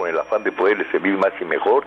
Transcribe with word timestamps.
con 0.00 0.08
el 0.08 0.18
afán 0.18 0.42
de 0.44 0.50
poderle 0.50 0.90
servir 0.90 1.18
más 1.18 1.32
y 1.38 1.44
mejor, 1.44 1.84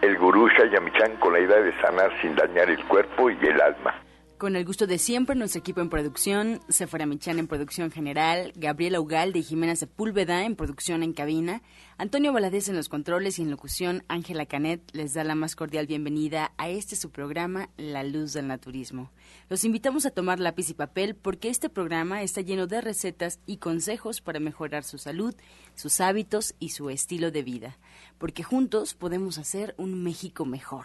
el 0.00 0.16
gurú 0.16 0.48
Shayamichan 0.48 1.16
con 1.16 1.32
la 1.32 1.40
idea 1.40 1.58
de 1.58 1.72
sanar 1.80 2.12
sin 2.22 2.36
dañar 2.36 2.70
el 2.70 2.82
cuerpo 2.84 3.28
y 3.28 3.38
el 3.42 3.60
alma. 3.60 3.92
Con 4.38 4.54
el 4.54 4.66
gusto 4.66 4.86
de 4.86 4.98
siempre, 4.98 5.34
nuestro 5.34 5.60
equipo 5.60 5.80
en 5.80 5.88
producción, 5.88 6.60
Sephora 6.68 7.06
Michan 7.06 7.38
en 7.38 7.46
producción 7.46 7.90
general, 7.90 8.52
Gabriela 8.54 9.00
Ugalde 9.00 9.38
y 9.38 9.42
Jimena 9.42 9.74
Sepúlveda 9.76 10.44
en 10.44 10.56
producción 10.56 11.02
en 11.02 11.14
cabina, 11.14 11.62
Antonio 11.96 12.34
Valadez 12.34 12.68
en 12.68 12.76
los 12.76 12.90
controles 12.90 13.38
y 13.38 13.42
en 13.42 13.50
locución, 13.50 14.04
Ángela 14.08 14.44
Canet 14.44 14.82
les 14.92 15.14
da 15.14 15.24
la 15.24 15.34
más 15.34 15.56
cordial 15.56 15.86
bienvenida 15.86 16.52
a 16.58 16.68
este 16.68 16.96
su 16.96 17.10
programa, 17.10 17.70
La 17.78 18.04
Luz 18.04 18.34
del 18.34 18.46
Naturismo. 18.46 19.10
Los 19.48 19.64
invitamos 19.64 20.04
a 20.04 20.10
tomar 20.10 20.38
lápiz 20.38 20.68
y 20.68 20.74
papel 20.74 21.14
porque 21.14 21.48
este 21.48 21.70
programa 21.70 22.20
está 22.20 22.42
lleno 22.42 22.66
de 22.66 22.82
recetas 22.82 23.40
y 23.46 23.56
consejos 23.56 24.20
para 24.20 24.38
mejorar 24.38 24.84
su 24.84 24.98
salud, 24.98 25.34
sus 25.74 26.02
hábitos 26.02 26.54
y 26.58 26.70
su 26.70 26.90
estilo 26.90 27.30
de 27.30 27.42
vida, 27.42 27.78
porque 28.18 28.42
juntos 28.42 28.92
podemos 28.92 29.38
hacer 29.38 29.74
un 29.78 30.02
México 30.02 30.44
mejor. 30.44 30.84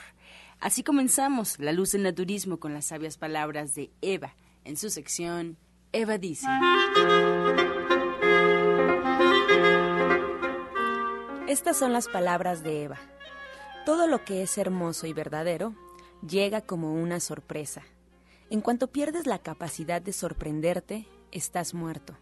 Así 0.62 0.84
comenzamos 0.84 1.58
La 1.58 1.72
Luz 1.72 1.92
del 1.94 2.04
Naturismo 2.04 2.60
con 2.60 2.76
las 2.76 2.86
sabias 2.86 3.18
palabras 3.18 3.74
de 3.74 3.90
Eva 4.02 4.36
en 4.64 4.78
su 4.78 4.92
sección 4.92 5.58
Eva 5.92 6.20
dice. 6.20 6.46
Estas 11.48 11.78
son 11.78 11.92
las 11.94 12.08
palabras 12.08 12.62
de 12.62 12.84
Eva. 12.84 13.00
Todo 13.88 14.06
lo 14.06 14.24
que 14.24 14.44
es 14.44 14.56
hermoso 14.60 15.08
y 15.08 15.14
verdadero 15.14 15.74
llega 16.22 16.62
como 16.62 16.94
una 16.94 17.20
sorpresa. 17.20 17.82
En 18.52 18.62
cuanto 18.62 18.92
pierdes 18.92 19.26
la 19.26 19.40
capacidad 19.40 20.00
de 20.00 20.14
sorprenderte, 20.14 21.08
estás 21.32 21.74
muerto. 21.74 22.16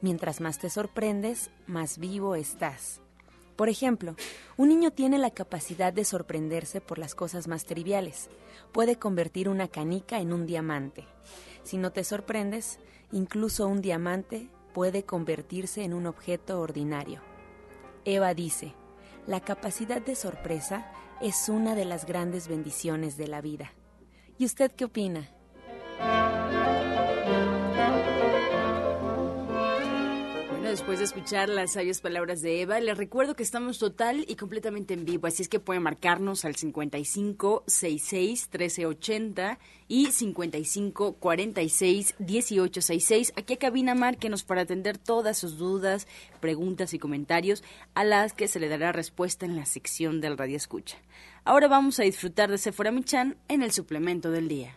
Mientras 0.00 0.40
más 0.40 0.58
te 0.58 0.70
sorprendes, 0.70 1.50
más 1.68 1.98
vivo 1.98 2.34
estás. 2.34 3.00
Por 3.56 3.70
ejemplo, 3.70 4.14
un 4.58 4.68
niño 4.68 4.90
tiene 4.90 5.18
la 5.18 5.30
capacidad 5.30 5.92
de 5.92 6.04
sorprenderse 6.04 6.80
por 6.82 6.98
las 6.98 7.14
cosas 7.14 7.48
más 7.48 7.64
triviales. 7.64 8.28
Puede 8.70 8.96
convertir 8.96 9.48
una 9.48 9.68
canica 9.68 10.20
en 10.20 10.32
un 10.32 10.46
diamante. 10.46 11.04
Si 11.62 11.78
no 11.78 11.90
te 11.90 12.04
sorprendes, 12.04 12.78
incluso 13.12 13.66
un 13.66 13.80
diamante 13.80 14.50
puede 14.74 15.04
convertirse 15.04 15.84
en 15.84 15.94
un 15.94 16.06
objeto 16.06 16.60
ordinario. 16.60 17.22
Eva 18.04 18.34
dice, 18.34 18.74
la 19.26 19.40
capacidad 19.40 20.02
de 20.02 20.14
sorpresa 20.14 20.92
es 21.22 21.48
una 21.48 21.74
de 21.74 21.86
las 21.86 22.04
grandes 22.04 22.46
bendiciones 22.46 23.16
de 23.16 23.26
la 23.26 23.40
vida. 23.40 23.72
¿Y 24.38 24.44
usted 24.44 24.70
qué 24.70 24.84
opina? 24.84 25.30
Después 30.76 30.98
de 30.98 31.06
escuchar 31.06 31.48
las 31.48 31.72
sabias 31.72 32.02
palabras 32.02 32.42
de 32.42 32.60
Eva, 32.60 32.78
les 32.80 32.98
recuerdo 32.98 33.34
que 33.34 33.42
estamos 33.42 33.78
total 33.78 34.26
y 34.28 34.36
completamente 34.36 34.92
en 34.92 35.06
vivo, 35.06 35.26
así 35.26 35.40
es 35.40 35.48
que 35.48 35.58
pueden 35.58 35.82
marcarnos 35.82 36.44
al 36.44 36.54
55 36.54 37.64
66 37.66 38.50
1380 38.52 39.58
y 39.88 40.12
55 40.12 41.14
46 41.14 42.16
1866. 42.18 43.32
Aquí 43.36 43.54
a 43.54 43.56
cabina 43.56 43.94
márquenos 43.94 44.44
para 44.44 44.60
atender 44.60 44.98
todas 44.98 45.38
sus 45.38 45.56
dudas, 45.56 46.06
preguntas 46.40 46.92
y 46.92 46.98
comentarios 46.98 47.64
a 47.94 48.04
las 48.04 48.34
que 48.34 48.46
se 48.46 48.60
le 48.60 48.68
dará 48.68 48.92
respuesta 48.92 49.46
en 49.46 49.56
la 49.56 49.64
sección 49.64 50.20
del 50.20 50.36
Radio 50.36 50.58
Escucha. 50.58 50.98
Ahora 51.46 51.68
vamos 51.68 51.98
a 52.00 52.02
disfrutar 52.02 52.50
de 52.50 52.58
Sephora 52.58 52.90
Michan 52.90 53.38
en 53.48 53.62
el 53.62 53.72
suplemento 53.72 54.30
del 54.30 54.48
día. 54.48 54.76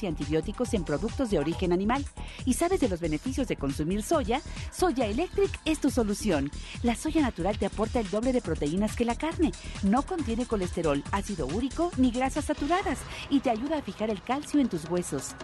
y 0.01 0.07
antibióticos 0.07 0.73
en 0.73 0.83
productos 0.83 1.29
de 1.29 1.39
origen 1.39 1.71
animal 1.73 2.05
y 2.45 2.53
sabes 2.53 2.79
de 2.79 2.89
los 2.89 2.99
beneficios 2.99 3.47
de 3.47 3.55
consumir 3.55 4.03
soya, 4.03 4.41
Soya 4.71 5.05
Electric 5.05 5.51
es 5.65 5.79
tu 5.79 5.89
solución. 5.89 6.51
La 6.83 6.95
soya 6.95 7.21
natural 7.21 7.57
te 7.57 7.65
aporta 7.65 7.99
el 7.99 8.09
doble 8.09 8.33
de 8.33 8.41
proteínas 8.41 8.95
que 8.95 9.05
la 9.05 9.15
carne. 9.15 9.51
No 9.83 10.03
contiene 10.03 10.45
colesterol, 10.45 11.03
ácido 11.11 11.47
úrico 11.47 11.91
ni 11.97 12.11
grasas 12.11 12.45
saturadas 12.45 12.99
y 13.29 13.39
te 13.39 13.49
ayuda 13.49 13.77
a 13.77 13.81
fijar 13.81 14.09
el 14.09 14.21
calcio 14.21 14.59
en 14.59 14.69
tus 14.69 14.89
huesos. 14.89 15.35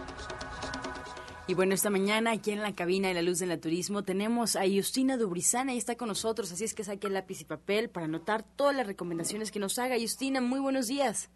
Y 1.46 1.54
bueno, 1.54 1.72
esta 1.72 1.88
mañana 1.88 2.32
aquí 2.32 2.50
en 2.50 2.60
la 2.60 2.74
cabina 2.74 3.08
de 3.08 3.14
la 3.14 3.22
luz 3.22 3.38
del 3.38 3.48
naturismo 3.48 4.02
tenemos 4.02 4.54
a 4.54 4.64
Justina 4.70 5.16
Dubrizana 5.16 5.72
y 5.72 5.78
está 5.78 5.96
con 5.96 6.08
nosotros, 6.08 6.52
así 6.52 6.64
es 6.64 6.74
que 6.74 6.84
saque 6.84 7.08
lápiz 7.08 7.40
y 7.40 7.44
papel 7.46 7.88
para 7.88 8.04
anotar 8.04 8.42
todas 8.42 8.76
las 8.76 8.86
recomendaciones 8.86 9.50
que 9.50 9.58
nos 9.58 9.78
haga. 9.78 9.96
Justina, 9.98 10.42
muy 10.42 10.60
buenos 10.60 10.88
días. 10.88 11.30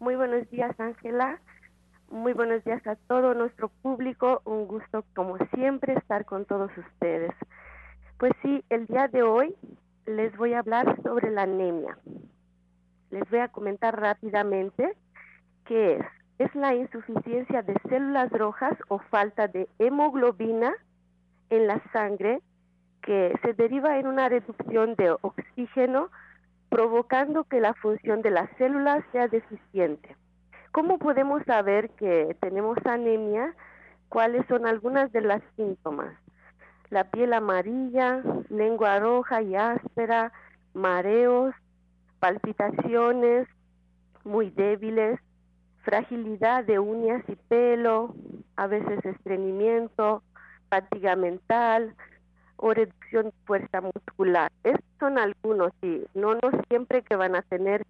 Muy 0.00 0.16
buenos 0.16 0.48
días, 0.50 0.74
Ángela. 0.80 1.42
Muy 2.10 2.32
buenos 2.32 2.64
días 2.64 2.84
a 2.86 2.96
todo 2.96 3.34
nuestro 3.34 3.68
público. 3.68 4.40
Un 4.44 4.66
gusto, 4.66 5.04
como 5.14 5.36
siempre, 5.54 5.94
estar 5.94 6.24
con 6.24 6.44
todos 6.44 6.70
ustedes. 6.76 7.32
Pues 8.18 8.32
sí, 8.42 8.64
el 8.70 8.86
día 8.86 9.08
de 9.08 9.22
hoy 9.22 9.54
les 10.06 10.36
voy 10.36 10.54
a 10.54 10.60
hablar 10.60 11.00
sobre 11.02 11.30
la 11.30 11.42
anemia. 11.42 11.98
Les 13.10 13.28
voy 13.30 13.40
a 13.40 13.48
comentar 13.48 14.00
rápidamente 14.00 14.96
qué 15.64 15.96
es 15.96 16.06
es 16.38 16.54
la 16.54 16.74
insuficiencia 16.74 17.62
de 17.62 17.74
células 17.88 18.30
rojas 18.30 18.78
o 18.88 19.00
falta 19.10 19.48
de 19.48 19.68
hemoglobina 19.78 20.72
en 21.50 21.66
la 21.66 21.82
sangre 21.92 22.40
que 23.02 23.34
se 23.42 23.54
deriva 23.54 23.98
en 23.98 24.06
una 24.06 24.28
reducción 24.28 24.94
de 24.94 25.10
oxígeno 25.20 26.10
provocando 26.68 27.44
que 27.44 27.60
la 27.60 27.74
función 27.74 28.22
de 28.22 28.30
las 28.30 28.48
células 28.56 29.02
sea 29.10 29.26
deficiente. 29.26 30.16
¿Cómo 30.72 30.98
podemos 30.98 31.42
saber 31.44 31.90
que 31.90 32.36
tenemos 32.40 32.78
anemia? 32.84 33.54
¿Cuáles 34.08 34.46
son 34.46 34.66
algunas 34.66 35.10
de 35.12 35.22
las 35.22 35.42
síntomas? 35.56 36.14
La 36.90 37.04
piel 37.04 37.32
amarilla, 37.32 38.22
lengua 38.48 38.98
roja 38.98 39.42
y 39.42 39.54
áspera, 39.54 40.32
mareos, 40.74 41.54
palpitaciones 42.20 43.46
muy 44.24 44.50
débiles, 44.50 45.18
fragilidad 45.82 46.64
de 46.64 46.78
uñas 46.78 47.22
y 47.28 47.36
pelo, 47.36 48.14
a 48.56 48.66
veces 48.66 49.04
estreñimiento, 49.04 50.22
fatiga 50.68 51.16
mental 51.16 51.94
o 52.56 52.74
reducción 52.74 53.26
de 53.26 53.32
fuerza 53.46 53.80
muscular. 53.80 54.52
Estos 54.64 54.84
son 55.00 55.18
algunos 55.18 55.72
y 55.82 56.04
no, 56.14 56.34
no 56.34 56.50
siempre 56.68 57.02
que 57.02 57.16
van 57.16 57.36
a 57.36 57.42
tener 57.42 57.86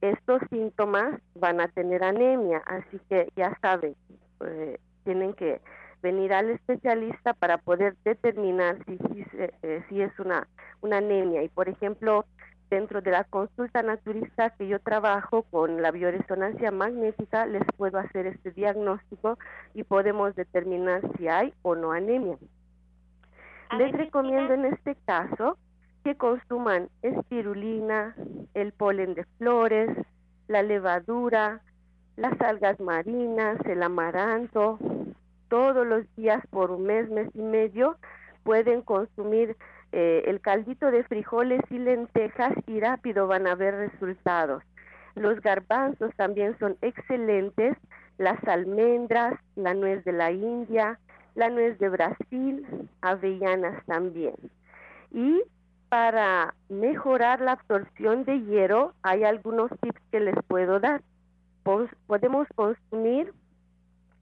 estos 0.00 0.40
síntomas 0.50 1.20
van 1.34 1.60
a 1.60 1.68
tener 1.68 2.02
anemia, 2.02 2.62
así 2.66 3.00
que 3.08 3.30
ya 3.36 3.56
saben, 3.60 3.94
eh, 4.46 4.78
tienen 5.04 5.34
que 5.34 5.60
venir 6.02 6.32
al 6.32 6.50
especialista 6.50 7.34
para 7.34 7.58
poder 7.58 7.96
determinar 8.04 8.78
si, 8.86 8.96
si, 8.96 9.24
eh, 9.34 9.84
si 9.88 10.00
es 10.00 10.18
una, 10.18 10.48
una 10.80 10.98
anemia. 10.98 11.42
Y 11.42 11.48
por 11.48 11.68
ejemplo, 11.68 12.24
dentro 12.70 13.02
de 13.02 13.10
la 13.10 13.24
consulta 13.24 13.82
naturista 13.82 14.50
que 14.50 14.68
yo 14.68 14.78
trabajo 14.78 15.42
con 15.42 15.82
la 15.82 15.90
bioresonancia 15.90 16.70
magnética, 16.70 17.44
les 17.44 17.64
puedo 17.76 17.98
hacer 17.98 18.26
este 18.26 18.52
diagnóstico 18.52 19.38
y 19.74 19.82
podemos 19.82 20.34
determinar 20.36 21.02
si 21.18 21.28
hay 21.28 21.52
o 21.62 21.74
no 21.74 21.92
anemia. 21.92 22.38
les 23.76 23.92
recomiendo 23.92 24.54
en 24.54 24.66
este 24.66 24.94
caso 25.04 25.58
que 26.04 26.16
consuman 26.16 26.88
espirulina, 27.02 28.14
el 28.54 28.72
polen 28.72 29.14
de 29.14 29.24
flores, 29.38 29.90
la 30.48 30.62
levadura, 30.62 31.60
las 32.16 32.40
algas 32.40 32.80
marinas, 32.80 33.58
el 33.66 33.82
amaranto, 33.82 34.78
todos 35.48 35.86
los 35.86 36.04
días 36.16 36.42
por 36.50 36.70
un 36.70 36.84
mes, 36.84 37.08
mes 37.10 37.28
y 37.34 37.42
medio, 37.42 37.96
pueden 38.44 38.82
consumir 38.82 39.56
eh, 39.92 40.24
el 40.26 40.40
caldito 40.40 40.90
de 40.90 41.02
frijoles 41.04 41.60
y 41.70 41.78
lentejas 41.78 42.54
y 42.66 42.80
rápido 42.80 43.26
van 43.26 43.46
a 43.46 43.54
ver 43.54 43.74
resultados. 43.74 44.62
Los 45.14 45.40
garbanzos 45.40 46.14
también 46.16 46.56
son 46.58 46.76
excelentes, 46.82 47.76
las 48.18 48.42
almendras, 48.44 49.34
la 49.56 49.74
nuez 49.74 50.04
de 50.04 50.12
la 50.12 50.30
India, 50.30 50.98
la 51.34 51.50
nuez 51.50 51.78
de 51.78 51.88
Brasil, 51.88 52.88
avellanas 53.00 53.84
también. 53.86 54.34
Y 55.12 55.42
para 55.90 56.54
mejorar 56.68 57.40
la 57.40 57.52
absorción 57.52 58.24
de 58.24 58.40
hierro, 58.42 58.94
hay 59.02 59.24
algunos 59.24 59.70
tips 59.82 60.00
que 60.12 60.20
les 60.20 60.36
puedo 60.46 60.78
dar. 60.78 61.02
Podemos 62.06 62.46
consumir 62.54 63.34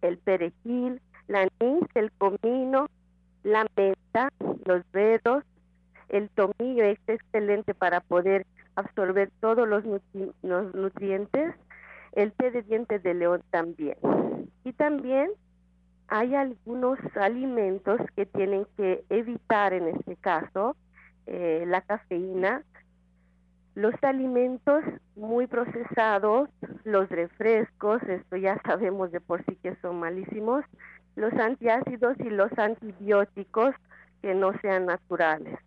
el 0.00 0.17
perejil, 0.19 1.00
la 1.29 1.43
anís, 1.61 1.85
el 1.94 2.11
comino, 2.12 2.88
la 3.44 3.67
menta, 3.76 4.31
los 4.65 4.82
dedos, 4.93 5.44
el 6.09 6.31
tomillo 6.31 6.85
es 6.85 6.99
excelente 7.06 7.75
para 7.75 8.00
poder 8.00 8.47
absorber 8.75 9.31
todos 9.41 9.69
los, 9.69 9.85
nutrientes. 10.43 11.55
El 12.12 12.32
té 12.32 12.50
de 12.50 12.62
dientes 12.62 13.03
de 13.03 13.12
león 13.12 13.43
también. 13.50 13.97
Y 14.65 14.73
también 14.73 15.31
hay 16.09 16.35
algunos 16.35 16.99
alimentos 17.15 18.00
que 18.17 18.25
tienen 18.25 18.67
que 18.79 19.05
evitar 19.11 19.75
en 19.75 19.88
este 19.88 20.17
caso 20.17 20.75
eh, 21.30 21.64
la 21.66 21.82
cafeína, 21.82 22.62
los 23.75 23.94
alimentos 24.02 24.82
muy 25.14 25.46
procesados, 25.46 26.48
los 26.84 27.08
refrescos, 27.10 28.02
esto 28.04 28.36
ya 28.36 28.60
sabemos 28.66 29.12
de 29.12 29.20
por 29.20 29.44
sí 29.44 29.56
que 29.56 29.76
son 29.76 30.00
malísimos, 30.00 30.64
los 31.16 31.32
antiácidos 31.34 32.19
y 32.20 32.30
los 32.30 32.50
antibióticos 32.58 33.75
que 34.22 34.34
no 34.34 34.58
sean 34.60 34.86
naturales. 34.86 35.58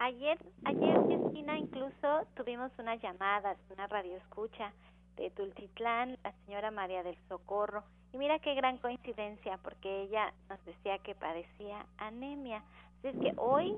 Ayer, 0.00 0.38
ayer, 0.64 1.00
Cristina, 1.06 1.56
incluso 1.56 2.26
tuvimos 2.36 2.70
una 2.78 2.96
llamada 2.96 3.54
de 3.54 3.74
una 3.74 3.86
radioescucha 3.86 4.72
de 5.16 5.30
Tultitlán, 5.30 6.18
la 6.22 6.32
señora 6.44 6.70
María 6.70 7.02
del 7.02 7.16
Socorro, 7.28 7.84
y 8.12 8.18
mira 8.18 8.38
qué 8.38 8.54
gran 8.54 8.76
coincidencia, 8.78 9.58
porque 9.62 10.02
ella 10.02 10.32
nos 10.48 10.62
decía 10.66 10.98
que 10.98 11.14
padecía 11.14 11.86
anemia. 11.96 12.62
Así 13.04 13.18
es 13.18 13.22
que 13.22 13.34
hoy, 13.36 13.70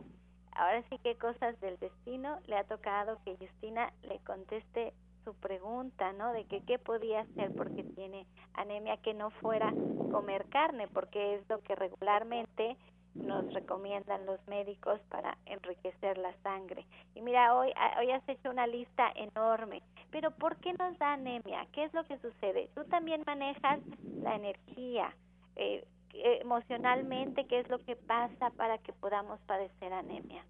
ahora 0.52 0.84
sí 0.88 0.98
que 0.98 1.16
cosas 1.16 1.60
del 1.60 1.76
destino, 1.80 2.38
le 2.46 2.56
ha 2.56 2.62
tocado 2.62 3.18
que 3.24 3.36
Justina 3.36 3.92
le 4.04 4.20
conteste 4.20 4.92
su 5.24 5.34
pregunta, 5.34 6.12
¿no? 6.12 6.32
De 6.32 6.44
que 6.44 6.60
qué 6.60 6.78
podía 6.78 7.22
hacer 7.22 7.50
porque 7.56 7.82
tiene 7.82 8.24
anemia, 8.54 8.98
que 8.98 9.14
no 9.14 9.30
fuera 9.30 9.74
comer 10.12 10.46
carne, 10.48 10.86
porque 10.86 11.34
es 11.34 11.48
lo 11.48 11.60
que 11.62 11.74
regularmente 11.74 12.76
nos 13.14 13.52
recomiendan 13.52 14.26
los 14.26 14.38
médicos 14.46 15.00
para 15.08 15.36
enriquecer 15.46 16.18
la 16.18 16.32
sangre. 16.44 16.86
Y 17.16 17.20
mira, 17.20 17.56
hoy, 17.56 17.72
hoy 17.98 18.12
has 18.12 18.28
hecho 18.28 18.48
una 18.48 18.68
lista 18.68 19.10
enorme, 19.16 19.82
pero 20.12 20.30
¿por 20.30 20.56
qué 20.58 20.72
nos 20.74 20.96
da 20.98 21.14
anemia? 21.14 21.66
¿Qué 21.72 21.82
es 21.82 21.92
lo 21.94 22.04
que 22.04 22.16
sucede? 22.18 22.70
Tú 22.76 22.84
también 22.84 23.24
manejas 23.26 23.80
la 24.22 24.36
energía, 24.36 25.12
eh, 25.56 25.84
emocionalmente, 26.22 27.46
¿qué 27.46 27.60
es 27.60 27.68
lo 27.68 27.78
que 27.84 27.96
pasa 27.96 28.50
para 28.56 28.78
que 28.78 28.92
podamos 28.92 29.40
padecer 29.42 29.92
anemia? 29.92 30.44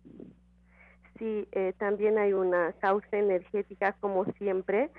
Sí, 1.19 1.49
eh, 1.53 1.73
también 1.79 2.19
hay 2.19 2.33
una 2.33 2.73
causa 2.75 3.17
energética 3.17 3.93
como 4.01 4.25
siempre. 4.39 4.91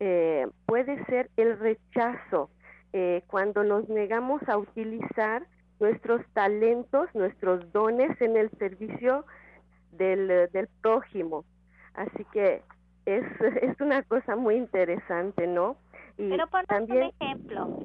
Eh, 0.00 0.46
puede 0.66 1.04
ser 1.06 1.30
el 1.36 1.58
rechazo. 1.58 2.50
cuando 3.26 3.64
nos 3.64 3.88
negamos 3.88 4.40
a 4.48 4.56
utilizar 4.56 5.44
nuestros 5.80 6.24
talentos, 6.32 7.12
nuestros 7.12 7.72
dones 7.72 8.20
en 8.20 8.36
el 8.36 8.50
servicio 8.50 9.24
del, 9.90 10.28
del 10.52 10.68
prójimo. 10.80 11.44
Así 11.94 12.24
que 12.32 12.62
es, 13.06 13.24
es 13.62 13.80
una 13.80 14.02
cosa 14.02 14.36
muy 14.36 14.56
interesante, 14.56 15.46
¿no? 15.46 15.76
Y 16.16 16.30
Pero 16.30 16.46
ponnos 16.46 16.66
también, 16.68 17.04
un 17.04 17.12
ejemplo, 17.20 17.78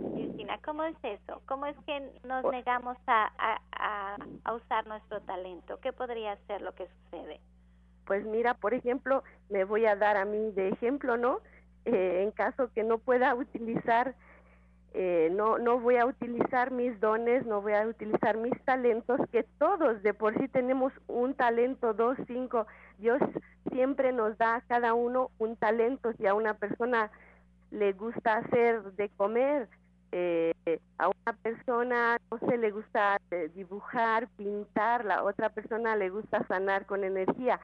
¿cómo 0.64 0.84
es 0.84 0.96
eso? 1.04 1.42
¿Cómo 1.46 1.66
es 1.66 1.76
que 1.86 2.12
nos 2.24 2.44
negamos 2.52 2.98
a, 3.08 3.32
a, 3.38 4.18
a, 4.44 4.54
usar 4.54 4.88
nuestro 4.88 5.22
talento? 5.22 5.80
¿Qué 5.80 5.94
podría 5.94 6.36
ser 6.48 6.62
lo 6.62 6.74
que 6.74 6.88
sucede? 6.88 7.40
Pues 8.06 8.26
mira, 8.26 8.56
por 8.56 8.74
ejemplo, 8.74 9.24
me 9.50 9.64
voy 9.64 9.86
a 9.86 9.96
dar 9.96 10.18
a 10.18 10.26
mí 10.26 10.52
de 10.52 10.70
ejemplo, 10.70 11.18
¿no? 11.18 11.40
Eh, 11.86 12.24
en 12.24 12.32
caso 12.32 12.72
que 12.74 12.84
no 12.84 12.98
pueda 12.98 13.36
utilizar 13.36 14.16
eh, 14.94 15.30
no, 15.32 15.60
no 15.60 15.80
voy 15.80 15.98
a 15.98 16.06
utilizar 16.06 16.72
mis 16.72 17.00
dones, 17.00 17.46
no 17.46 17.62
voy 17.62 17.74
a 17.74 17.86
utilizar 17.86 18.38
mis 18.38 18.60
talentos, 18.64 19.20
que 19.32 19.44
todos 19.60 20.02
de 20.02 20.14
por 20.16 20.36
sí 20.40 20.48
tenemos 20.48 20.92
un 21.08 21.36
talento, 21.36 21.94
dos, 21.94 22.18
cinco. 22.26 22.66
Dios 22.98 23.20
siempre 23.72 24.12
nos 24.12 24.38
da 24.38 24.56
a 24.56 24.62
cada 24.62 24.96
uno 24.96 25.30
un 25.38 25.56
talento. 25.56 26.12
Si 26.14 26.26
a 26.26 26.34
una 26.34 26.56
persona 26.56 27.12
le 27.70 27.94
gusta 27.94 28.38
hacer 28.38 28.82
de 28.94 29.10
comer, 29.10 29.70
eh, 30.12 30.54
a 30.98 31.08
una 31.10 31.38
persona, 31.42 32.18
no 32.32 32.40
sé, 32.40 32.58
le 32.58 32.72
gusta 32.72 33.20
eh, 33.32 33.50
dibujar, 33.54 34.28
pintar, 34.38 35.06
la 35.06 35.24
otra 35.24 35.50
persona 35.50 35.96
le 35.96 36.10
gusta 36.10 36.46
sanar 36.48 36.86
con 36.86 37.04
energía. 37.04 37.60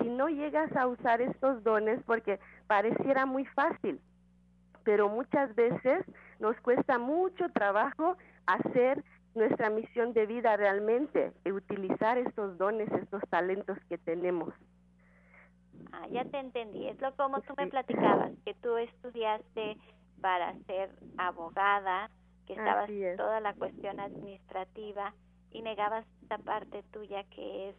Si 0.00 0.08
no 0.08 0.28
llegas 0.28 0.74
a 0.76 0.86
usar 0.86 1.20
estos 1.20 1.62
dones, 1.62 2.00
porque 2.06 2.38
pareciera 2.66 3.24
muy 3.24 3.44
fácil, 3.46 4.00
pero 4.84 5.08
muchas 5.08 5.54
veces 5.54 6.04
nos 6.38 6.56
cuesta 6.60 6.98
mucho 6.98 7.48
trabajo 7.50 8.16
hacer 8.46 9.02
nuestra 9.34 9.70
misión 9.70 10.12
de 10.12 10.26
vida 10.26 10.56
realmente, 10.56 11.32
y 11.44 11.52
utilizar 11.52 12.18
estos 12.18 12.56
dones, 12.58 12.90
estos 12.92 13.22
talentos 13.28 13.78
que 13.88 13.98
tenemos. 13.98 14.54
Ah, 15.92 16.06
ya 16.10 16.24
te 16.24 16.38
entendí. 16.38 16.88
Es 16.88 17.00
lo 17.00 17.14
como 17.16 17.40
tú 17.42 17.54
me 17.56 17.66
platicabas, 17.66 18.32
que 18.44 18.54
tú 18.54 18.76
estudiaste 18.76 19.76
para 20.20 20.54
ser 20.66 20.90
abogada, 21.18 22.10
que 22.46 22.54
estabas 22.54 22.88
en 22.88 23.16
toda 23.16 23.40
la 23.40 23.54
cuestión 23.54 23.98
administrativa 24.00 25.14
y 25.50 25.62
negabas 25.62 26.06
esta 26.22 26.38
parte 26.38 26.82
tuya 26.92 27.24
que 27.24 27.70
es 27.70 27.76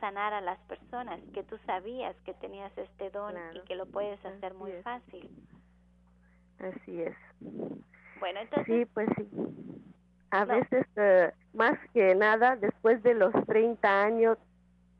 sanar 0.00 0.32
a 0.34 0.40
las 0.40 0.58
personas, 0.60 1.20
que 1.32 1.44
tú 1.44 1.56
sabías 1.64 2.16
que 2.24 2.34
tenías 2.34 2.76
este 2.76 3.10
don 3.10 3.34
y 3.54 3.60
que 3.60 3.76
lo 3.76 3.86
puedes 3.86 4.22
hacer 4.24 4.54
muy 4.54 4.72
fácil. 4.82 5.30
Así 6.58 7.02
es. 7.02 7.16
Bueno, 8.18 8.40
entonces... 8.40 8.66
Sí, 8.66 8.84
pues 8.92 9.08
sí. 9.16 9.28
A 10.30 10.44
veces, 10.44 10.86
eh, 10.96 11.30
más 11.52 11.78
que 11.92 12.14
nada, 12.14 12.56
después 12.56 13.02
de 13.02 13.14
los 13.14 13.32
30 13.46 14.02
años, 14.02 14.38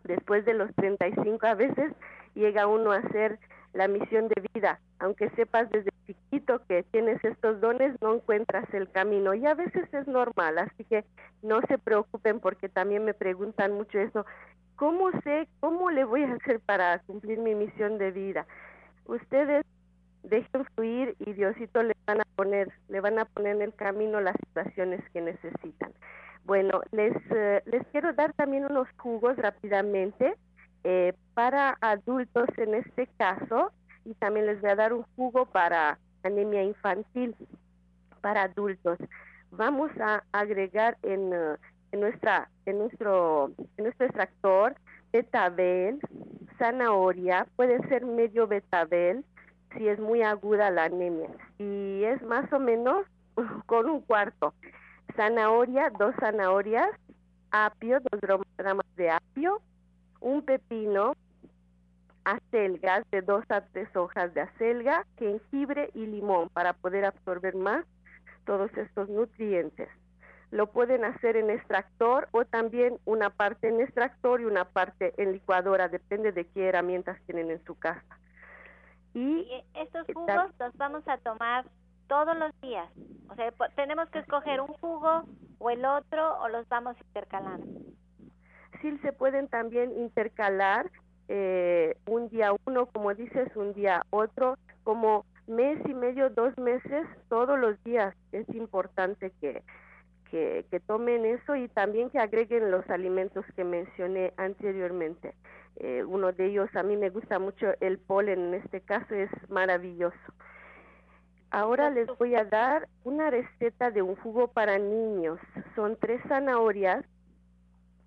después 0.05 0.45
de 0.45 0.55
los 0.55 0.73
35, 0.75 1.47
a 1.47 1.55
veces 1.55 1.93
llega 2.35 2.67
uno 2.67 2.93
a 2.93 2.99
hacer 2.99 3.39
la 3.73 3.89
misión 3.89 4.29
de 4.29 4.49
vida. 4.53 4.79
Aunque 5.03 5.31
sepas 5.31 5.69
desde 5.71 5.91
chiquito 6.07 6.63
que 6.67 6.85
tienes 6.85 7.23
estos 7.25 7.61
dones, 7.61 7.95
no 8.01 8.15
encuentras 8.15 8.73
el 8.73 8.91
camino. 8.91 9.35
Y 9.35 9.47
a 9.47 9.55
veces 9.55 9.93
es 9.93 10.07
normal, 10.07 10.59
así 10.59 10.85
que 10.85 11.05
no 11.43 11.61
se 11.69 11.77
preocupen 11.77 12.41
porque 12.41 12.69
también 12.69 13.05
me 13.05 13.15
preguntan 13.15 13.73
mucho 13.73 13.99
eso. 13.99 14.25
¿cómo 14.83 15.13
sé, 15.23 15.47
cómo 15.61 15.93
le 15.93 16.03
voy 16.03 16.25
a 16.25 16.35
hacer 16.35 16.59
para 16.59 16.99
cumplir 17.01 17.39
mi 17.39 17.55
misión 17.55 17.99
de 17.99 18.11
vida? 18.11 18.47
Ustedes 19.07 19.65
dejen 20.25 20.65
fluir 20.75 21.15
y 21.21 21.35
Diosito 21.35 21.85
le 21.85 21.95
van 22.05 22.21
a 22.21 22.25
poner, 22.35 22.73
le 22.89 23.01
van 23.01 23.21
a 23.21 23.25
poner 23.25 23.55
en 23.55 23.63
el 23.63 23.75
camino 23.75 24.21
las 24.21 24.35
situaciones 24.45 25.01
que 25.13 25.21
necesitan. 25.21 25.93
Bueno, 26.45 26.81
les, 26.91 27.13
eh, 27.31 27.63
les 27.67 27.87
quiero 27.93 28.13
dar 28.13 28.33
también 28.33 28.65
unos 28.65 28.89
jugos 28.97 29.37
rápidamente 29.37 30.35
eh, 30.83 31.13
para 31.35 31.79
adultos 31.81 32.49
en 32.57 32.75
este 32.75 33.07
caso 33.17 33.71
y 34.05 34.15
también 34.15 34.47
les 34.47 34.61
voy 34.61 34.71
a 34.71 34.77
dar 34.77 34.93
un 34.93 35.05
jugo 35.17 35.47
para 35.47 35.99
anemia 36.23 36.63
infantil 36.63 37.35
para 38.21 38.45
adultos. 38.45 38.99
Vamos 39.51 39.91
a 40.01 40.23
agregar 40.33 40.97
en, 41.03 41.33
eh, 41.33 41.57
en 41.93 42.01
nuestra 42.01 42.49
en 42.67 42.79
nuestro 42.79 43.53
en 43.77 43.85
nuestro 43.85 44.07
extractor 44.07 44.75
betabel, 45.13 46.01
zanahoria, 46.59 47.47
puede 47.57 47.87
ser 47.89 48.07
medio 48.07 48.47
betabel 48.47 49.25
si 49.77 49.89
es 49.89 49.99
muy 49.99 50.23
aguda 50.23 50.71
la 50.71 50.85
anemia 50.85 51.29
y 51.59 52.05
es 52.05 52.23
más 52.23 52.51
o 52.53 52.59
menos 52.59 53.07
con 53.67 53.89
un 53.89 54.01
cuarto. 54.01 54.55
Zanahoria, 55.17 55.91
dos 55.99 56.15
zanahorias, 56.19 56.89
apio, 57.51 58.01
dos 58.01 58.21
ramas 58.57 58.87
de 58.97 59.11
apio, 59.11 59.61
un 60.21 60.43
pepino, 60.43 61.15
acelgas 62.25 63.09
de 63.11 63.23
dos 63.23 63.45
a 63.51 63.63
tres 63.63 63.95
hojas 63.97 64.33
de 64.35 64.43
acelga, 64.43 65.07
jengibre 65.19 65.91
y 65.95 66.07
limón 66.07 66.49
para 66.51 66.73
poder 66.73 67.05
absorber 67.05 67.55
más 67.55 67.85
todos 68.45 68.71
estos 68.77 69.09
nutrientes. 69.09 69.89
Lo 70.51 70.67
pueden 70.71 71.05
hacer 71.05 71.37
en 71.37 71.51
extractor 71.51 72.29
o 72.33 72.45
también 72.45 72.99
una 73.05 73.31
parte 73.31 73.69
en 73.69 73.81
extractor 73.81 74.41
y 74.41 74.45
una 74.45 74.67
parte 74.67 75.15
en 75.17 75.33
licuadora, 75.33 75.89
depende 75.89 76.33
de 76.33 76.47
qué 76.47 76.69
herramientas 76.69 77.19
tienen 77.27 77.51
en 77.51 77.65
su 77.65 77.75
casa. 77.79 78.19
Y, 79.15 79.47
estos 79.75 80.07
jugos 80.13 80.51
los 80.59 80.77
vamos 80.77 81.07
a 81.09 81.19
tomar 81.19 81.65
todos 82.07 82.37
los 82.37 82.59
días. 82.61 82.89
O 83.29 83.35
sea, 83.35 83.51
tenemos 83.77 84.09
que 84.11 84.19
escoger 84.19 84.61
un 84.61 84.69
jugo 84.69 85.25
o 85.59 85.71
el 85.71 85.85
otro 85.85 86.39
o 86.41 86.49
los 86.49 86.69
vamos 86.69 86.97
intercalando. 87.07 87.67
Sí, 88.81 88.99
se 88.99 89.13
pueden 89.13 89.49
también 89.49 89.97
intercalar 89.99 90.91
eh, 91.29 91.97
un 92.07 92.29
día 92.29 92.53
uno, 92.67 92.87
como 92.87 93.15
dices, 93.15 93.55
un 93.57 93.73
día 93.75 94.05
otro, 94.11 94.57
como 94.85 95.25
mes 95.47 95.79
y 95.87 95.95
medio, 95.95 96.31
dos 96.31 96.57
meses, 96.59 97.07
todos 97.29 97.59
los 97.59 97.83
días. 97.85 98.15
Es 98.33 98.49
importante 98.55 99.33
que, 99.41 99.63
que, 100.31 100.81
tomen 100.87 101.27
eso 101.27 101.57
y 101.57 101.69
también 101.69 102.11
que 102.11 102.19
agreguen 102.19 102.71
los 102.71 102.89
alimentos 102.89 103.45
que 103.55 103.65
mencioné 103.65 104.33
anteriormente. 104.37 105.35
Eh, 105.77 106.05
uno 106.05 106.33
de 106.33 106.47
ellos, 106.47 106.75
a 106.75 106.83
mí 106.83 106.97
me 106.97 107.11
gusta 107.11 107.39
mucho 107.39 107.67
el 107.81 107.99
polen, 107.99 108.41
en 108.41 108.55
este 108.55 108.81
caso 108.81 109.15
es 109.15 109.31
maravilloso. 109.49 110.17
Ahora 111.51 111.91
les 111.91 112.07
voy 112.19 112.35
a 112.35 112.45
dar 112.45 112.89
una 113.05 113.29
receta 113.29 113.91
de 113.91 114.01
un 114.01 114.17
jugo 114.17 114.49
para 114.49 114.79
niños. 114.79 115.39
Son 115.77 115.97
tres 115.97 116.23
zanahorias, 116.27 117.05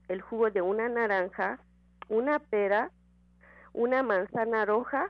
el 0.08 0.22
jugo 0.22 0.50
de 0.50 0.64
una 0.64 0.90
naranja, 0.90 1.60
una 2.10 2.40
pera, 2.40 2.90
una 3.76 4.04
manzana 4.04 4.66
roja 4.66 5.10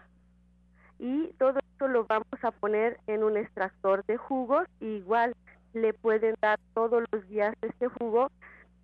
y 1.00 1.28
todo 1.38 1.60
esto 1.60 1.88
lo 1.88 2.06
vamos 2.06 2.44
a 2.44 2.52
poner 2.52 3.00
en 3.08 3.24
un 3.24 3.38
extractor 3.38 4.04
de 4.06 4.18
jugos 4.18 4.68
igual 4.80 5.36
le 5.74 5.94
pueden 5.94 6.36
dar 6.42 6.60
todos 6.74 7.04
los 7.12 7.28
días 7.28 7.56
este 7.62 7.88
jugo 7.88 8.32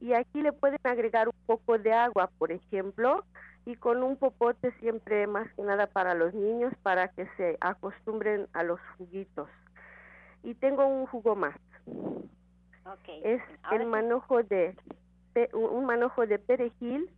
y 0.01 0.13
aquí 0.13 0.41
le 0.41 0.51
pueden 0.51 0.79
agregar 0.83 1.27
un 1.27 1.35
poco 1.45 1.77
de 1.77 1.93
agua, 1.93 2.29
por 2.39 2.51
ejemplo, 2.51 3.23
y 3.65 3.75
con 3.75 4.01
un 4.01 4.17
popote 4.17 4.71
siempre 4.79 5.27
más 5.27 5.47
que 5.53 5.61
nada 5.61 5.85
para 5.85 6.15
los 6.15 6.33
niños 6.33 6.73
para 6.81 7.09
que 7.09 7.27
se 7.37 7.57
acostumbren 7.61 8.47
a 8.53 8.63
los 8.63 8.79
juguitos. 8.97 9.47
Y 10.43 10.55
tengo 10.55 10.87
un 10.87 11.05
jugo 11.05 11.35
más. 11.35 11.55
Es 13.23 13.41
el 13.71 13.85
manojo 13.85 14.41
de 14.41 14.75
un 15.53 15.85
manojo 15.85 16.25
de 16.25 16.39
perejil 16.39 17.09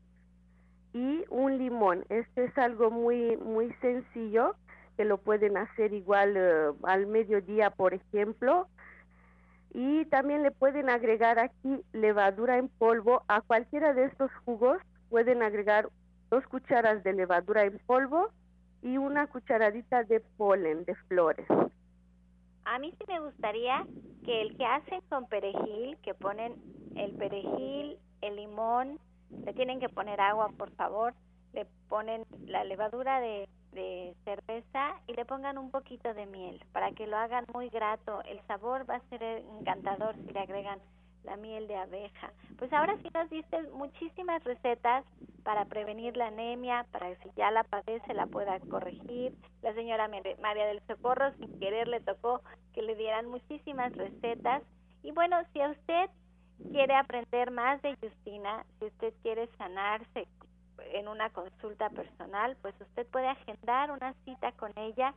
y 0.93 1.25
un 1.29 1.57
limón. 1.57 2.05
Este 2.09 2.45
es 2.45 2.57
algo 2.57 2.91
muy 2.91 3.37
muy 3.37 3.73
sencillo 3.81 4.55
que 4.95 5.05
lo 5.05 5.17
pueden 5.17 5.57
hacer 5.57 5.93
igual 5.93 6.35
eh, 6.37 6.71
al 6.83 7.07
mediodía, 7.07 7.71
por 7.71 7.93
ejemplo. 7.93 8.67
Y 9.73 10.05
también 10.05 10.43
le 10.43 10.51
pueden 10.51 10.89
agregar 10.89 11.39
aquí 11.39 11.83
levadura 11.93 12.57
en 12.57 12.69
polvo. 12.69 13.23
A 13.27 13.41
cualquiera 13.41 13.93
de 13.93 14.05
estos 14.05 14.31
jugos 14.45 14.77
pueden 15.09 15.41
agregar 15.41 15.89
dos 16.29 16.45
cucharas 16.45 17.03
de 17.03 17.13
levadura 17.13 17.63
en 17.63 17.79
polvo 17.87 18.29
y 18.83 18.97
una 18.97 19.27
cucharadita 19.27 20.03
de 20.03 20.19
polen 20.37 20.85
de 20.85 20.93
flores. 21.07 21.47
A 22.65 22.79
mí 22.79 22.93
sí 22.97 23.05
me 23.07 23.19
gustaría 23.19 23.85
que 24.25 24.41
el 24.41 24.55
que 24.57 24.65
hacen 24.65 25.01
con 25.09 25.25
perejil, 25.27 25.97
que 26.03 26.13
ponen 26.13 26.53
el 26.95 27.11
perejil, 27.11 27.97
el 28.21 28.35
limón, 28.35 28.99
le 29.45 29.53
tienen 29.53 29.79
que 29.79 29.89
poner 29.89 30.21
agua, 30.21 30.49
por 30.57 30.71
favor, 30.71 31.13
le 31.53 31.65
ponen 31.87 32.25
la 32.45 32.63
levadura 32.63 33.19
de, 33.19 33.47
cerveza 34.23 34.93
y 35.07 35.13
le 35.13 35.25
pongan 35.25 35.57
un 35.57 35.71
poquito 35.71 36.13
de 36.13 36.27
miel 36.27 36.63
para 36.73 36.91
que 36.91 37.07
lo 37.07 37.17
hagan 37.17 37.45
muy 37.53 37.69
grato. 37.69 38.21
El 38.23 38.39
sabor 38.45 38.87
va 38.87 38.97
a 38.97 39.09
ser 39.09 39.23
encantador 39.23 40.15
si 40.15 40.31
le 40.31 40.41
agregan 40.41 40.79
la 41.23 41.37
miel 41.37 41.67
de 41.67 41.77
abeja. 41.77 42.31
Pues 42.59 42.71
ahora 42.71 42.95
sí 43.01 43.09
nos 43.15 43.29
diste 43.31 43.63
muchísimas 43.71 44.43
recetas 44.43 45.03
para 45.43 45.65
prevenir 45.65 46.15
la 46.17 46.27
anemia, 46.27 46.85
para 46.91 47.09
que 47.09 47.23
si 47.23 47.35
ya 47.35 47.49
la 47.49 47.63
padece 47.63 48.13
la 48.13 48.27
pueda 48.27 48.59
corregir. 48.59 49.33
La 49.63 49.73
señora 49.73 50.07
María 50.07 50.67
del 50.67 50.85
Socorro 50.85 51.33
sin 51.39 51.59
querer 51.59 51.87
le 51.87 51.99
tocó 51.99 52.41
que 52.73 52.83
le 52.83 52.95
dieran 52.95 53.27
muchísimas 53.27 53.91
recetas. 53.93 54.61
Y 55.01 55.11
bueno, 55.11 55.37
si 55.51 55.61
a 55.61 55.71
usted 55.71 56.11
quiere 56.71 56.95
aprender 56.95 57.51
más 57.51 57.81
de 57.81 57.95
Justina, 57.97 58.65
si 58.79 58.85
usted 58.85 59.13
quiere 59.21 59.47
sanarse 59.57 60.27
en 60.93 61.07
una 61.07 61.29
consulta 61.29 61.89
personal, 61.89 62.57
pues 62.61 62.75
usted 62.79 63.07
puede 63.07 63.27
agendar 63.27 63.91
una 63.91 64.13
cita 64.25 64.51
con 64.53 64.71
ella. 64.75 65.13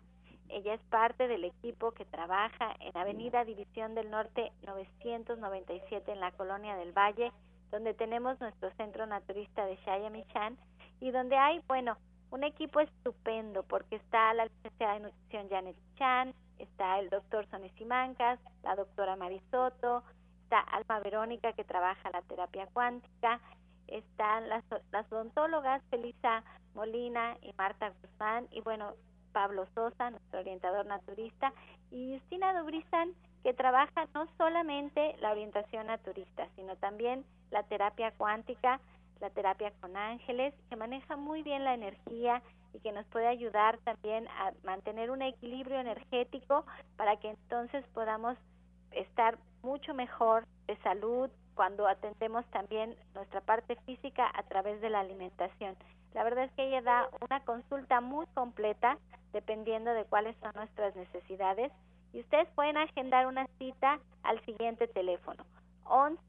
Ella 0.49 0.75
es 0.75 0.81
parte 0.85 1.27
del 1.27 1.45
equipo 1.45 1.93
que 1.93 2.05
trabaja 2.05 2.75
en 2.81 2.97
Avenida 2.97 3.45
División 3.45 3.95
del 3.95 4.11
Norte 4.11 4.53
997 4.65 6.13
en 6.13 6.21
la 6.21 6.33
Colonia 6.33 6.77
del 6.77 6.93
Valle, 6.93 7.33
donde 7.71 7.95
tenemos 7.95 8.41
nuestro 8.41 8.71
centro 8.73 9.07
naturista 9.07 9.67
de 9.67 9.77
Shayamichan 9.85 10.57
y 11.01 11.11
donde 11.11 11.37
hay, 11.37 11.61
bueno, 11.67 11.97
un 12.31 12.45
equipo 12.45 12.81
estupendo 12.81 13.63
porque 13.65 13.97
está 13.97 14.35
la 14.35 14.47
licenciada 14.47 14.95
de 14.95 15.01
nutrición 15.01 15.49
Janet 15.49 15.77
Chan, 15.97 16.35
está 16.59 16.99
el 16.99 17.11
doctor 17.11 17.47
Sones 17.51 17.73
Simancas, 17.73 18.39
la 18.63 18.77
doctora 18.77 19.17
Marisoto, 19.17 20.03
está 20.47 20.61
Alma 20.61 21.01
Verónica 21.01 21.53
que 21.55 21.65
trabaja 21.65 22.09
la 22.13 22.23
terapia 22.23 22.69
cuántica, 22.73 23.41
están 23.89 24.49
las, 24.49 24.63
las 24.93 25.11
odontólogas 25.11 25.83
Felisa 25.91 26.45
Molina 26.73 27.37
y 27.43 27.53
Marta 27.55 27.93
Guzmán 28.01 28.47
y 28.53 28.61
bueno, 28.61 28.95
Pablo 29.33 29.67
Sosa, 29.75 30.11
nuestro 30.11 30.39
orientador 30.39 30.87
naturista, 30.87 31.53
y 31.91 32.17
Justina 32.17 32.59
Dubrizan, 32.61 33.13
que 33.43 33.55
trabaja 33.55 34.07
no 34.15 34.29
solamente 34.39 35.17
la 35.21 35.33
orientación 35.33 35.89
naturista, 35.89 36.49
sino 36.55 36.77
también 36.77 37.25
la 37.51 37.65
terapia 37.65 38.13
cuántica, 38.13 38.81
la 39.21 39.31
terapia 39.31 39.73
con 39.81 39.97
ángeles, 39.97 40.55
que 40.71 40.77
maneja 40.77 41.17
muy 41.17 41.43
bien 41.43 41.65
la 41.65 41.75
energía 41.75 42.41
y 42.73 42.79
que 42.79 42.93
nos 42.93 43.05
puede 43.07 43.27
ayudar 43.27 43.79
también 43.79 44.29
a 44.29 44.53
mantener 44.63 45.11
un 45.11 45.23
equilibrio 45.23 45.81
energético 45.81 46.65
para 46.97 47.17
que 47.17 47.31
entonces 47.31 47.85
podamos 47.95 48.37
estar 48.93 49.39
mucho 49.67 49.95
mejor 49.95 50.47
de 50.69 50.77
salud, 50.79 51.29
cuando 51.57 51.89
atendemos 51.89 52.47
también 52.53 52.95
nuestra 53.15 53.41
parte 53.41 53.75
física 53.85 54.31
a 54.33 54.45
través 54.45 54.81
de 54.81 54.91
la 54.91 55.01
alimentación. 55.01 55.75
La 56.15 56.23
verdad 56.23 56.45
es 56.45 56.53
que 56.53 56.69
ella 56.69 56.83
da 56.83 57.09
una 57.21 57.41
consulta 57.41 58.01
muy 58.01 58.27
completa 58.29 58.97
dependiendo 59.33 59.93
de 59.93 60.05
cuáles 60.05 60.37
son 60.37 60.53
nuestras 60.55 60.95
necesidades 60.95 61.73
y 62.13 62.21
ustedes 62.21 62.49
pueden 62.55 62.77
agendar 62.77 63.27
una 63.27 63.49
cita 63.59 63.99
al 64.23 64.41
siguiente 64.45 64.87
teléfono 64.87 65.45
11 65.85 66.21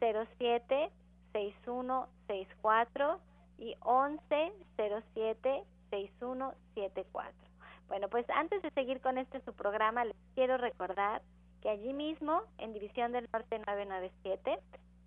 07 0.00 0.90
6164 1.32 3.20
y 3.58 3.76
11 3.80 4.52
07 4.76 5.64
6174. 5.90 7.32
Bueno, 7.88 8.08
pues 8.08 8.24
antes 8.30 8.62
de 8.62 8.70
seguir 8.70 9.02
con 9.02 9.18
este 9.18 9.40
su 9.42 9.52
programa 9.52 10.06
les 10.06 10.16
quiero 10.34 10.56
recordar 10.56 11.20
que 11.64 11.70
allí 11.70 11.94
mismo, 11.94 12.42
en 12.58 12.74
División 12.74 13.12
del 13.12 13.26
Norte 13.32 13.58
997, 13.58 14.58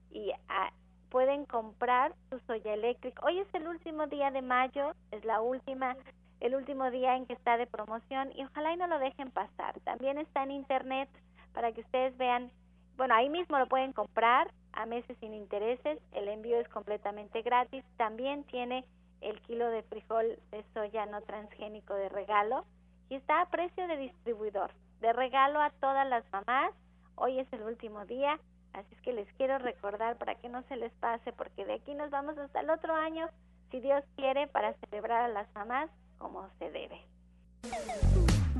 y 0.09 0.31
ah, 0.49 0.71
pueden 1.09 1.45
comprar 1.45 2.15
su 2.31 2.39
soya 2.47 2.73
eléctrica. 2.73 3.23
Hoy 3.23 3.37
es 3.37 3.47
el 3.53 3.67
último 3.67 4.07
día 4.07 4.31
de 4.31 4.41
mayo, 4.41 4.93
es 5.11 5.23
la 5.23 5.39
última, 5.39 5.95
el 6.39 6.55
último 6.55 6.89
día 6.89 7.15
en 7.15 7.27
que 7.27 7.33
está 7.33 7.57
de 7.57 7.67
promoción 7.67 8.31
y 8.35 8.43
ojalá 8.43 8.73
y 8.73 8.77
no 8.77 8.87
lo 8.87 8.97
dejen 8.97 9.29
pasar. 9.29 9.79
También 9.81 10.17
está 10.17 10.43
en 10.43 10.51
internet 10.51 11.07
para 11.53 11.71
que 11.73 11.81
ustedes 11.81 12.17
vean, 12.17 12.51
bueno, 12.97 13.13
ahí 13.13 13.29
mismo 13.29 13.59
lo 13.59 13.67
pueden 13.67 13.93
comprar 13.93 14.51
a 14.73 14.87
meses 14.87 15.15
sin 15.19 15.35
intereses, 15.35 15.99
el 16.11 16.27
envío 16.27 16.59
es 16.59 16.67
completamente 16.69 17.43
gratis, 17.43 17.83
también 17.97 18.43
tiene 18.45 18.83
el 19.21 19.39
kilo 19.41 19.69
de 19.69 19.83
frijol 19.83 20.39
de 20.49 20.65
soya 20.73 21.05
no 21.05 21.21
transgénico 21.21 21.93
de 21.93 22.09
regalo 22.09 22.65
y 23.09 23.15
está 23.15 23.41
a 23.41 23.49
precio 23.49 23.87
de 23.87 23.97
distribuidor, 23.97 24.71
de 25.01 25.13
regalo 25.13 25.62
a 25.62 25.70
todas 25.70 26.08
las 26.08 26.24
mamás. 26.32 26.74
Hoy 27.16 27.39
es 27.39 27.51
el 27.51 27.63
último 27.63 28.06
día, 28.06 28.39
así 28.74 28.88
es 28.94 29.01
que 29.01 29.13
les 29.13 29.27
quiero 29.34 29.58
recordar 29.58 30.18
para 30.18 30.36
que 30.36 30.50
no 30.50 30.63
se 30.63 30.75
les 30.75 30.94
pase, 30.94 31.34
porque 31.34 31.66
de 31.66 31.75
aquí 31.75 31.94
nos 31.96 32.10
vamos 32.12 32.38
hasta 32.38 32.60
el 32.60 32.70
otro 32.70 32.94
año, 32.96 33.27
si 33.72 33.80
Dios 33.80 34.04
quiere, 34.16 34.48
para 34.48 34.74
celebrar 34.75 35.24
a 35.24 35.27
las 35.30 35.54
mamás 35.56 35.89
como 36.18 36.48
se 36.60 36.70
debe. 36.72 37.01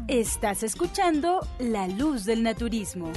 Estás 0.08 0.64
escuchando 0.64 1.42
La 1.60 1.88
Luz 1.88 2.26
del 2.26 2.44
Naturismo. 2.44 3.12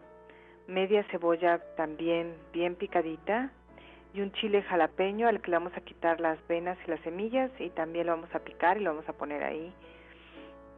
media 0.66 1.04
cebolla 1.10 1.58
también 1.76 2.34
bien 2.52 2.74
picadita 2.74 3.50
y 4.14 4.20
un 4.20 4.32
chile 4.32 4.62
jalapeño 4.62 5.28
al 5.28 5.40
que 5.40 5.50
le 5.50 5.56
vamos 5.56 5.76
a 5.76 5.80
quitar 5.80 6.20
las 6.20 6.38
venas 6.48 6.78
y 6.86 6.90
las 6.90 7.00
semillas 7.00 7.50
y 7.58 7.70
también 7.70 8.06
lo 8.06 8.12
vamos 8.12 8.34
a 8.34 8.40
picar 8.40 8.76
y 8.76 8.80
lo 8.80 8.90
vamos 8.90 9.08
a 9.08 9.12
poner 9.12 9.42
ahí. 9.42 9.72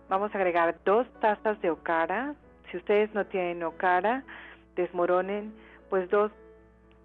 Vamos 0.08 0.34
a 0.34 0.38
agregar 0.38 0.76
dos 0.84 1.06
tazas 1.20 1.60
de 1.60 1.70
okara. 1.70 2.34
Si 2.70 2.76
ustedes 2.76 3.12
no 3.14 3.26
tienen 3.26 3.62
okara, 3.62 4.24
desmoronen 4.80 5.52
pues 5.88 6.08
dos, 6.10 6.30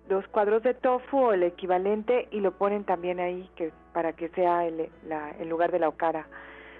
dos 0.07 0.27
cuadros 0.29 0.63
de 0.63 0.73
tofu 0.73 1.17
o 1.17 1.33
el 1.33 1.43
equivalente 1.43 2.27
y 2.31 2.39
lo 2.39 2.51
ponen 2.51 2.83
también 2.83 3.19
ahí 3.19 3.49
que 3.55 3.71
para 3.93 4.13
que 4.13 4.29
sea 4.29 4.65
el, 4.65 4.89
lugar 5.47 5.71
de 5.71 5.79
la 5.79 5.89
okara. 5.89 6.27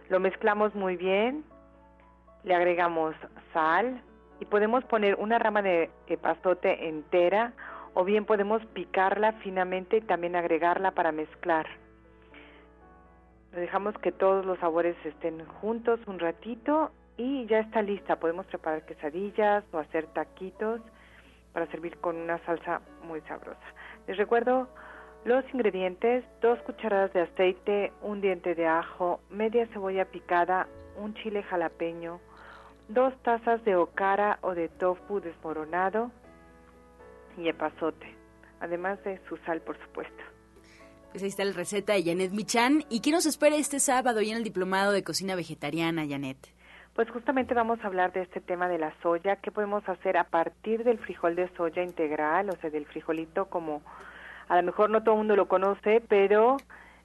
Lo 0.09 0.19
mezclamos 0.19 0.75
muy 0.75 0.95
bien, 0.95 1.43
le 2.43 2.53
agregamos 2.53 3.15
sal 3.53 4.01
y 4.39 4.45
podemos 4.45 4.83
poner 4.85 5.15
una 5.15 5.39
rama 5.39 5.61
de 5.61 5.89
epazote 6.07 6.87
entera 6.87 7.53
o 7.93 8.03
bien 8.03 8.25
podemos 8.25 8.63
picarla 8.67 9.33
finamente 9.33 9.97
y 9.97 10.01
también 10.01 10.35
agregarla 10.35 10.91
para 10.91 11.11
mezclar. 11.11 11.65
Dejamos 13.53 13.97
que 13.99 14.11
todos 14.11 14.45
los 14.45 14.59
sabores 14.59 14.97
estén 15.05 15.45
juntos 15.45 15.99
un 16.05 16.19
ratito 16.19 16.91
y 17.17 17.45
ya 17.47 17.59
está 17.59 17.81
lista. 17.81 18.17
Podemos 18.17 18.45
preparar 18.47 18.85
quesadillas 18.85 19.63
o 19.71 19.79
hacer 19.79 20.07
taquitos 20.07 20.81
para 21.53 21.67
servir 21.67 21.97
con 21.97 22.17
una 22.17 22.37
salsa 22.45 22.81
muy 23.03 23.21
sabrosa. 23.21 23.59
Les 24.07 24.17
recuerdo 24.17 24.67
los 25.23 25.43
ingredientes, 25.53 26.23
dos 26.41 26.59
cucharadas 26.63 27.13
de 27.13 27.21
aceite, 27.21 27.91
un 28.01 28.21
diente 28.21 28.55
de 28.55 28.67
ajo, 28.67 29.21
media 29.29 29.67
cebolla 29.67 30.05
picada, 30.05 30.67
un 30.97 31.13
chile 31.15 31.43
jalapeño, 31.43 32.19
dos 32.89 33.13
tazas 33.23 33.63
de 33.65 33.75
okara 33.75 34.37
o 34.41 34.53
de 34.53 34.69
tofu 34.69 35.19
desmoronado 35.21 36.11
y 37.37 37.47
epazote, 37.47 38.15
además 38.59 39.03
de 39.03 39.19
su 39.27 39.37
sal, 39.37 39.61
por 39.61 39.79
supuesto. 39.79 40.23
Pues 41.11 41.23
ahí 41.23 41.29
está 41.29 41.45
la 41.45 41.53
receta 41.53 41.93
de 41.93 42.03
Janet 42.03 42.31
Michan. 42.31 42.83
¿Y 42.89 42.99
qué 42.99 43.11
nos 43.11 43.25
espera 43.25 43.55
este 43.55 43.79
sábado 43.79 44.21
y 44.21 44.31
en 44.31 44.37
el 44.37 44.43
Diplomado 44.43 44.91
de 44.91 45.03
Cocina 45.03 45.35
Vegetariana, 45.35 46.05
Janet? 46.07 46.54
Pues 46.95 47.09
justamente 47.09 47.53
vamos 47.53 47.77
a 47.83 47.87
hablar 47.87 48.13
de 48.13 48.21
este 48.21 48.39
tema 48.39 48.69
de 48.69 48.77
la 48.77 48.93
soya, 49.01 49.35
qué 49.35 49.51
podemos 49.51 49.87
hacer 49.89 50.15
a 50.15 50.23
partir 50.23 50.85
del 50.85 50.97
frijol 50.97 51.35
de 51.35 51.49
soya 51.57 51.83
integral, 51.83 52.49
o 52.49 52.55
sea, 52.55 52.69
del 52.69 52.85
frijolito 52.85 53.47
como 53.47 53.81
a 54.47 54.55
lo 54.55 54.63
mejor 54.63 54.89
no 54.89 55.03
todo 55.03 55.15
el 55.15 55.17
mundo 55.17 55.35
lo 55.35 55.49
conoce, 55.49 56.01
pero 56.07 56.55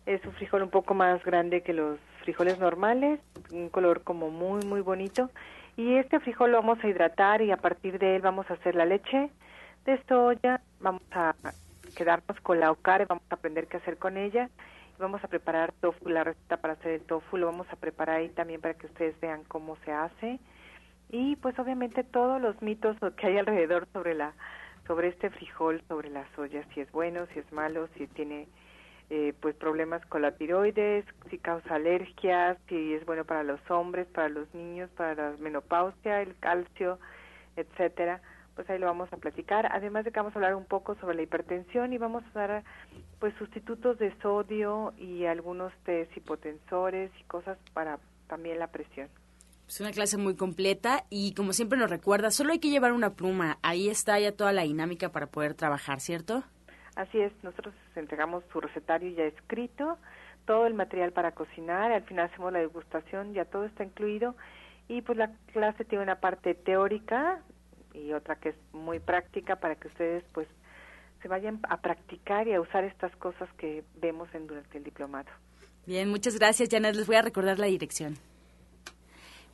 es 0.06 0.24
un 0.24 0.32
frijol 0.34 0.62
un 0.62 0.70
poco 0.70 0.94
más 0.94 1.24
grande 1.24 1.62
que 1.62 1.72
los 1.72 1.98
frijoles 2.22 2.60
normales, 2.60 3.18
un 3.50 3.68
color 3.68 4.04
como 4.04 4.30
muy 4.30 4.64
muy 4.64 4.80
bonito. 4.80 5.28
Y 5.76 5.96
este 5.96 6.20
frijol 6.20 6.52
lo 6.52 6.58
vamos 6.58 6.78
a 6.84 6.86
hidratar 6.86 7.42
y 7.42 7.50
a 7.50 7.56
partir 7.56 7.98
de 7.98 8.14
él 8.14 8.22
vamos 8.22 8.48
a 8.48 8.54
hacer 8.54 8.76
la 8.76 8.84
leche 8.84 9.28
de 9.86 10.00
soya, 10.04 10.60
vamos 10.78 11.02
a 11.10 11.34
quedarnos 11.96 12.40
con 12.42 12.60
la 12.60 12.70
ocare, 12.70 13.06
vamos 13.06 13.24
a 13.28 13.34
aprender 13.34 13.66
qué 13.66 13.78
hacer 13.78 13.96
con 13.96 14.16
ella 14.16 14.50
vamos 15.00 15.22
a 15.24 15.28
preparar 15.28 15.72
tofu, 15.80 16.08
la 16.08 16.24
receta 16.24 16.58
para 16.58 16.74
hacer 16.74 16.92
el 16.92 17.00
tofu, 17.02 17.36
lo 17.36 17.46
vamos 17.46 17.66
a 17.70 17.76
preparar 17.76 18.16
ahí 18.16 18.28
también 18.28 18.60
para 18.60 18.74
que 18.74 18.86
ustedes 18.86 19.18
vean 19.20 19.44
cómo 19.44 19.76
se 19.84 19.92
hace. 19.92 20.38
Y 21.08 21.36
pues 21.36 21.58
obviamente 21.58 22.04
todos 22.04 22.40
los 22.40 22.60
mitos 22.62 22.96
que 23.16 23.26
hay 23.26 23.38
alrededor 23.38 23.86
sobre 23.92 24.14
la 24.14 24.34
sobre 24.86 25.08
este 25.08 25.30
frijol, 25.30 25.82
sobre 25.86 26.10
la 26.10 26.26
soya, 26.34 26.64
si 26.74 26.80
es 26.80 26.90
bueno, 26.90 27.26
si 27.32 27.38
es 27.38 27.52
malo, 27.52 27.88
si 27.96 28.08
tiene 28.08 28.48
eh, 29.08 29.34
pues 29.40 29.54
problemas 29.54 30.04
con 30.06 30.22
la 30.22 30.32
tiroides, 30.32 31.04
si 31.28 31.38
causa 31.38 31.76
alergias, 31.76 32.58
si 32.68 32.94
es 32.94 33.06
bueno 33.06 33.24
para 33.24 33.44
los 33.44 33.60
hombres, 33.70 34.08
para 34.08 34.28
los 34.28 34.52
niños, 34.52 34.90
para 34.96 35.14
la 35.14 35.36
menopausia, 35.38 36.22
el 36.22 36.36
calcio, 36.38 36.98
etcétera 37.56 38.20
pues 38.60 38.68
ahí 38.68 38.78
lo 38.78 38.84
vamos 38.84 39.10
a 39.10 39.16
platicar. 39.16 39.70
Además 39.72 40.04
de 40.04 40.12
que 40.12 40.20
vamos 40.20 40.36
a 40.36 40.38
hablar 40.38 40.54
un 40.54 40.66
poco 40.66 40.94
sobre 40.96 41.16
la 41.16 41.22
hipertensión 41.22 41.94
y 41.94 41.96
vamos 41.96 42.22
a 42.34 42.38
dar 42.38 42.64
pues 43.18 43.32
sustitutos 43.38 43.98
de 43.98 44.14
sodio 44.20 44.92
y 44.98 45.24
algunos 45.24 45.72
test 45.84 46.14
hipotensores 46.14 47.10
y 47.18 47.24
cosas 47.24 47.56
para 47.72 47.98
también 48.28 48.58
la 48.58 48.66
presión. 48.66 49.08
Es 49.66 49.80
una 49.80 49.92
clase 49.92 50.18
muy 50.18 50.36
completa 50.36 51.04
y 51.08 51.32
como 51.32 51.54
siempre 51.54 51.78
nos 51.78 51.88
recuerda, 51.88 52.30
solo 52.30 52.52
hay 52.52 52.58
que 52.58 52.68
llevar 52.68 52.92
una 52.92 53.14
pluma. 53.14 53.56
Ahí 53.62 53.88
está 53.88 54.20
ya 54.20 54.32
toda 54.32 54.52
la 54.52 54.64
dinámica 54.64 55.08
para 55.08 55.28
poder 55.28 55.54
trabajar, 55.54 56.00
¿cierto? 56.00 56.44
Así 56.96 57.18
es, 57.18 57.32
nosotros 57.42 57.74
entregamos 57.96 58.44
su 58.52 58.60
recetario 58.60 59.08
ya 59.16 59.24
escrito, 59.24 59.96
todo 60.44 60.66
el 60.66 60.74
material 60.74 61.12
para 61.12 61.32
cocinar, 61.32 61.92
al 61.92 62.02
final 62.02 62.26
hacemos 62.26 62.52
la 62.52 62.58
degustación, 62.58 63.32
ya 63.32 63.46
todo 63.46 63.64
está 63.64 63.84
incluido 63.84 64.36
y 64.86 65.00
pues 65.00 65.16
la 65.16 65.30
clase 65.54 65.86
tiene 65.86 66.04
una 66.04 66.16
parte 66.16 66.54
teórica 66.54 67.40
y 67.94 68.12
otra 68.12 68.36
que 68.36 68.50
es 68.50 68.56
muy 68.72 68.98
práctica 68.98 69.56
para 69.56 69.76
que 69.76 69.88
ustedes 69.88 70.24
pues 70.32 70.48
se 71.22 71.28
vayan 71.28 71.60
a 71.68 71.78
practicar 71.78 72.48
y 72.48 72.54
a 72.54 72.60
usar 72.60 72.84
estas 72.84 73.14
cosas 73.16 73.48
que 73.58 73.84
vemos 74.00 74.28
en 74.34 74.46
durante 74.46 74.78
el 74.78 74.84
diplomado. 74.84 75.28
Bien, 75.86 76.08
muchas 76.08 76.38
gracias, 76.38 76.68
Janet. 76.70 76.94
Les 76.94 77.06
voy 77.06 77.16
a 77.16 77.22
recordar 77.22 77.58
la 77.58 77.66
dirección. 77.66 78.16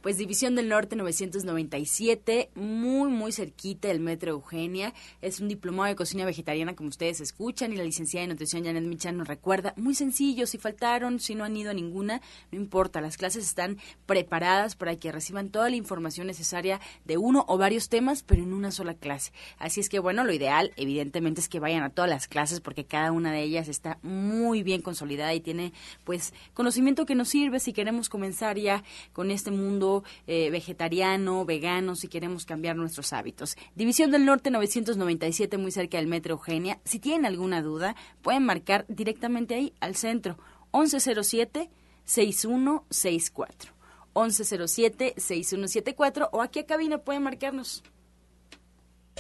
Pues 0.03 0.19
División 0.19 0.55
del 0.55 0.69
Norte 0.69 0.95
997, 0.95 2.51
muy, 2.55 3.11
muy 3.11 3.33
cerquita 3.33 3.89
del 3.89 3.99
Metro 3.99 4.31
Eugenia. 4.31 4.95
Es 5.21 5.41
un 5.41 5.49
diplomado 5.49 5.89
de 5.89 5.97
cocina 5.97 6.25
vegetariana, 6.25 6.77
como 6.77 6.91
ustedes 6.91 7.21
escuchan, 7.21 7.73
y 7.73 7.77
la 7.77 7.83
licenciada 7.83 8.25
de 8.25 8.33
nutrición 8.33 8.65
Janet 8.65 8.85
Michan 8.85 9.17
nos 9.17 9.27
recuerda. 9.27 9.75
Muy 9.77 9.97
sencillo, 9.97 10.47
si 10.47 10.59
faltaron, 10.59 11.19
si 11.19 11.35
no 11.35 11.43
han 11.43 11.57
ido 11.57 11.73
a 11.73 11.75
ninguna, 11.75 12.21
no 12.53 12.59
importa. 12.59 13.01
Las 13.01 13.17
clases 13.17 13.45
están 13.45 13.79
preparadas 14.07 14.77
para 14.77 14.95
que 14.95 15.11
reciban 15.11 15.51
toda 15.51 15.71
la 15.71 15.77
información 15.77 16.29
necesaria 16.29 16.81
de 17.05 17.17
uno 17.17 17.45
o 17.49 17.59
varios 17.59 17.89
temas, 17.89 18.23
pero 18.23 18.45
en 18.45 18.53
una 18.53 18.71
sola 18.71 18.95
clase. 18.95 19.33
Así 19.59 19.81
es 19.81 19.89
que, 19.89 19.99
bueno, 19.99 20.23
lo 20.23 20.33
ideal, 20.33 20.73
evidentemente, 20.77 21.41
es 21.41 21.49
que 21.49 21.59
vayan 21.59 21.83
a 21.83 21.91
todas 21.91 22.09
las 22.09 22.29
clases, 22.29 22.61
porque 22.61 22.85
cada 22.85 23.11
una 23.11 23.33
de 23.33 23.43
ellas 23.43 23.67
está 23.67 23.99
muy 24.03 24.63
bien 24.63 24.83
consolidada 24.83 25.35
y 25.35 25.41
tiene, 25.41 25.73
pues, 26.05 26.33
conocimiento 26.55 27.07
que 27.07 27.17
nos 27.17 27.29
sirve 27.29 27.59
si 27.59 27.73
queremos 27.73 28.09
comenzar 28.09 28.57
ya 28.57 28.85
con 29.13 29.33
este 29.33 29.51
mundo 29.51 29.96
eh, 30.27 30.51
vegetariano, 30.51 31.45
vegano, 31.45 31.97
si 31.97 32.09
queremos 32.09 32.47
cambiar 32.47 32.77
nuestros 32.77 33.13
hábitos. 33.13 33.57
División 33.75 34.11
del 34.11 34.25
Norte 34.25 34.51
997, 34.51 35.59
muy 35.59 35.71
cerca 35.71 35.99
del 35.99 36.07
Metro 36.07 36.35
Eugenia. 36.35 36.81
Si 36.85 36.99
tienen 36.99 37.27
alguna 37.27 37.63
duda, 37.63 37.95
pueden 38.23 38.45
marcar 38.45 38.85
directamente 38.89 39.55
ahí 39.55 39.73
al 39.81 39.97
centro 39.97 40.39
1107 40.73 41.69
6164. 42.05 43.77
1107-6174 44.17 46.31
o 46.33 46.41
aquí 46.41 46.61
a 46.61 46.67
cabina 46.67 46.97
pueden 46.99 47.23
marcarnos. 47.23 47.85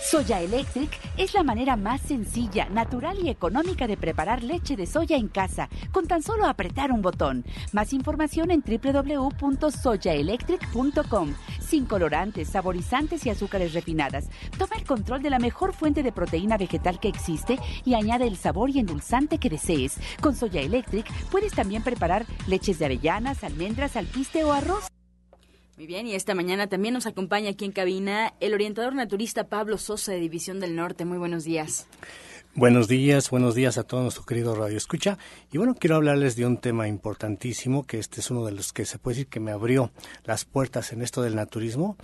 Soya 0.02 0.40
Electric 0.40 0.90
es 1.16 1.34
la 1.34 1.42
manera 1.42 1.76
más 1.76 2.00
sencilla, 2.00 2.68
natural 2.68 3.18
y 3.20 3.28
económica 3.28 3.88
de 3.88 3.96
preparar 3.96 4.44
leche 4.44 4.76
de 4.76 4.86
soya 4.86 5.16
en 5.16 5.26
casa, 5.26 5.68
con 5.90 6.06
tan 6.06 6.22
solo 6.22 6.46
apretar 6.46 6.92
un 6.92 7.02
botón. 7.02 7.44
Más 7.72 7.92
información 7.92 8.52
en 8.52 8.62
www.soyaelectric.com. 8.62 11.34
Sin 11.60 11.86
colorantes, 11.86 12.50
saborizantes 12.50 13.26
y 13.26 13.30
azúcares 13.30 13.72
refinadas. 13.72 14.28
Toma 14.56 14.76
el 14.76 14.84
control 14.84 15.22
de 15.22 15.30
la 15.30 15.40
mejor 15.40 15.72
fuente 15.72 16.04
de 16.04 16.12
proteína 16.12 16.56
vegetal 16.56 17.00
que 17.00 17.08
existe 17.08 17.58
y 17.84 17.94
añade 17.94 18.28
el 18.28 18.36
sabor 18.36 18.70
y 18.70 18.78
endulzante 18.78 19.38
que 19.38 19.50
desees. 19.50 19.98
Con 20.20 20.36
Soya 20.36 20.60
Electric 20.60 21.12
puedes 21.30 21.52
también 21.52 21.82
preparar 21.82 22.26
leches 22.46 22.78
de 22.78 22.84
avellanas, 22.84 23.42
almendras, 23.42 23.96
alpiste 23.96 24.44
o 24.44 24.52
arroz. 24.52 24.86
Muy 25.76 25.86
bien, 25.86 26.06
y 26.06 26.14
esta 26.14 26.34
mañana 26.34 26.68
también 26.68 26.94
nos 26.94 27.06
acompaña 27.06 27.50
aquí 27.50 27.66
en 27.66 27.72
cabina 27.72 28.32
el 28.40 28.54
orientador 28.54 28.94
naturista 28.94 29.48
Pablo 29.48 29.76
Sosa 29.76 30.12
de 30.12 30.20
División 30.20 30.58
del 30.58 30.74
Norte. 30.74 31.04
Muy 31.04 31.18
buenos 31.18 31.44
días. 31.44 31.86
Buenos 32.54 32.88
días, 32.88 33.28
buenos 33.28 33.54
días 33.54 33.76
a 33.76 33.82
todo 33.82 34.00
nuestro 34.00 34.24
querido 34.24 34.54
Radio 34.54 34.78
Escucha. 34.78 35.18
Y 35.52 35.58
bueno, 35.58 35.74
quiero 35.74 35.96
hablarles 35.96 36.34
de 36.34 36.46
un 36.46 36.56
tema 36.56 36.88
importantísimo, 36.88 37.84
que 37.84 37.98
este 37.98 38.20
es 38.20 38.30
uno 38.30 38.46
de 38.46 38.52
los 38.52 38.72
que 38.72 38.86
se 38.86 38.98
puede 38.98 39.16
decir 39.16 39.28
que 39.28 39.40
me 39.40 39.50
abrió 39.50 39.90
las 40.24 40.46
puertas 40.46 40.94
en 40.94 41.02
esto 41.02 41.20
del 41.20 41.36
naturismo 41.36 41.98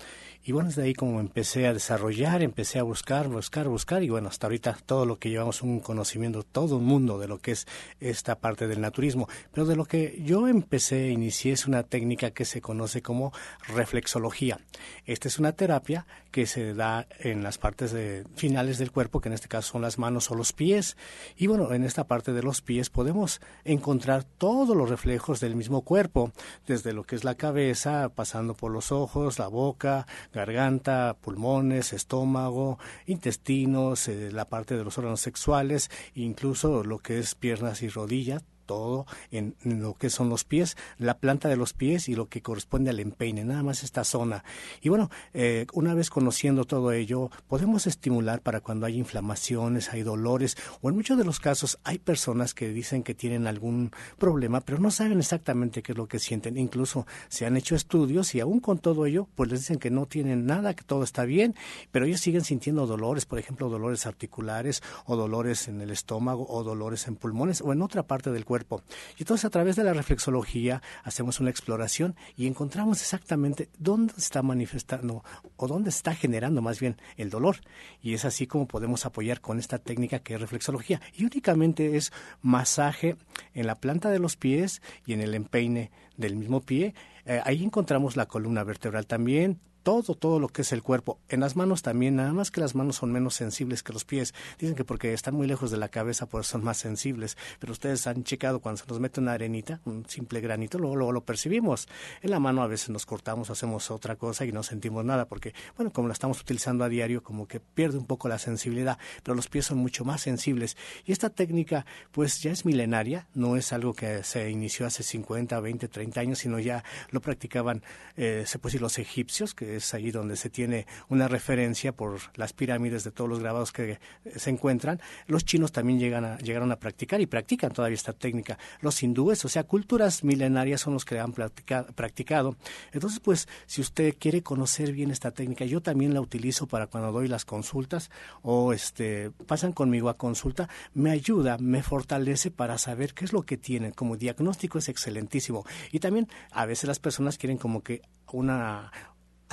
y 0.45 0.53
bueno, 0.53 0.69
desde 0.69 0.83
ahí 0.83 0.95
como 0.95 1.21
empecé 1.21 1.67
a 1.69 1.73
desarrollar, 1.73 2.43
empecé 2.43 2.79
a 2.79 2.83
buscar, 2.83 3.29
buscar, 3.29 3.69
buscar 3.69 4.03
y 4.03 4.11
bueno, 4.11 4.29
hasta 4.29 4.49
ahorita 4.49 4.77
todo 4.85 5.07
lo 5.07 5.19
que 5.19 5.31
llevamos 5.31 5.63
un 5.63 5.79
conocimiento, 5.79 6.43
todo 6.43 6.79
un 6.79 6.85
mundo 6.85 7.19
de 7.19 7.29
lo 7.29 7.39
que 7.39 7.53
es 7.53 7.67
esta 8.01 8.39
parte 8.41 8.67
del 8.67 8.81
naturismo. 8.81 9.29
Pero 9.53 9.67
de 9.67 9.77
lo 9.77 9.85
que 9.85 10.21
yo 10.25 10.49
empecé, 10.49 11.11
inicié 11.11 11.53
es 11.53 11.67
una 11.67 11.85
técnica 11.85 12.33
que 12.33 12.45
se 12.45 12.61
conoce 12.61 13.03
como 13.03 13.33
reflexología. 13.69 14.59
Esta 15.07 15.29
es 15.29 15.39
una 15.39 15.53
terapia 15.53 16.07
que 16.33 16.47
se 16.47 16.75
da 16.75 17.07
en 17.21 17.43
las 17.43 17.59
partes 17.59 17.95
finales 18.35 18.79
del 18.79 18.91
cuerpo, 18.91 19.21
que 19.21 19.29
en 19.29 19.35
este 19.35 19.49
caso 19.49 19.73
son 19.73 19.83
las 19.83 19.99
manos 19.99 20.31
o 20.31 20.35
los 20.35 20.53
pies. 20.53 20.97
Y 21.37 21.47
bueno, 21.47 21.73
en 21.73 21.85
esta 21.85 22.05
parte 22.09 22.33
de 22.33 22.43
los 22.43 22.63
pies 22.63 22.91
podemos 22.91 23.41
encontrar 23.65 24.25
todos 24.25 24.77
los 24.77 24.91
reflejos 24.91 25.41
del 25.41 25.55
mismo 25.55 25.83
cuerpo, 25.83 26.33
desde 26.67 26.93
lo 26.93 27.05
que 27.05 27.15
es 27.15 27.23
la 27.23 27.37
cabeza, 27.37 28.09
pasando 28.09 28.55
por 28.55 28.73
los 28.73 28.91
ojos, 28.91 29.39
la 29.39 29.49
boca, 29.49 30.07
garganta, 30.33 31.17
pulmones, 31.21 31.93
estómago, 31.93 32.79
intestinos, 33.07 34.09
eh, 34.09 34.31
la 34.33 34.47
parte 34.47 34.77
de 34.77 34.85
los 34.85 34.99
órganos 34.99 35.21
sexuales, 35.21 35.91
incluso 36.15 36.85
lo 36.85 36.99
que 36.99 37.19
es 37.19 37.35
piernas 37.35 37.83
y 37.83 37.89
rodillas, 37.89 38.43
todo 38.65 39.07
en, 39.31 39.55
lo 39.65 39.95
que 39.95 40.11
son 40.11 40.29
los 40.29 40.45
pies, 40.45 40.77
la 40.99 41.19
planta 41.19 41.49
de 41.49 41.57
los 41.57 41.73
pies 41.73 42.09
y 42.09 42.15
lo 42.15 42.29
que 42.29 42.43
corresponde 42.43 42.91
al 42.91 43.01
empeine, 43.01 43.45
nada 43.45 43.63
más 43.63 43.83
esta 43.83 44.05
zona. 44.05 44.45
Y 44.81 44.89
bueno, 44.89 45.11
eh, 45.35 45.67
una 45.73 45.95
vez 45.95 46.11
conociendo 46.11 46.65
todo 46.65 46.93
ello, 46.93 47.31
podemos 47.49 47.87
estimular 47.87 48.41
para 48.41 48.61
cuando 48.61 48.87
hay 48.87 48.99
inflamaciones, 48.99 49.91
hay 49.93 50.03
dolores, 50.03 50.57
o 50.81 50.89
en 50.89 50.97
muchos 50.97 51.19
de 51.19 51.25
los 51.25 51.41
casos 51.41 51.79
hay 51.85 51.99
personas 51.99 52.55
que 52.55 52.69
dicen 52.69 53.03
que 53.03 53.15
tienen 53.15 53.47
algún 53.47 53.91
problema, 54.19 54.61
pero 54.61 54.79
no 54.79 54.91
saben 54.91 55.19
exactamente 55.19 55.83
qué 55.83 55.93
es 55.93 55.99
lo 55.99 56.07
que 56.07 56.19
sienten. 56.19 56.57
Incluso 56.57 57.07
se 57.29 57.47
han 57.47 57.57
hecho 57.57 57.75
estudios 57.75 58.35
y 58.35 58.41
aún 58.41 58.61
con 58.61 58.79
todo 58.79 59.07
ello, 59.07 59.29
pues 59.35 59.51
les 59.51 59.61
dicen 59.61 59.79
que 59.79 59.91
no 59.91 60.07
tienen 60.07 60.47
nada, 60.47 60.75
que 60.75 60.85
todo 60.85 61.05
está 61.05 61.25
bien, 61.25 61.55
pero 61.91 62.07
ellos 62.07 62.21
siguen 62.21 62.45
sintiendo 62.45 62.87
dolores, 62.87 63.27
por 63.27 63.39
ejemplo, 63.39 63.69
dolores 63.69 64.07
articulares 64.07 64.83
o 65.07 65.17
dolores 65.17 65.69
en 65.69 65.81
el 65.81 65.91
estómago 65.91 66.47
o 66.49 66.63
dolores 66.63 67.07
en 67.09 67.17
pulmones 67.17 67.61
o 67.61 67.73
en 67.73 67.83
otra 67.83 68.05
parte 68.05 68.31
del 68.31 68.45
cuerpo 68.45 68.52
cuerpo. 68.53 68.83
Y 69.17 69.23
entonces 69.23 69.47
a 69.47 69.51
través 69.51 69.77
de 69.77 69.83
la 69.83 69.95
reflexología 69.95 70.83
hacemos 71.05 71.41
una 71.41 71.49
exploración 71.49 72.17
y 72.37 72.47
encontramos 72.47 73.01
exactamente 73.01 73.71
dónde 73.79 74.13
está 74.19 74.43
manifestando 74.43 75.25
o 75.57 75.67
dónde 75.67 75.89
está 75.89 76.15
generando 76.15 76.61
más 76.61 76.79
bien 76.79 76.99
el 77.17 77.31
dolor. 77.31 77.57
Y 78.03 78.13
es 78.13 78.27
así 78.27 78.47
como 78.47 78.69
podemos 78.69 79.07
apoyar 79.07 79.41
con 79.41 79.59
esta 79.59 79.79
técnica 79.79 80.19
que 80.19 80.35
es 80.35 80.41
reflexología. 80.43 81.01
Y 81.17 81.25
únicamente 81.25 81.97
es 81.97 82.13
masaje 82.43 83.17
en 83.55 83.67
la 83.67 83.77
planta 83.77 84.11
de 84.11 84.19
los 84.19 84.37
pies 84.37 84.83
y 85.07 85.15
en 85.15 85.23
el 85.23 85.33
empeine 85.33 85.91
del 86.19 86.37
mismo 86.37 86.61
pie. 86.61 86.95
Eh, 87.25 87.41
ahí 87.47 87.65
encontramos 87.65 88.17
la 88.17 88.27
columna 88.27 88.65
vertebral 88.65 89.07
también, 89.07 89.61
todo, 89.83 90.15
todo 90.15 90.39
lo 90.39 90.49
que 90.49 90.63
es 90.63 90.73
el 90.73 90.83
cuerpo. 90.83 91.19
En 91.29 91.41
las 91.41 91.57
manos 91.57 91.83
también, 91.83 92.17
nada 92.17 92.33
más 92.33 92.51
que 92.51 92.61
las 92.61 92.75
manos 92.75 92.97
son 92.97 93.13
menos 93.13 93.35
sensibles 93.35 93.83
que 93.83 93.93
los 93.93 94.05
pies. 94.05 94.35
Dicen 94.59 94.77
que 94.77 94.85
porque 94.85 95.13
están 95.13 95.35
muy 95.35 95.47
lejos 95.47 95.71
de 95.71 95.77
la 95.77 95.89
cabeza, 95.89 96.27
pues 96.27 96.47
son 96.47 96.65
más 96.65 96.77
sensibles. 96.77 97.37
Pero 97.59 97.73
ustedes 97.73 98.07
han 98.07 98.25
checado 98.25 98.61
cuando 98.61 98.83
se 98.83 98.89
nos 98.89 99.01
mete 99.01 99.21
una 99.21 99.33
arenita, 99.33 99.81
un 99.85 100.07
simple 100.09 100.41
granito, 100.41 100.79
luego, 100.79 100.97
luego 100.97 101.13
lo 101.13 101.25
percibimos. 101.25 101.89
En 102.23 102.31
la 102.31 102.41
mano 102.41 102.63
a 102.63 102.67
veces 102.67 102.91
nos 102.91 103.07
cortamos, 103.07 103.51
hacemos 103.51 103.91
otra 103.91 104.17
cosa 104.17 104.45
y 104.45 104.53
no 104.53 104.63
sentimos 104.63 105.05
nada, 105.05 105.27
porque, 105.27 105.55
bueno, 105.77 105.93
como 105.93 106.09
la 106.09 106.15
estamos 106.15 106.41
utilizando 106.41 106.85
a 106.85 106.89
diario, 106.89 107.23
como 107.23 107.47
que 107.47 107.61
pierde 107.61 107.99
un 107.99 108.07
poco 108.07 108.29
la 108.29 108.39
sensibilidad, 108.39 108.99
pero 109.23 109.35
los 109.35 109.49
pies 109.49 109.67
son 109.67 109.79
mucho 109.79 110.05
más 110.05 110.21
sensibles. 110.21 110.77
Y 111.05 111.13
esta 111.13 111.31
técnica, 111.31 111.87
pues 112.13 112.41
ya 112.43 112.53
es 112.53 112.65
milenaria, 112.65 113.27
no 113.35 113.57
es 113.57 113.73
algo 113.73 113.95
que 113.95 114.23
se 114.23 114.51
inició 114.51 114.87
hace 114.87 115.03
50, 115.03 115.59
20, 115.61 115.89
30 115.89 116.21
años, 116.21 116.39
sino 116.39 116.59
ya 116.59 116.85
lo 117.11 117.21
practicaban, 117.21 117.83
eh, 118.17 118.45
se 118.47 118.59
puede 118.59 118.73
decir, 118.73 118.83
los 118.83 118.99
egipcios, 118.99 119.55
que 119.55 119.72
es 119.77 119.95
ahí 119.95 120.11
donde 120.11 120.37
se 120.37 120.51
tiene 120.51 120.87
una 121.09 121.29
referencia 121.29 121.93
por 121.93 122.21
las 122.37 122.53
pirámides 122.53 123.05
de 123.05 123.11
todos 123.11 123.29
los 123.29 123.41
grabados 123.41 123.73
que 123.73 123.99
se 124.37 124.51
encuentran. 124.51 125.01
Los 125.27 125.45
chinos 125.45 125.73
también 125.73 125.99
llegan 125.99 126.25
a, 126.25 126.39
llegaron 126.39 126.73
a 126.73 126.77
practicar 126.77 127.21
y 127.21 127.27
practican 127.27 127.73
todavía 127.73 127.95
esta 127.95 128.13
técnica. 128.13 128.59
Los 128.81 129.03
hindúes, 129.03 129.45
o 129.45 129.49
sea, 129.49 129.65
culturas 129.65 130.25
milenarias 130.25 130.81
son 130.81 130.95
los 130.95 131.05
que 131.05 131.19
han 131.19 131.33
practicado. 131.33 132.57
Entonces, 132.93 133.21
pues, 133.21 133.49
si 133.67 133.81
usted 133.81 134.17
quiere 134.19 134.43
conocer 134.43 134.93
bien 134.93 135.11
esta 135.11 135.31
técnica, 135.31 135.65
yo 135.65 135.81
también 135.81 136.15
la 136.15 136.21
utilizo 136.21 136.67
para 136.67 136.87
cuando 136.87 137.13
doy 137.13 137.29
las 137.29 137.45
consultas 137.45 138.11
o 138.43 138.73
este 138.73 139.31
pasan 139.47 139.73
conmigo 139.73 140.09
a 140.09 140.17
consulta, 140.17 140.69
me 140.95 141.11
ayuda, 141.11 141.59
me 141.59 141.83
fortalece 141.83 142.51
para 142.51 142.79
saber 142.79 143.15
qué 143.15 143.25
es 143.25 143.33
lo 143.33 143.43
que 143.43 143.57
tienen. 143.57 143.93
Como 143.93 144.17
diagnóstico 144.17 144.79
es 144.79 144.89
excelentísimo. 144.89 145.65
Y 145.91 146.01
también 146.01 146.29
a 146.51 146.67
veces 146.67 146.89
las 146.89 146.99
personas 146.99 147.39
quieren 147.39 147.59
como 147.59 147.83
que 147.83 148.03
una 148.33 148.91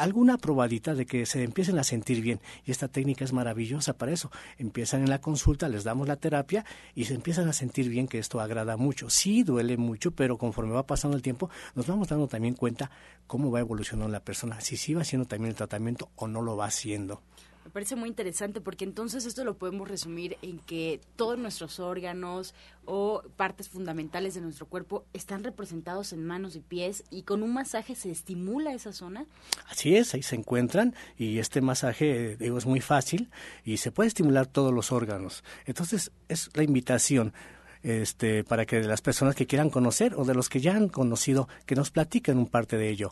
alguna 0.02 0.38
probadita 0.38 0.96
de 0.96 1.06
que 1.06 1.26
se 1.26 1.44
empiecen 1.44 1.78
a 1.80 1.84
sentir 1.84 2.22
bien. 2.22 2.40
Y 2.66 2.72
esta 2.72 2.88
técnica 2.88 3.26
es 3.26 3.34
maravillosa 3.34 3.94
para 3.94 4.12
eso. 4.12 4.32
Empiezan 4.58 5.02
en 5.02 5.10
la 5.10 5.22
consulta, 5.22 5.70
les 5.70 5.84
damos 5.84 6.08
la 6.08 6.16
terapia 6.16 6.66
y 6.96 7.06
se 7.06 7.14
empiezan 7.14 7.48
a 7.48 7.54
sentir 7.54 7.90
bien 7.90 8.08
que 8.08 8.20
esto 8.20 8.40
agrada 8.40 8.78
mucho. 8.78 9.10
Sí, 9.10 9.44
duele 9.44 9.78
mucho, 9.78 10.12
pero 10.12 10.38
conforme 10.38 10.74
va 10.74 10.86
pasando 10.86 11.16
el 11.16 11.24
tiempo, 11.24 11.50
nos 11.76 11.88
vamos 11.88 12.08
dando 12.08 12.28
también 12.28 12.56
cuenta 12.56 12.90
cómo 13.28 13.52
va 13.52 13.60
evolucionando 13.60 14.12
la 14.12 14.24
persona, 14.24 14.62
si 14.62 14.78
sí 14.78 14.94
va 14.94 15.02
haciendo 15.02 15.28
también 15.28 15.52
el 15.52 15.56
tratamiento 15.56 16.10
o 16.16 16.28
no 16.28 16.42
lo 16.42 16.58
va 16.58 16.66
haciendo. 16.66 17.22
Me 17.70 17.74
parece 17.74 17.96
muy 17.96 18.10
interesante 18.10 18.62
porque 18.62 18.84
entonces 18.84 19.28
esto 19.28 19.44
lo 19.44 19.60
podemos 19.60 19.88
resumir 19.88 20.38
en 20.42 20.58
que 20.58 21.00
todos 21.16 21.38
nuestros 21.38 21.80
órganos 21.80 22.56
o 22.86 23.22
partes 23.38 23.70
fundamentales 23.70 24.34
de 24.34 24.42
nuestro 24.42 24.66
cuerpo 24.66 25.06
están 25.14 25.44
representados 25.44 26.12
en 26.12 26.26
manos 26.26 26.56
y 26.56 26.62
pies 26.62 27.04
y 27.12 27.22
con 27.22 27.44
un 27.44 27.54
masaje 27.54 27.94
se 27.94 28.10
estimula 28.10 28.74
esa 28.74 28.92
zona. 28.92 29.28
Así 29.68 29.96
es, 29.96 30.16
ahí 30.16 30.24
se 30.24 30.36
encuentran 30.36 30.96
y 31.16 31.38
este 31.38 31.62
masaje 31.62 32.38
digo 32.38 32.58
es 32.58 32.66
muy 32.66 32.82
fácil 32.82 33.30
y 33.64 33.78
se 33.78 33.92
puede 33.92 34.08
estimular 34.08 34.48
todos 34.48 34.74
los 34.74 34.92
órganos. 34.92 35.44
Entonces 35.68 36.12
es 36.28 36.50
la 36.56 36.64
invitación 36.64 37.36
este, 37.84 38.44
para 38.44 38.66
que 38.66 38.82
las 38.82 39.02
personas 39.02 39.36
que 39.36 39.48
quieran 39.48 39.70
conocer 39.70 40.16
o 40.16 40.26
de 40.26 40.34
los 40.34 40.50
que 40.50 40.60
ya 40.60 40.76
han 40.76 40.90
conocido, 40.90 41.48
que 41.66 41.76
nos 41.76 41.92
platiquen 41.92 42.38
un 42.38 42.48
parte 42.48 42.78
de 42.78 42.90
ello. 42.90 43.12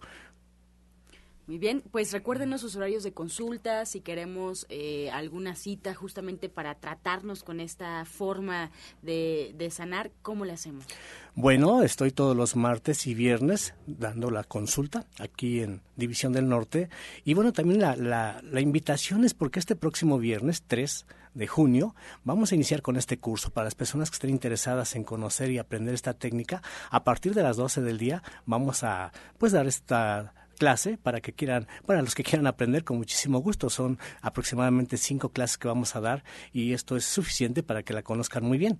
Muy 1.47 1.59
bien, 1.59 1.81
pues 1.91 2.11
recuérdenos 2.11 2.59
sus 2.59 2.75
horarios 2.75 3.03
de 3.03 3.13
consulta, 3.13 3.85
si 3.85 4.01
queremos 4.01 4.65
eh, 4.67 5.09
alguna 5.11 5.55
cita 5.55 5.93
justamente 5.93 6.49
para 6.49 6.75
tratarnos 6.75 7.41
con 7.41 7.61
esta 7.61 8.03
forma 8.03 8.69
de, 9.01 9.69
sanar, 9.71 10.11
¿cómo 10.21 10.43
le 10.43 10.51
hacemos? 10.51 10.83
Bueno, 11.35 11.83
estoy 11.83 12.11
todos 12.11 12.35
los 12.35 12.57
martes 12.57 13.07
y 13.07 13.13
viernes 13.13 13.75
dando 13.85 14.29
la 14.29 14.43
consulta 14.43 15.05
aquí 15.19 15.61
en 15.61 15.81
División 15.95 16.33
del 16.33 16.49
Norte. 16.49 16.89
Y 17.23 17.33
bueno, 17.33 17.53
también 17.53 17.79
la, 17.79 17.95
la, 17.95 18.41
la 18.43 18.59
invitación 18.59 19.23
es 19.23 19.33
porque 19.33 19.59
este 19.59 19.77
próximo 19.77 20.17
viernes 20.17 20.63
3 20.67 21.05
de 21.33 21.47
junio 21.47 21.95
vamos 22.25 22.51
a 22.51 22.55
iniciar 22.55 22.81
con 22.81 22.97
este 22.97 23.19
curso 23.19 23.51
para 23.51 23.65
las 23.65 23.75
personas 23.75 24.09
que 24.09 24.15
estén 24.15 24.31
interesadas 24.31 24.95
en 24.95 25.05
conocer 25.05 25.49
y 25.51 25.59
aprender 25.59 25.93
esta 25.93 26.13
técnica. 26.13 26.61
A 26.89 27.05
partir 27.05 27.33
de 27.33 27.43
las 27.43 27.55
12 27.55 27.81
del 27.83 27.97
día 27.97 28.21
vamos 28.45 28.83
a 28.83 29.13
pues 29.37 29.53
dar 29.53 29.65
esta 29.67 30.33
clase 30.57 30.97
para 30.97 31.21
que 31.21 31.33
quieran, 31.33 31.67
para 31.85 32.01
los 32.01 32.15
que 32.15 32.23
quieran 32.23 32.47
aprender 32.47 32.83
con 32.83 32.97
muchísimo 32.97 33.39
gusto. 33.39 33.69
Son 33.69 33.99
aproximadamente 34.21 34.97
cinco 34.97 35.29
clases 35.29 35.57
que 35.57 35.67
vamos 35.67 35.95
a 35.95 36.01
dar 36.01 36.23
y 36.51 36.73
esto 36.73 36.97
es 36.97 37.05
suficiente 37.05 37.63
para 37.63 37.83
que 37.83 37.93
la 37.93 38.03
conozcan 38.03 38.43
muy 38.43 38.57
bien. 38.57 38.79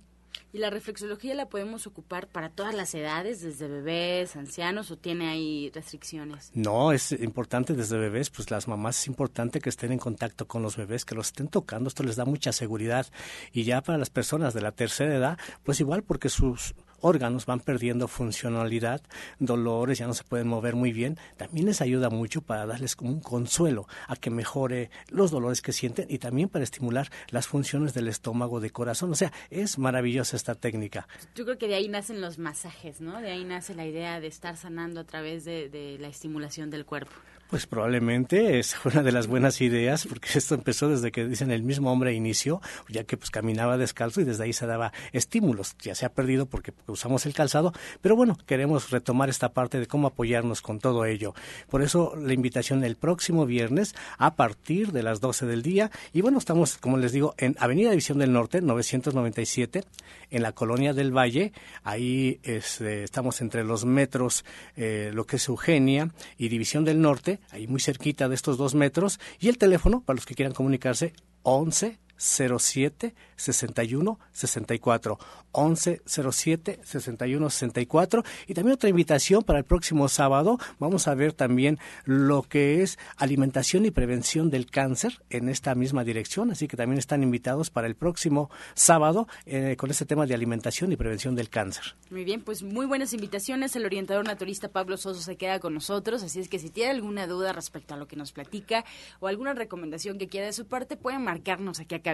¿Y 0.52 0.58
la 0.58 0.70
reflexología 0.70 1.34
la 1.34 1.48
podemos 1.48 1.86
ocupar 1.86 2.26
para 2.28 2.48
todas 2.48 2.74
las 2.74 2.94
edades, 2.94 3.42
desde 3.42 3.68
bebés, 3.68 4.34
ancianos, 4.34 4.90
o 4.90 4.96
tiene 4.96 5.28
ahí 5.28 5.70
restricciones? 5.74 6.50
No, 6.54 6.92
es 6.92 7.12
importante 7.12 7.74
desde 7.74 7.98
bebés, 7.98 8.30
pues 8.30 8.50
las 8.50 8.66
mamás 8.66 8.98
es 9.00 9.08
importante 9.08 9.60
que 9.60 9.68
estén 9.68 9.92
en 9.92 9.98
contacto 9.98 10.48
con 10.48 10.62
los 10.62 10.76
bebés, 10.76 11.04
que 11.04 11.14
los 11.14 11.28
estén 11.28 11.48
tocando, 11.48 11.88
esto 11.88 12.02
les 12.02 12.16
da 12.16 12.24
mucha 12.24 12.52
seguridad. 12.52 13.06
Y 13.52 13.64
ya 13.64 13.82
para 13.82 13.98
las 13.98 14.08
personas 14.08 14.54
de 14.54 14.62
la 14.62 14.72
tercera 14.72 15.14
edad, 15.14 15.38
pues 15.64 15.80
igual 15.80 16.02
porque 16.02 16.30
sus 16.30 16.74
órganos 17.00 17.46
van 17.46 17.60
perdiendo 17.60 18.08
funcionalidad, 18.08 19.00
dolores, 19.38 19.98
ya 19.98 20.06
no 20.06 20.14
se 20.14 20.24
pueden 20.24 20.48
mover 20.48 20.74
muy 20.74 20.92
bien, 20.92 21.18
también 21.36 21.66
les 21.66 21.80
ayuda 21.80 22.10
mucho 22.10 22.42
para 22.42 22.66
darles 22.66 22.96
como 22.96 23.10
un 23.10 23.20
consuelo 23.20 23.86
a 24.06 24.16
que 24.16 24.30
mejore 24.30 24.90
los 25.08 25.30
dolores 25.30 25.62
que 25.62 25.72
sienten 25.72 26.06
y 26.08 26.18
también 26.18 26.48
para 26.48 26.64
estimular 26.64 27.10
las 27.30 27.46
funciones 27.46 27.94
del 27.94 28.08
estómago, 28.08 28.60
de 28.60 28.70
corazón. 28.70 29.10
O 29.12 29.14
sea, 29.14 29.32
es 29.50 29.78
maravillosa 29.78 30.36
esta 30.36 30.54
técnica. 30.54 31.08
Yo 31.34 31.44
creo 31.44 31.58
que 31.58 31.68
de 31.68 31.74
ahí 31.74 31.88
nacen 31.88 32.20
los 32.20 32.38
masajes, 32.38 33.00
¿no? 33.00 33.20
De 33.20 33.30
ahí 33.30 33.44
nace 33.44 33.74
la 33.74 33.86
idea 33.86 34.20
de 34.20 34.26
estar 34.26 34.56
sanando 34.56 35.00
a 35.00 35.04
través 35.04 35.44
de, 35.44 35.68
de 35.68 35.98
la 35.98 36.08
estimulación 36.08 36.70
del 36.70 36.84
cuerpo. 36.84 37.12
Pues 37.48 37.66
probablemente 37.66 38.58
es 38.58 38.76
una 38.84 39.02
de 39.02 39.10
las 39.10 39.26
buenas 39.26 39.62
ideas, 39.62 40.06
porque 40.06 40.28
esto 40.34 40.54
empezó 40.54 40.90
desde 40.90 41.10
que 41.10 41.26
dicen 41.26 41.50
el 41.50 41.62
mismo 41.62 41.90
hombre 41.90 42.12
inició, 42.12 42.60
ya 42.88 43.04
que 43.04 43.16
pues 43.16 43.30
caminaba 43.30 43.78
descalzo 43.78 44.20
y 44.20 44.24
desde 44.24 44.44
ahí 44.44 44.52
se 44.52 44.66
daba 44.66 44.92
estímulos. 45.12 45.74
Ya 45.80 45.94
se 45.94 46.04
ha 46.04 46.10
perdido 46.10 46.44
porque 46.44 46.74
usamos 46.86 47.24
el 47.24 47.32
calzado, 47.32 47.72
pero 48.02 48.16
bueno, 48.16 48.36
queremos 48.46 48.90
retomar 48.90 49.30
esta 49.30 49.54
parte 49.54 49.80
de 49.80 49.86
cómo 49.86 50.08
apoyarnos 50.08 50.60
con 50.60 50.78
todo 50.78 51.06
ello. 51.06 51.34
Por 51.70 51.80
eso 51.80 52.14
la 52.16 52.34
invitación 52.34 52.84
el 52.84 52.96
próximo 52.96 53.46
viernes 53.46 53.94
a 54.18 54.34
partir 54.34 54.92
de 54.92 55.02
las 55.02 55.20
12 55.20 55.46
del 55.46 55.62
día. 55.62 55.90
Y 56.12 56.20
bueno, 56.20 56.36
estamos, 56.36 56.76
como 56.76 56.98
les 56.98 57.12
digo, 57.12 57.34
en 57.38 57.56
Avenida 57.58 57.90
División 57.90 58.18
del 58.18 58.32
Norte, 58.32 58.60
997, 58.60 59.84
en 60.30 60.42
la 60.42 60.52
Colonia 60.52 60.92
del 60.92 61.16
Valle. 61.16 61.52
Ahí 61.82 62.40
este, 62.42 63.04
estamos 63.04 63.40
entre 63.40 63.64
los 63.64 63.86
metros, 63.86 64.44
eh, 64.76 65.10
lo 65.14 65.24
que 65.24 65.36
es 65.36 65.48
Eugenia 65.48 66.10
y 66.36 66.48
División 66.48 66.84
del 66.84 67.00
Norte 67.00 67.37
ahí 67.50 67.66
muy 67.66 67.80
cerquita 67.80 68.28
de 68.28 68.34
estos 68.34 68.58
dos 68.58 68.74
metros, 68.74 69.20
y 69.38 69.48
el 69.48 69.58
teléfono, 69.58 70.02
para 70.02 70.16
los 70.16 70.26
que 70.26 70.34
quieran 70.34 70.54
comunicarse, 70.54 71.12
11 71.42 71.98
07 72.18 73.14
61 73.36 74.18
64 74.32 75.18
11 75.52 76.02
07 76.06 76.80
61 76.82 77.50
64 77.50 78.24
y 78.46 78.54
también 78.54 78.74
otra 78.74 78.90
invitación 78.90 79.42
para 79.42 79.60
el 79.60 79.64
próximo 79.64 80.08
sábado. 80.08 80.58
Vamos 80.78 81.08
a 81.08 81.14
ver 81.14 81.32
también 81.32 81.78
lo 82.04 82.42
que 82.42 82.82
es 82.82 82.98
alimentación 83.16 83.86
y 83.86 83.90
prevención 83.90 84.50
del 84.50 84.66
cáncer 84.66 85.22
en 85.30 85.48
esta 85.48 85.74
misma 85.74 86.04
dirección. 86.04 86.50
Así 86.50 86.68
que 86.68 86.76
también 86.76 86.98
están 86.98 87.22
invitados 87.22 87.70
para 87.70 87.86
el 87.86 87.94
próximo 87.94 88.50
sábado 88.74 89.28
eh, 89.46 89.76
con 89.78 89.90
este 89.90 90.04
tema 90.04 90.26
de 90.26 90.34
alimentación 90.34 90.92
y 90.92 90.96
prevención 90.96 91.34
del 91.34 91.48
cáncer. 91.48 91.96
Muy 92.10 92.24
bien 92.24 92.42
pues 92.42 92.62
muy 92.62 92.86
buenas 92.86 93.12
invitaciones. 93.12 93.74
El 93.76 93.84
orientador 93.84 94.26
naturista 94.26 94.68
Pablo 94.68 94.96
Soso 94.96 95.20
se 95.20 95.36
queda 95.36 95.60
con 95.60 95.74
nosotros. 95.74 96.22
Así 96.22 96.40
es 96.40 96.48
que 96.48 96.58
si 96.58 96.70
tiene 96.70 96.90
alguna 96.90 97.26
duda 97.26 97.52
respecto 97.52 97.94
a 97.94 97.96
lo 97.96 98.06
que 98.06 98.16
nos 98.16 98.32
platica 98.32 98.84
o 99.20 99.28
alguna 99.28 99.54
recomendación 99.54 100.18
que 100.18 100.28
quiera 100.28 100.46
de 100.46 100.52
su 100.52 100.66
parte 100.66 100.96
pueden 100.96 101.22
marcarnos 101.22 101.80
aquí 101.80 101.94
acá 101.94 102.07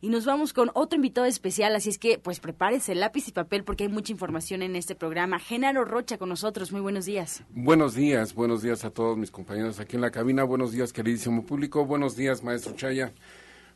Y 0.00 0.08
nos 0.08 0.24
vamos 0.24 0.52
con 0.52 0.70
otro 0.74 0.96
invitado 0.96 1.26
especial, 1.26 1.74
así 1.76 1.90
es 1.90 1.98
que 1.98 2.18
pues 2.18 2.40
prepárese 2.40 2.94
lápiz 2.94 3.28
y 3.28 3.32
papel 3.32 3.64
porque 3.64 3.84
hay 3.84 3.90
mucha 3.90 4.12
información 4.12 4.62
en 4.62 4.76
este 4.76 4.94
programa. 4.94 5.38
Genaro 5.38 5.84
Rocha 5.84 6.18
con 6.18 6.28
nosotros, 6.28 6.72
muy 6.72 6.80
buenos 6.80 7.06
días. 7.06 7.42
Buenos 7.50 7.94
días, 7.94 8.34
buenos 8.34 8.62
días 8.62 8.84
a 8.84 8.90
todos 8.90 9.16
mis 9.18 9.30
compañeros 9.30 9.80
aquí 9.80 9.96
en 9.96 10.02
la 10.02 10.10
cabina, 10.10 10.44
buenos 10.44 10.72
días 10.72 10.92
queridísimo 10.92 11.44
público, 11.44 11.84
buenos 11.84 12.16
días 12.16 12.42
maestro 12.42 12.74
Chaya. 12.74 13.12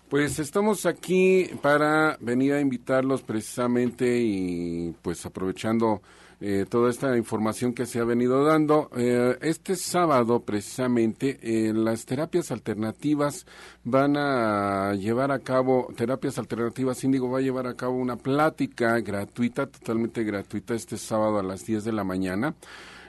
Pues 0.09 0.41
estamos 0.41 0.87
aquí 0.87 1.49
para 1.63 2.17
venir 2.21 2.55
a 2.55 2.61
invitarlos 2.61 3.23
precisamente 3.23 4.19
y 4.21 4.93
pues 5.03 5.25
aprovechando 5.25 6.03
eh, 6.43 6.65
toda 6.69 6.89
esta 6.89 7.17
información 7.19 7.75
que 7.75 7.85
se 7.85 7.99
ha 7.99 8.05
venido 8.05 8.45
dando. 8.45 8.91
Eh, 8.97 9.37
este 9.43 9.77
sábado, 9.77 10.41
precisamente, 10.41 11.39
eh, 11.43 11.73
las 11.75 12.07
terapias 12.07 12.51
alternativas 12.51 13.47
van 13.85 14.17
a 14.17 14.95
llevar 14.95 15.33
a 15.33 15.41
cabo, 15.41 15.93
terapias 15.95 16.39
alternativas 16.39 17.05
Índigo 17.05 17.31
va 17.31 17.39
a 17.39 17.43
llevar 17.43 17.67
a 17.67 17.75
cabo 17.75 17.97
una 17.97 18.17
plática 18.17 18.99
gratuita, 19.01 19.67
totalmente 19.67 20.25
gratuita, 20.25 20.75
este 20.75 20.97
sábado 20.97 21.39
a 21.39 21.43
las 21.43 21.67
10 21.67 21.85
de 21.85 21.93
la 21.93 22.05
mañana. 22.05 22.55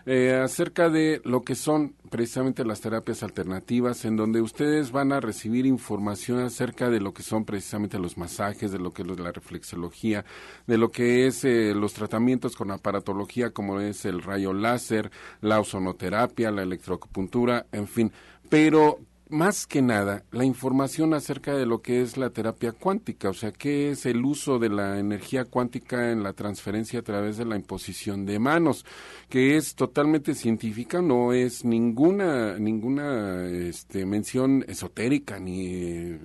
Eh, 0.05 0.33
acerca 0.33 0.89
de 0.89 1.21
lo 1.23 1.41
que 1.41 1.55
son 1.55 1.95
precisamente 2.09 2.65
las 2.65 2.81
terapias 2.81 3.23
alternativas, 3.23 4.03
en 4.05 4.17
donde 4.17 4.41
ustedes 4.41 4.91
van 4.91 5.11
a 5.11 5.19
recibir 5.19 5.65
información 5.65 6.39
acerca 6.39 6.89
de 6.89 6.99
lo 6.99 7.13
que 7.13 7.23
son 7.23 7.45
precisamente 7.45 7.99
los 7.99 8.17
masajes, 8.17 8.71
de 8.71 8.79
lo 8.79 8.91
que 8.91 9.03
es 9.03 9.19
la 9.19 9.31
reflexología, 9.31 10.25
de 10.67 10.77
lo 10.77 10.89
que 10.89 11.27
es 11.27 11.45
eh, 11.45 11.73
los 11.75 11.93
tratamientos 11.93 12.55
con 12.55 12.71
aparatología, 12.71 13.51
como 13.51 13.79
es 13.79 14.05
el 14.05 14.21
rayo 14.21 14.53
láser, 14.53 15.11
la 15.41 15.59
ozonoterapia, 15.59 16.51
la 16.51 16.63
electroacupuntura, 16.63 17.67
en 17.71 17.87
fin. 17.87 18.11
Pero 18.49 18.99
más 19.31 19.65
que 19.65 19.81
nada 19.81 20.25
la 20.31 20.45
información 20.45 21.13
acerca 21.13 21.55
de 21.55 21.65
lo 21.65 21.81
que 21.81 22.01
es 22.01 22.17
la 22.17 22.29
terapia 22.29 22.71
cuántica, 22.73 23.29
o 23.29 23.33
sea, 23.33 23.51
qué 23.51 23.91
es 23.91 24.05
el 24.05 24.23
uso 24.25 24.59
de 24.59 24.69
la 24.69 24.99
energía 24.99 25.45
cuántica 25.45 26.11
en 26.11 26.23
la 26.23 26.33
transferencia 26.33 26.99
a 26.99 27.03
través 27.03 27.37
de 27.37 27.45
la 27.45 27.55
imposición 27.55 28.25
de 28.25 28.39
manos, 28.39 28.85
que 29.29 29.57
es 29.57 29.75
totalmente 29.75 30.35
científica, 30.35 31.01
no 31.01 31.33
es 31.33 31.65
ninguna 31.65 32.59
ninguna 32.59 33.45
este, 33.45 34.05
mención 34.05 34.65
esotérica 34.67 35.39
ni 35.39 36.17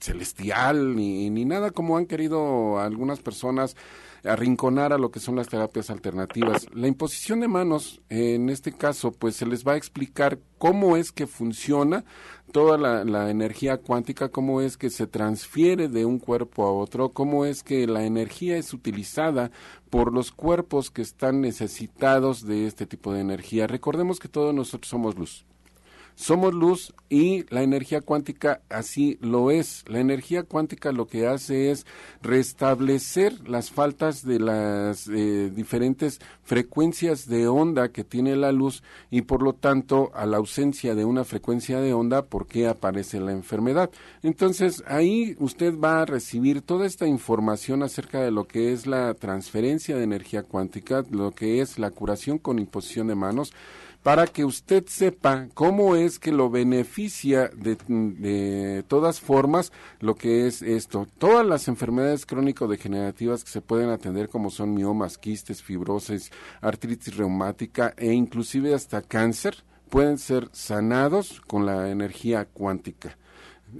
celestial 0.00 0.94
ni, 0.94 1.30
ni 1.30 1.44
nada 1.44 1.70
como 1.70 1.96
han 1.96 2.06
querido 2.06 2.78
algunas 2.78 3.20
personas 3.20 3.76
arrinconar 4.24 4.92
a 4.92 4.98
lo 4.98 5.10
que 5.10 5.20
son 5.20 5.36
las 5.36 5.48
terapias 5.48 5.90
alternativas. 5.90 6.66
La 6.72 6.88
imposición 6.88 7.40
de 7.40 7.48
manos, 7.48 8.00
en 8.08 8.48
este 8.48 8.72
caso, 8.72 9.12
pues 9.12 9.36
se 9.36 9.46
les 9.46 9.64
va 9.66 9.72
a 9.72 9.76
explicar 9.76 10.38
cómo 10.58 10.96
es 10.96 11.12
que 11.12 11.26
funciona 11.26 12.04
toda 12.52 12.78
la, 12.78 13.30
energía 13.30 13.78
cuántica, 13.78 14.28
cómo 14.28 14.60
es 14.60 14.76
que 14.76 14.90
se 14.90 15.06
transfiere 15.06 15.88
de 15.88 16.04
un 16.04 16.18
cuerpo 16.18 16.64
a 16.64 16.72
otro, 16.72 17.10
cómo 17.10 17.44
es 17.44 17.62
que 17.62 17.86
la 17.86 18.04
energía 18.04 18.56
es 18.56 18.72
utilizada 18.72 19.50
por 19.90 20.12
los 20.12 20.32
cuerpos 20.32 20.90
que 20.90 21.02
están 21.02 21.40
necesitados 21.40 22.46
de 22.46 22.66
este 22.66 22.86
tipo 22.86 23.12
de 23.12 23.20
energía. 23.20 23.66
Recordemos 23.66 24.20
que 24.20 24.28
todos 24.28 24.54
nosotros 24.54 24.88
somos 24.88 25.16
luz. 25.16 25.44
Somos 26.16 26.54
luz 26.54 26.94
y 27.08 27.44
la 27.52 27.62
energía 27.62 28.00
cuántica 28.00 28.60
así 28.68 29.18
lo 29.20 29.50
es. 29.50 29.84
La 29.88 29.98
energía 29.98 30.44
cuántica 30.44 30.92
lo 30.92 31.06
que 31.06 31.26
hace 31.26 31.72
es 31.72 31.86
restablecer 32.22 33.48
las 33.48 33.70
faltas 33.70 34.24
de 34.24 34.38
las 34.38 35.08
eh, 35.08 35.50
diferentes 35.50 36.20
frecuencias 36.44 37.26
de 37.26 37.48
onda 37.48 37.88
que 37.88 38.04
tiene 38.04 38.36
la 38.36 38.52
luz 38.52 38.84
y 39.10 39.22
por 39.22 39.42
lo 39.42 39.54
tanto 39.54 40.12
a 40.14 40.24
la 40.24 40.36
ausencia 40.36 40.94
de 40.94 41.04
una 41.04 41.24
frecuencia 41.24 41.80
de 41.80 41.92
onda, 41.92 42.22
¿por 42.22 42.46
qué 42.46 42.68
aparece 42.68 43.18
la 43.18 43.32
enfermedad? 43.32 43.90
Entonces 44.22 44.84
ahí 44.86 45.36
usted 45.40 45.78
va 45.78 46.02
a 46.02 46.06
recibir 46.06 46.62
toda 46.62 46.86
esta 46.86 47.08
información 47.08 47.82
acerca 47.82 48.20
de 48.20 48.30
lo 48.30 48.46
que 48.46 48.72
es 48.72 48.86
la 48.86 49.14
transferencia 49.14 49.96
de 49.96 50.04
energía 50.04 50.44
cuántica, 50.44 51.02
lo 51.10 51.32
que 51.32 51.60
es 51.60 51.78
la 51.78 51.90
curación 51.90 52.38
con 52.38 52.58
imposición 52.58 53.08
de 53.08 53.14
manos, 53.16 53.52
para 54.04 54.26
que 54.26 54.44
usted 54.44 54.84
sepa 54.86 55.48
cómo 55.54 55.96
es 55.96 56.18
que 56.18 56.30
lo 56.30 56.50
beneficia 56.50 57.50
de, 57.56 58.84
todas 58.86 59.18
formas 59.18 59.72
lo 59.98 60.14
que 60.14 60.46
es 60.46 60.60
esto. 60.60 61.08
Todas 61.16 61.46
las 61.46 61.68
enfermedades 61.68 62.26
crónico-degenerativas 62.26 63.44
que 63.44 63.50
se 63.50 63.62
pueden 63.62 63.88
atender 63.88 64.28
como 64.28 64.50
son 64.50 64.74
miomas, 64.74 65.16
quistes, 65.16 65.62
fibrosis, 65.62 66.30
artritis 66.60 67.16
reumática 67.16 67.94
e 67.96 68.12
inclusive 68.12 68.74
hasta 68.74 69.00
cáncer 69.00 69.64
pueden 69.88 70.18
ser 70.18 70.50
sanados 70.52 71.40
con 71.46 71.64
la 71.64 71.90
energía 71.90 72.44
cuántica. 72.44 73.16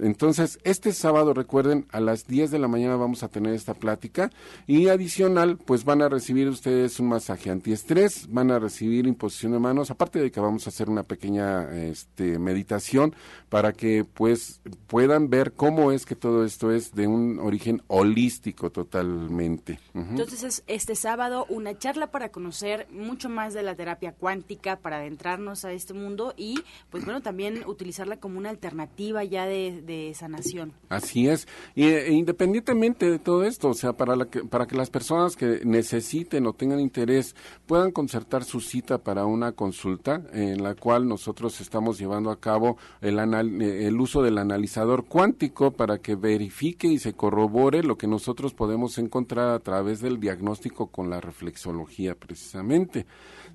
Entonces, 0.01 0.59
este 0.63 0.93
sábado, 0.93 1.33
recuerden, 1.33 1.85
a 1.91 1.99
las 1.99 2.27
10 2.27 2.51
de 2.51 2.59
la 2.59 2.67
mañana 2.67 2.95
vamos 2.95 3.23
a 3.23 3.29
tener 3.29 3.53
esta 3.53 3.73
plática 3.73 4.31
y 4.67 4.87
adicional, 4.87 5.57
pues 5.57 5.85
van 5.85 6.01
a 6.01 6.09
recibir 6.09 6.47
ustedes 6.49 6.99
un 6.99 7.09
masaje 7.09 7.49
antiestrés, 7.49 8.27
van 8.29 8.51
a 8.51 8.59
recibir 8.59 9.07
imposición 9.07 9.53
de 9.53 9.59
manos, 9.59 9.91
aparte 9.91 10.19
de 10.19 10.31
que 10.31 10.39
vamos 10.39 10.65
a 10.65 10.69
hacer 10.69 10.89
una 10.89 11.03
pequeña 11.03 11.69
este, 11.75 12.39
meditación 12.39 13.15
para 13.49 13.73
que 13.73 14.05
pues 14.05 14.61
puedan 14.87 15.29
ver 15.29 15.53
cómo 15.53 15.91
es 15.91 16.05
que 16.05 16.15
todo 16.15 16.43
esto 16.45 16.71
es 16.71 16.93
de 16.93 17.07
un 17.07 17.39
origen 17.39 17.81
holístico 17.87 18.71
totalmente. 18.71 19.79
Entonces 19.93 20.43
es 20.43 20.63
este 20.67 20.95
sábado 20.95 21.45
una 21.49 21.77
charla 21.77 22.11
para 22.11 22.29
conocer 22.29 22.87
mucho 22.91 23.29
más 23.29 23.53
de 23.53 23.63
la 23.63 23.75
terapia 23.75 24.13
cuántica, 24.13 24.77
para 24.77 24.97
adentrarnos 24.97 25.65
a 25.65 25.71
este 25.71 25.93
mundo 25.93 26.33
y 26.35 26.59
pues 26.89 27.05
bueno, 27.05 27.21
también 27.21 27.63
utilizarla 27.65 28.17
como 28.17 28.37
una 28.37 28.49
alternativa 28.49 29.23
ya 29.23 29.45
de 29.45 29.81
de 29.85 30.13
sanación. 30.13 30.73
Así 30.89 31.27
es. 31.27 31.47
Y, 31.75 31.85
e 31.85 32.11
independientemente 32.11 33.09
de 33.09 33.19
todo 33.19 33.43
esto, 33.43 33.69
o 33.69 33.73
sea, 33.73 33.93
para, 33.93 34.15
la 34.15 34.25
que, 34.25 34.43
para 34.43 34.65
que 34.67 34.75
las 34.75 34.89
personas 34.89 35.35
que 35.35 35.61
necesiten 35.63 36.45
o 36.47 36.53
tengan 36.53 36.79
interés 36.79 37.35
puedan 37.65 37.91
concertar 37.91 38.43
su 38.43 38.61
cita 38.61 38.99
para 38.99 39.25
una 39.25 39.51
consulta 39.51 40.21
en 40.33 40.63
la 40.63 40.75
cual 40.75 41.07
nosotros 41.07 41.61
estamos 41.61 41.97
llevando 41.97 42.31
a 42.31 42.39
cabo 42.39 42.77
el, 43.01 43.19
el 43.19 43.99
uso 43.99 44.21
del 44.21 44.37
analizador 44.37 45.05
cuántico 45.05 45.71
para 45.71 45.99
que 45.99 46.15
verifique 46.15 46.87
y 46.87 46.99
se 46.99 47.13
corrobore 47.13 47.83
lo 47.83 47.97
que 47.97 48.07
nosotros 48.07 48.53
podemos 48.53 48.97
encontrar 48.97 49.49
a 49.49 49.59
través 49.59 50.01
del 50.01 50.19
diagnóstico 50.19 50.87
con 50.87 51.09
la 51.09 51.21
reflexología 51.21 52.15
precisamente. 52.15 53.05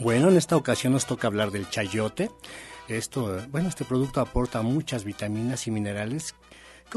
Bueno, 0.00 0.30
en 0.30 0.36
esta 0.36 0.56
ocasión 0.56 0.92
nos 0.92 1.06
toca 1.06 1.28
hablar 1.28 1.52
del 1.52 1.70
chayote. 1.70 2.32
Esto, 2.88 3.38
bueno, 3.50 3.68
este 3.68 3.84
producto 3.84 4.20
aporta 4.20 4.62
muchas 4.62 5.04
vitaminas 5.04 5.68
y 5.68 5.70
minerales 5.70 6.34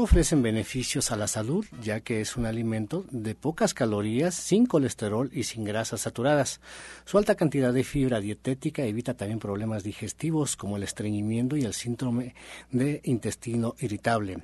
ofrecen 0.02 0.42
beneficios 0.42 1.10
a 1.10 1.16
la 1.16 1.26
salud, 1.26 1.64
ya 1.82 2.00
que 2.00 2.20
es 2.20 2.36
un 2.36 2.46
alimento 2.46 3.04
de 3.10 3.34
pocas 3.34 3.74
calorías, 3.74 4.34
sin 4.34 4.66
colesterol 4.66 5.30
y 5.32 5.44
sin 5.44 5.64
grasas 5.64 6.02
saturadas. 6.02 6.60
Su 7.04 7.18
alta 7.18 7.34
cantidad 7.34 7.72
de 7.72 7.84
fibra 7.84 8.20
dietética 8.20 8.84
evita 8.84 9.14
también 9.14 9.38
problemas 9.38 9.84
digestivos 9.84 10.56
como 10.56 10.76
el 10.76 10.82
estreñimiento 10.82 11.56
y 11.56 11.62
el 11.62 11.74
síndrome 11.74 12.34
de 12.70 13.00
intestino 13.04 13.74
irritable. 13.78 14.38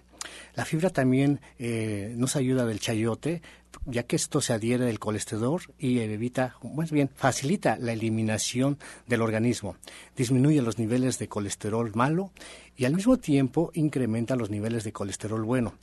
La 0.55 0.65
fibra 0.65 0.91
también 0.91 1.41
eh, 1.59 2.13
nos 2.17 2.37
ayuda 2.37 2.67
del 2.67 2.81
chayote, 2.81 3.43
ya 3.87 4.05
que 4.05 4.17
esto 4.17 4.41
se 4.41 4.53
adhiere 4.53 4.85
del 4.85 4.99
colesterol 4.99 5.61
y 5.79 5.99
evita, 6.01 6.57
más 6.75 6.91
bien, 6.91 7.11
facilita 7.15 7.77
la 7.79 7.93
eliminación 7.93 8.79
del 9.07 9.23
organismo, 9.23 9.77
disminuye 10.17 10.63
los 10.63 10.79
niveles 10.79 11.19
de 11.19 11.29
colesterol 11.29 11.91
malo 11.95 12.33
y 12.77 12.85
al 12.85 12.95
mismo 12.95 13.17
tiempo 13.19 13.71
incrementa 13.75 14.37
los 14.37 14.51
niveles 14.51 14.85
de 14.85 14.93
colesterol 14.93 15.43
bueno. 15.43 15.75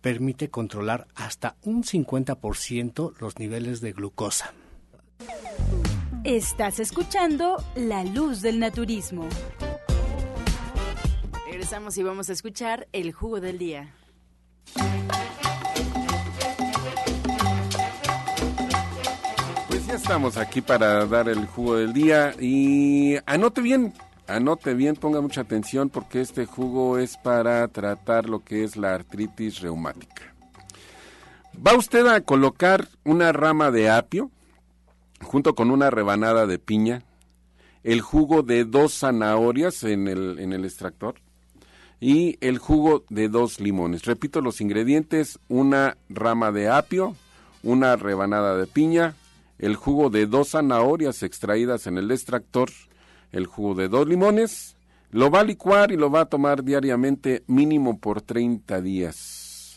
Permite 0.00 0.48
controlar 0.48 1.06
hasta 1.14 1.56
un 1.62 1.82
50% 1.82 3.14
los 3.18 3.38
niveles 3.38 3.80
de 3.80 3.92
glucosa. 3.92 4.54
Estás 6.24 6.80
escuchando 6.80 7.62
La 7.74 8.04
Luz 8.04 8.40
del 8.40 8.58
Naturismo. 8.58 9.26
Regresamos 11.60 11.98
y 11.98 12.02
vamos 12.02 12.30
a 12.30 12.32
escuchar 12.32 12.88
el 12.90 13.12
jugo 13.12 13.38
del 13.38 13.58
día. 13.58 13.92
Pues 19.68 19.86
ya 19.86 19.94
estamos 19.94 20.38
aquí 20.38 20.62
para 20.62 21.04
dar 21.04 21.28
el 21.28 21.44
jugo 21.44 21.76
del 21.76 21.92
día 21.92 22.34
y 22.40 23.16
anote 23.26 23.60
bien, 23.60 23.92
anote 24.26 24.72
bien, 24.72 24.96
ponga 24.96 25.20
mucha 25.20 25.42
atención 25.42 25.90
porque 25.90 26.22
este 26.22 26.46
jugo 26.46 26.96
es 26.96 27.18
para 27.18 27.68
tratar 27.68 28.30
lo 28.30 28.42
que 28.42 28.64
es 28.64 28.78
la 28.78 28.94
artritis 28.94 29.60
reumática. 29.60 30.34
Va 31.54 31.76
usted 31.76 32.06
a 32.06 32.22
colocar 32.22 32.88
una 33.04 33.32
rama 33.32 33.70
de 33.70 33.90
apio 33.90 34.30
junto 35.20 35.54
con 35.54 35.70
una 35.70 35.90
rebanada 35.90 36.46
de 36.46 36.58
piña, 36.58 37.02
el 37.82 38.00
jugo 38.00 38.42
de 38.42 38.64
dos 38.64 39.00
zanahorias 39.00 39.84
en 39.84 40.08
el, 40.08 40.38
en 40.38 40.54
el 40.54 40.64
extractor, 40.64 41.16
y 42.00 42.38
el 42.40 42.58
jugo 42.58 43.04
de 43.10 43.28
dos 43.28 43.60
limones. 43.60 44.04
Repito 44.04 44.40
los 44.40 44.60
ingredientes, 44.60 45.38
una 45.48 45.98
rama 46.08 46.50
de 46.50 46.68
apio, 46.68 47.14
una 47.62 47.96
rebanada 47.96 48.56
de 48.56 48.66
piña, 48.66 49.14
el 49.58 49.76
jugo 49.76 50.08
de 50.08 50.26
dos 50.26 50.50
zanahorias 50.50 51.22
extraídas 51.22 51.86
en 51.86 51.98
el 51.98 52.10
extractor, 52.10 52.70
el 53.32 53.46
jugo 53.46 53.74
de 53.74 53.88
dos 53.88 54.08
limones, 54.08 54.76
lo 55.10 55.30
va 55.30 55.40
a 55.40 55.44
licuar 55.44 55.92
y 55.92 55.96
lo 55.96 56.10
va 56.10 56.22
a 56.22 56.26
tomar 56.26 56.64
diariamente 56.64 57.42
mínimo 57.46 57.98
por 57.98 58.22
30 58.22 58.80
días. 58.80 59.76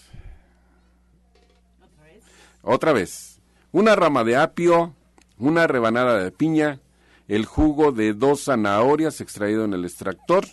¿Otra 1.83 2.03
vez? 2.05 2.23
Otra 2.62 2.93
vez. 2.93 3.39
Una 3.71 3.95
rama 3.95 4.23
de 4.23 4.38
apio, 4.38 4.93
una 5.39 5.67
rebanada 5.67 6.23
de 6.23 6.31
piña, 6.31 6.79
el 7.27 7.45
jugo 7.45 7.91
de 7.91 8.13
dos 8.13 8.45
zanahorias 8.45 9.19
extraído 9.19 9.65
en 9.65 9.73
el 9.73 9.83
extractor, 9.83 10.45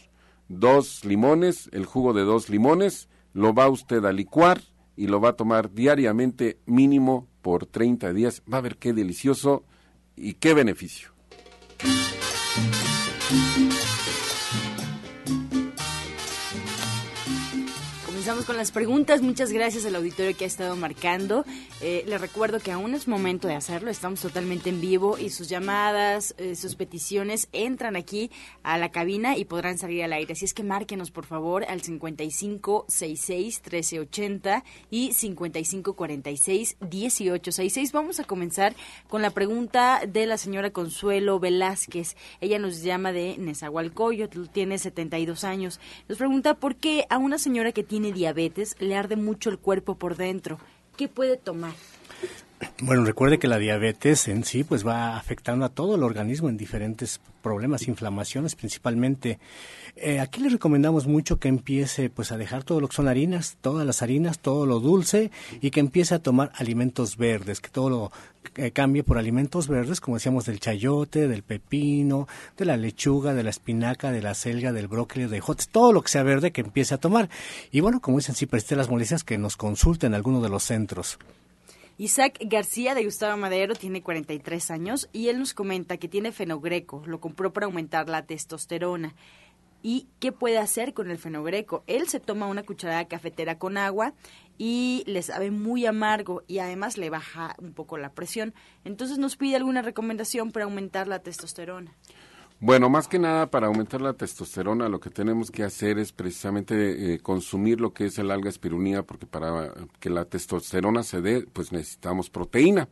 dos 0.50 1.04
limones, 1.04 1.70
el 1.72 1.86
jugo 1.86 2.12
de 2.12 2.24
dos 2.24 2.50
limones, 2.50 3.08
lo 3.32 3.54
va 3.54 3.68
usted 3.68 4.04
a 4.04 4.12
licuar 4.12 4.60
y 4.96 5.06
lo 5.06 5.20
va 5.20 5.30
a 5.30 5.36
tomar 5.36 5.72
diariamente 5.72 6.58
mínimo 6.66 7.28
por 7.40 7.66
30 7.66 8.12
días. 8.12 8.42
Va 8.52 8.58
a 8.58 8.62
ver 8.62 8.76
qué 8.76 8.92
delicioso 8.92 9.64
y 10.16 10.34
qué 10.34 10.52
beneficio. 10.52 11.12
Comenzamos 18.30 18.46
con 18.46 18.58
las 18.58 18.70
preguntas. 18.70 19.22
Muchas 19.22 19.52
gracias 19.52 19.84
al 19.86 19.96
auditorio 19.96 20.36
que 20.36 20.44
ha 20.44 20.46
estado 20.46 20.76
marcando. 20.76 21.44
Eh, 21.80 22.04
les 22.06 22.20
recuerdo 22.20 22.60
que 22.60 22.70
aún 22.70 22.94
es 22.94 23.08
momento 23.08 23.48
de 23.48 23.56
hacerlo. 23.56 23.90
Estamos 23.90 24.20
totalmente 24.20 24.70
en 24.70 24.80
vivo 24.80 25.18
y 25.18 25.30
sus 25.30 25.48
llamadas, 25.48 26.36
eh, 26.38 26.54
sus 26.54 26.76
peticiones 26.76 27.48
entran 27.52 27.96
aquí 27.96 28.30
a 28.62 28.78
la 28.78 28.92
cabina 28.92 29.36
y 29.36 29.46
podrán 29.46 29.78
salir 29.78 30.04
al 30.04 30.12
aire. 30.12 30.34
Así 30.34 30.44
es 30.44 30.54
que 30.54 30.62
márquenos, 30.62 31.10
por 31.10 31.26
favor, 31.26 31.64
al 31.64 31.82
5566-1380 31.82 34.62
y 34.92 35.10
5546-1866. 35.10 37.90
Vamos 37.90 38.20
a 38.20 38.24
comenzar 38.24 38.76
con 39.08 39.22
la 39.22 39.30
pregunta 39.30 40.02
de 40.06 40.26
la 40.26 40.38
señora 40.38 40.70
Consuelo 40.70 41.40
Velázquez. 41.40 42.14
Ella 42.40 42.60
nos 42.60 42.82
llama 42.82 43.10
de 43.10 43.36
Nezahualcóyotl, 43.38 44.46
tiene 44.50 44.78
72 44.78 45.42
años. 45.42 45.80
Nos 46.08 46.18
pregunta 46.18 46.54
por 46.54 46.76
qué 46.76 47.06
a 47.10 47.18
una 47.18 47.36
señora 47.36 47.72
que 47.72 47.82
tiene 47.82 48.12
diabetes 48.20 48.76
le 48.80 48.96
arde 48.96 49.16
mucho 49.16 49.48
el 49.48 49.58
cuerpo 49.58 49.94
por 49.94 50.14
dentro. 50.14 50.58
¿Qué 50.98 51.08
puede 51.08 51.38
tomar? 51.38 51.72
Bueno, 52.82 53.04
recuerde 53.04 53.38
que 53.38 53.48
la 53.48 53.58
diabetes 53.58 54.28
en 54.28 54.44
sí 54.44 54.64
pues 54.64 54.86
va 54.86 55.16
afectando 55.16 55.64
a 55.64 55.70
todo 55.70 55.94
el 55.94 56.02
organismo 56.02 56.48
en 56.50 56.58
diferentes 56.58 57.20
problemas, 57.42 57.88
inflamaciones 57.88 58.54
principalmente. 58.54 59.38
Eh, 59.96 60.20
aquí 60.20 60.42
le 60.42 60.50
recomendamos 60.50 61.06
mucho 61.06 61.38
que 61.38 61.48
empiece 61.48 62.10
pues 62.10 62.32
a 62.32 62.36
dejar 62.36 62.64
todo 62.64 62.80
lo 62.80 62.88
que 62.88 62.96
son 62.96 63.08
harinas, 63.08 63.56
todas 63.60 63.86
las 63.86 64.02
harinas, 64.02 64.40
todo 64.40 64.66
lo 64.66 64.80
dulce 64.80 65.30
y 65.62 65.70
que 65.70 65.80
empiece 65.80 66.14
a 66.14 66.22
tomar 66.22 66.52
alimentos 66.54 67.16
verdes, 67.16 67.60
que 67.60 67.70
todo 67.70 67.90
lo 67.90 68.12
eh, 68.56 68.72
cambie 68.72 69.04
por 69.04 69.16
alimentos 69.16 69.66
verdes, 69.66 70.00
como 70.00 70.18
decíamos 70.18 70.44
del 70.44 70.60
chayote, 70.60 71.28
del 71.28 71.42
pepino, 71.42 72.28
de 72.58 72.64
la 72.66 72.76
lechuga, 72.76 73.32
de 73.32 73.42
la 73.42 73.50
espinaca, 73.50 74.10
de 74.10 74.22
la 74.22 74.34
selga, 74.34 74.72
del 74.72 74.88
brócoli, 74.88 75.26
de 75.26 75.40
jotes, 75.40 75.68
todo 75.68 75.92
lo 75.92 76.02
que 76.02 76.10
sea 76.10 76.22
verde 76.22 76.50
que 76.50 76.60
empiece 76.60 76.94
a 76.94 76.98
tomar. 76.98 77.30
Y 77.72 77.80
bueno, 77.80 78.00
como 78.00 78.18
dicen, 78.18 78.34
si 78.34 78.44
presté 78.44 78.76
las 78.76 78.90
molestias, 78.90 79.24
que 79.24 79.38
nos 79.38 79.56
consulten 79.56 80.14
alguno 80.14 80.42
de 80.42 80.50
los 80.50 80.62
centros. 80.64 81.18
Isaac 82.00 82.38
García 82.46 82.94
de 82.94 83.04
Gustavo 83.04 83.36
Madero 83.36 83.74
tiene 83.74 84.02
43 84.02 84.70
años 84.70 85.10
y 85.12 85.28
él 85.28 85.38
nos 85.38 85.52
comenta 85.52 85.98
que 85.98 86.08
tiene 86.08 86.32
fenogreco, 86.32 87.02
lo 87.04 87.20
compró 87.20 87.52
para 87.52 87.66
aumentar 87.66 88.08
la 88.08 88.24
testosterona. 88.24 89.14
¿Y 89.82 90.08
qué 90.18 90.32
puede 90.32 90.56
hacer 90.56 90.94
con 90.94 91.10
el 91.10 91.18
fenogreco? 91.18 91.84
Él 91.86 92.08
se 92.08 92.18
toma 92.18 92.46
una 92.46 92.62
cucharada 92.62 93.06
cafetera 93.06 93.58
con 93.58 93.76
agua 93.76 94.14
y 94.56 95.02
le 95.04 95.20
sabe 95.20 95.50
muy 95.50 95.84
amargo 95.84 96.42
y 96.46 96.60
además 96.60 96.96
le 96.96 97.10
baja 97.10 97.54
un 97.58 97.74
poco 97.74 97.98
la 97.98 98.14
presión. 98.14 98.54
Entonces 98.84 99.18
nos 99.18 99.36
pide 99.36 99.56
alguna 99.56 99.82
recomendación 99.82 100.52
para 100.52 100.64
aumentar 100.64 101.06
la 101.06 101.18
testosterona. 101.18 101.94
Bueno, 102.62 102.90
más 102.90 103.08
que 103.08 103.18
nada 103.18 103.50
para 103.50 103.68
aumentar 103.68 104.02
la 104.02 104.12
testosterona 104.12 104.90
lo 104.90 105.00
que 105.00 105.08
tenemos 105.08 105.50
que 105.50 105.64
hacer 105.64 105.98
es 105.98 106.12
precisamente 106.12 107.14
eh, 107.14 107.18
consumir 107.18 107.80
lo 107.80 107.94
que 107.94 108.04
es 108.04 108.18
el 108.18 108.30
alga 108.30 108.50
espirulina 108.50 109.02
porque 109.02 109.24
para 109.24 109.72
que 109.98 110.10
la 110.10 110.26
testosterona 110.26 111.02
se 111.02 111.22
dé 111.22 111.46
pues 111.54 111.72
necesitamos 111.72 112.28
proteína. 112.28 112.90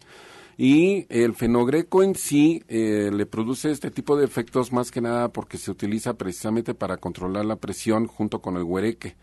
Y 0.57 1.07
el 1.11 1.35
fenogreco 1.35 2.03
en 2.03 2.14
sí 2.14 2.64
eh, 2.69 3.11
le 3.12 3.27
produce 3.27 3.71
este 3.71 3.91
tipo 3.91 4.16
de 4.16 4.25
efectos 4.25 4.73
más 4.73 4.91
que 4.91 5.03
nada 5.03 5.29
porque 5.29 5.59
se 5.59 5.71
utiliza 5.71 6.14
precisamente 6.14 6.73
para 6.73 6.97
controlar 6.97 7.45
la 7.45 7.57
presión 7.57 8.07
junto 8.07 8.41
con 8.41 8.57
el 8.57 8.62
huereque. 8.62 9.16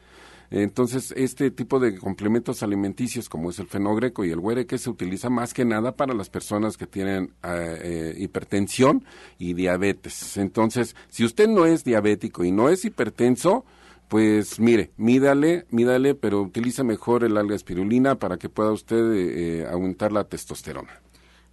Entonces, 0.52 1.14
este 1.18 1.52
tipo 1.52 1.80
de 1.80 1.98
complementos 1.98 2.64
alimenticios, 2.64 3.30
como 3.30 3.50
es 3.50 3.60
el 3.60 3.68
fenogreco 3.68 4.24
y 4.24 4.32
el 4.32 4.40
huereque, 4.40 4.78
se 4.78 4.90
utiliza 4.90 5.30
más 5.30 5.54
que 5.54 5.66
nada 5.66 5.96
para 5.96 6.14
las 6.14 6.30
personas 6.30 6.78
que 6.78 6.88
tienen 6.88 7.34
eh, 7.44 7.80
eh, 7.84 8.16
hipertensión 8.18 9.04
y 9.38 9.54
diabetes. 9.54 10.38
Entonces, 10.38 10.96
si 11.10 11.26
usted 11.26 11.48
no 11.48 11.66
es 11.66 11.84
diabético 11.84 12.44
y 12.44 12.52
no 12.52 12.70
es 12.70 12.86
hipertenso, 12.86 13.66
pues 14.08 14.60
mire, 14.60 14.92
mídale, 14.98 15.66
mídale, 15.72 16.16
pero 16.16 16.42
utiliza 16.42 16.84
mejor 16.84 17.24
el 17.24 17.38
alga 17.38 17.56
espirulina 17.56 18.16
para 18.16 18.38
que 18.38 18.50
pueda 18.50 18.72
usted 18.72 19.14
eh, 19.14 19.68
aumentar 19.68 20.12
la 20.12 20.26
testosterona. 20.26 21.02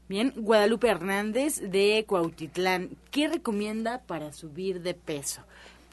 Bien, 0.08 0.34
Guadalupe 0.36 0.88
Hernández 0.88 1.60
de 1.60 2.04
Cuautitlán, 2.06 2.90
¿qué 3.10 3.28
recomienda 3.28 4.02
para 4.02 4.32
subir 4.32 4.82
de 4.82 4.92
peso? 4.92 5.42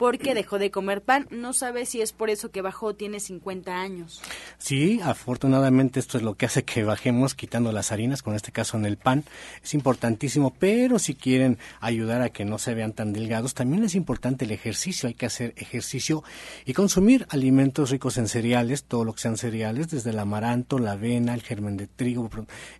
Porque 0.00 0.32
dejó 0.32 0.58
de 0.58 0.70
comer 0.70 1.02
pan. 1.02 1.28
No 1.30 1.52
sabe 1.52 1.84
si 1.84 2.00
es 2.00 2.14
por 2.14 2.30
eso 2.30 2.50
que 2.50 2.62
bajó, 2.62 2.94
tiene 2.94 3.20
50 3.20 3.82
años. 3.82 4.22
Sí, 4.56 4.98
afortunadamente 5.04 6.00
esto 6.00 6.16
es 6.16 6.24
lo 6.24 6.36
que 6.36 6.46
hace 6.46 6.64
que 6.64 6.84
bajemos 6.84 7.34
quitando 7.34 7.70
las 7.70 7.92
harinas, 7.92 8.22
con 8.22 8.34
este 8.34 8.50
caso 8.50 8.78
en 8.78 8.86
el 8.86 8.96
pan. 8.96 9.24
Es 9.62 9.74
importantísimo, 9.74 10.54
pero 10.58 10.98
si 10.98 11.14
quieren 11.14 11.58
ayudar 11.80 12.22
a 12.22 12.30
que 12.30 12.46
no 12.46 12.56
se 12.56 12.72
vean 12.72 12.94
tan 12.94 13.12
delgados, 13.12 13.52
también 13.52 13.84
es 13.84 13.94
importante 13.94 14.46
el 14.46 14.52
ejercicio. 14.52 15.06
Hay 15.06 15.12
que 15.12 15.26
hacer 15.26 15.52
ejercicio 15.58 16.24
y 16.64 16.72
consumir 16.72 17.26
alimentos 17.28 17.90
ricos 17.90 18.16
en 18.16 18.26
cereales, 18.26 18.84
todo 18.84 19.04
lo 19.04 19.12
que 19.12 19.20
sean 19.20 19.36
cereales, 19.36 19.90
desde 19.90 20.10
el 20.10 20.18
amaranto, 20.18 20.78
la 20.78 20.92
avena, 20.92 21.34
el 21.34 21.42
germen 21.42 21.76
de 21.76 21.88
trigo, 21.88 22.30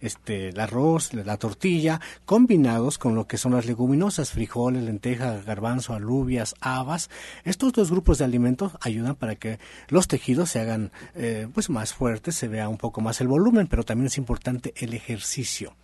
este, 0.01 0.49
el 0.49 0.59
arroz, 0.59 1.13
la 1.13 1.37
tortilla, 1.37 2.01
combinados 2.25 2.97
con 2.97 3.15
lo 3.15 3.27
que 3.27 3.37
son 3.37 3.53
las 3.53 3.67
leguminosas, 3.67 4.31
frijoles, 4.31 4.85
lentejas, 4.85 5.45
garbanzo, 5.45 5.93
alubias, 5.93 6.55
habas, 6.63 7.10
estos 7.45 7.73
dos 7.73 7.91
grupos 7.91 8.19
de 8.19 8.25
alimentos 8.25 8.73
ayudan 8.81 9.15
para 9.15 9.37
que 9.37 9.59
los 9.89 10.09
tejidos 10.09 10.51
se 10.51 10.61
hagan 10.61 10.93
eh, 11.15 11.49
pues 11.53 11.71
más 11.71 11.95
fuertes, 11.95 12.37
se 12.37 12.49
vea 12.49 12.69
un 12.69 12.79
poco 12.79 13.01
más 13.01 13.21
el 13.21 13.29
volumen, 13.29 13.67
pero 13.67 13.85
también 13.85 14.07
es 14.07 14.19
importante 14.19 14.75
el 14.77 14.95
ejercicio. 14.95 15.75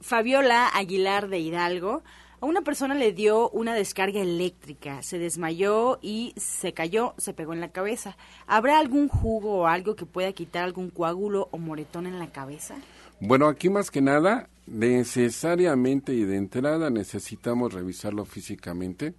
Fabiola 0.00 0.68
Aguilar 0.68 1.28
de 1.28 1.40
Hidalgo 1.40 2.02
a 2.40 2.46
una 2.46 2.62
persona 2.62 2.94
le 2.94 3.12
dio 3.12 3.48
una 3.50 3.74
descarga 3.74 4.20
eléctrica, 4.20 5.02
se 5.02 5.18
desmayó 5.18 5.98
y 6.02 6.34
se 6.36 6.74
cayó, 6.74 7.14
se 7.16 7.32
pegó 7.32 7.54
en 7.54 7.60
la 7.60 7.70
cabeza. 7.70 8.16
¿Habrá 8.46 8.78
algún 8.78 9.08
jugo 9.08 9.60
o 9.60 9.66
algo 9.66 9.96
que 9.96 10.04
pueda 10.04 10.32
quitar 10.32 10.64
algún 10.64 10.90
coágulo 10.90 11.48
o 11.52 11.58
moretón 11.58 12.06
en 12.06 12.18
la 12.18 12.30
cabeza? 12.30 12.74
Bueno, 13.20 13.48
aquí 13.48 13.70
más 13.70 13.90
que 13.90 14.02
nada, 14.02 14.48
necesariamente 14.66 16.12
y 16.12 16.24
de 16.24 16.36
entrada 16.36 16.90
necesitamos 16.90 17.72
revisarlo 17.72 18.24
físicamente 18.26 19.14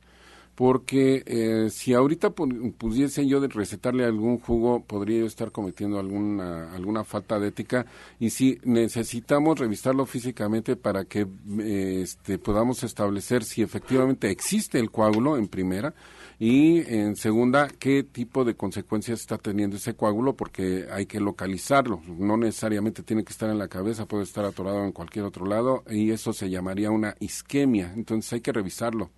porque 0.56 1.24
eh, 1.26 1.70
si 1.70 1.94
ahorita 1.94 2.32
pudiese 2.32 3.28
yo 3.28 3.46
recetarle 3.46 4.06
algún 4.06 4.40
jugo, 4.40 4.84
podría 4.84 5.20
yo 5.20 5.26
estar 5.26 5.52
cometiendo 5.52 6.00
alguna, 6.00 6.74
alguna 6.74 7.04
falta 7.04 7.40
de 7.40 7.50
ética 7.50 7.86
y 8.20 8.30
si 8.30 8.60
necesitamos 8.64 9.60
revisarlo 9.60 10.06
físicamente 10.06 10.78
para 10.78 11.06
que 11.06 11.28
eh, 11.60 12.02
este, 12.02 12.40
podamos 12.40 12.84
establecer 12.84 13.44
si 13.44 13.62
efectivamente 13.62 14.30
existe 14.30 14.80
el 14.80 14.92
coágulo 14.92 15.38
en 15.38 15.48
primera 15.48 15.94
y 16.40 16.80
en 16.94 17.16
segunda, 17.16 17.70
qué 17.80 18.04
tipo 18.04 18.44
de 18.44 18.56
consecuencias 18.56 19.22
está 19.22 19.38
teniendo 19.38 19.78
ese 19.78 19.96
coágulo, 19.96 20.36
porque 20.36 20.86
hay 20.92 21.06
que 21.06 21.22
localizarlo. 21.22 22.02
No 22.08 22.36
necesariamente 22.36 23.04
tiene 23.04 23.24
que 23.24 23.32
estar 23.32 23.50
en 23.50 23.58
la 23.58 23.70
cabeza, 23.70 24.06
puede 24.06 24.24
estar 24.24 24.44
atorado 24.44 24.84
en 24.84 24.92
cualquier 24.92 25.24
otro 25.26 25.46
lado 25.46 25.84
y 25.90 26.12
eso 26.12 26.34
se 26.34 26.50
llamaría 26.50 26.92
una 26.92 27.16
isquemia. 27.20 27.94
Entonces 27.96 28.34
hay 28.34 28.42
que 28.42 28.52
revisarlo. 28.52 29.12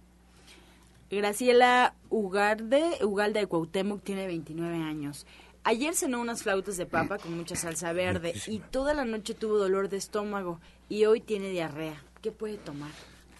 Graciela 1.10 1.95
Ugarde, 2.10 2.84
Ugalde 3.03 3.41
de 3.41 3.47
Cuauhtémoc, 3.47 4.03
tiene 4.03 4.28
29 4.28 4.76
años. 4.78 5.26
Ayer 5.64 5.95
cenó 5.95 6.22
unas 6.22 6.43
flautas 6.43 6.78
de 6.78 6.86
papa 6.86 7.18
con 7.18 7.36
mucha 7.36 7.55
salsa 7.55 7.91
verde 7.93 8.34
y 8.47 8.60
toda 8.60 8.93
la 8.93 9.05
noche 9.05 9.34
tuvo 9.34 9.58
dolor 9.58 9.89
de 9.89 9.97
estómago 9.97 10.60
y 10.89 11.05
hoy 11.05 11.20
tiene 11.22 11.49
diarrea. 11.49 12.01
¿Qué 12.22 12.32
puede 12.32 12.58
tomar? 12.58 12.91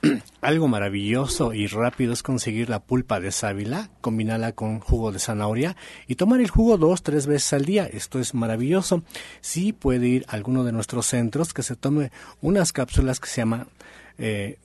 Algo 0.41 0.68
maravilloso 0.68 1.53
y 1.53 1.68
rápido 1.68 2.13
es 2.13 2.24
conseguir 2.24 2.70
la 2.70 2.84
pulpa 2.84 3.20
de 3.20 3.32
sábila, 3.32 3.89
combinarla 4.01 4.51
con 4.51 4.80
jugo 4.80 5.11
de 5.11 5.20
zanahoria 5.20 5.76
y 6.07 6.15
tomar 6.15 6.39
el 6.41 6.49
jugo 6.49 6.78
dos, 6.78 7.01
tres 7.01 7.28
veces 7.28 7.53
al 7.53 7.65
día. 7.65 7.86
Esto 7.86 8.20
es 8.20 8.34
maravilloso. 8.34 9.03
Sí 9.41 9.74
puede 9.74 10.07
ir 10.07 10.26
a 10.28 10.36
alguno 10.36 10.63
de 10.63 10.72
nuestros 10.72 11.07
centros 11.07 11.53
que 11.53 11.63
se 11.63 11.76
tome 11.76 12.11
unas 12.41 12.74
cápsulas 12.74 13.20
que 13.20 13.30
se 13.30 13.41
llama 13.41 13.68
eh, 14.18 14.59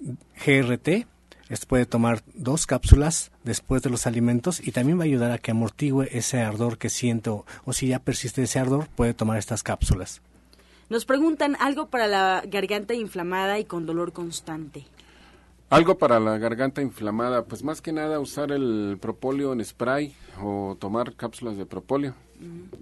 GRT, 0.44 1.06
esto 1.48 1.66
puede 1.66 1.86
tomar 1.86 2.22
dos 2.34 2.66
cápsulas 2.66 3.30
después 3.44 3.82
de 3.82 3.90
los 3.90 4.06
alimentos 4.06 4.66
y 4.66 4.72
también 4.72 4.98
va 4.98 5.02
a 5.02 5.06
ayudar 5.06 5.32
a 5.32 5.38
que 5.38 5.50
amortigue 5.50 6.08
ese 6.16 6.40
ardor 6.40 6.78
que 6.78 6.90
siento 6.90 7.44
o 7.64 7.72
si 7.72 7.88
ya 7.88 7.98
persiste 7.98 8.42
ese 8.42 8.58
ardor 8.58 8.88
puede 8.88 9.14
tomar 9.14 9.38
estas 9.38 9.62
cápsulas. 9.62 10.22
Nos 10.88 11.04
preguntan 11.04 11.56
algo 11.58 11.86
para 11.86 12.06
la 12.06 12.42
garganta 12.46 12.94
inflamada 12.94 13.58
y 13.58 13.64
con 13.64 13.86
dolor 13.86 14.12
constante. 14.12 14.84
Algo 15.70 15.96
para 15.96 16.20
la 16.20 16.36
garganta 16.36 16.82
inflamada, 16.82 17.46
pues 17.46 17.64
más 17.64 17.80
que 17.80 17.92
nada 17.92 18.20
usar 18.20 18.52
el 18.52 18.98
propóleo 19.00 19.54
en 19.54 19.64
spray 19.64 20.14
o 20.42 20.76
tomar 20.78 21.14
cápsulas 21.14 21.56
de 21.56 21.64
propóleo. 21.64 22.14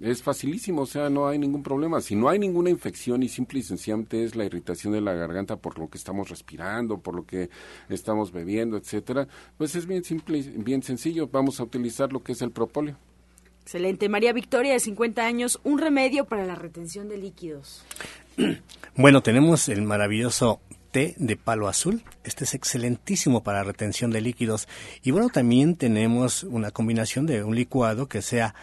Es 0.01 0.23
facilísimo, 0.23 0.81
o 0.83 0.85
sea, 0.85 1.09
no 1.09 1.27
hay 1.27 1.37
ningún 1.37 1.63
problema. 1.63 2.01
Si 2.01 2.15
no 2.15 2.29
hay 2.29 2.39
ninguna 2.39 2.69
infección 2.69 3.23
y 3.23 3.29
simple 3.29 3.59
y 3.59 3.63
sencillamente 3.63 4.23
es 4.23 4.35
la 4.35 4.45
irritación 4.45 4.93
de 4.93 5.01
la 5.01 5.13
garganta 5.13 5.57
por 5.57 5.77
lo 5.77 5.89
que 5.89 5.97
estamos 5.97 6.29
respirando, 6.29 6.97
por 6.97 7.15
lo 7.15 7.25
que 7.25 7.49
estamos 7.89 8.31
bebiendo, 8.31 8.77
etcétera, 8.77 9.27
pues 9.57 9.75
es 9.75 9.85
bien 9.85 10.03
simple 10.03 10.39
y 10.39 10.41
bien 10.57 10.81
sencillo. 10.81 11.27
Vamos 11.27 11.59
a 11.59 11.63
utilizar 11.63 12.11
lo 12.11 12.23
que 12.23 12.31
es 12.31 12.41
el 12.41 12.51
propóleo. 12.51 12.97
Excelente. 13.61 14.09
María 14.09 14.33
Victoria, 14.33 14.73
de 14.73 14.79
50 14.79 15.25
años, 15.25 15.59
un 15.63 15.77
remedio 15.77 16.25
para 16.25 16.45
la 16.45 16.55
retención 16.55 17.07
de 17.07 17.17
líquidos. 17.17 17.83
Bueno, 18.93 19.23
tenemos 19.23 19.69
el 19.69 19.83
maravilloso 19.83 20.59
té 20.91 21.15
de 21.17 21.37
palo 21.37 21.69
azul. 21.69 22.03
Este 22.25 22.43
es 22.43 22.53
excelentísimo 22.53 23.41
para 23.41 23.63
retención 23.63 24.11
de 24.11 24.19
líquidos. 24.21 24.67
Y 25.01 25.11
bueno, 25.11 25.29
también 25.29 25.75
tenemos 25.75 26.43
una 26.43 26.71
combinación 26.71 27.25
de 27.25 27.43
un 27.43 27.55
licuado 27.55 28.07
que 28.07 28.21
sea 28.21 28.53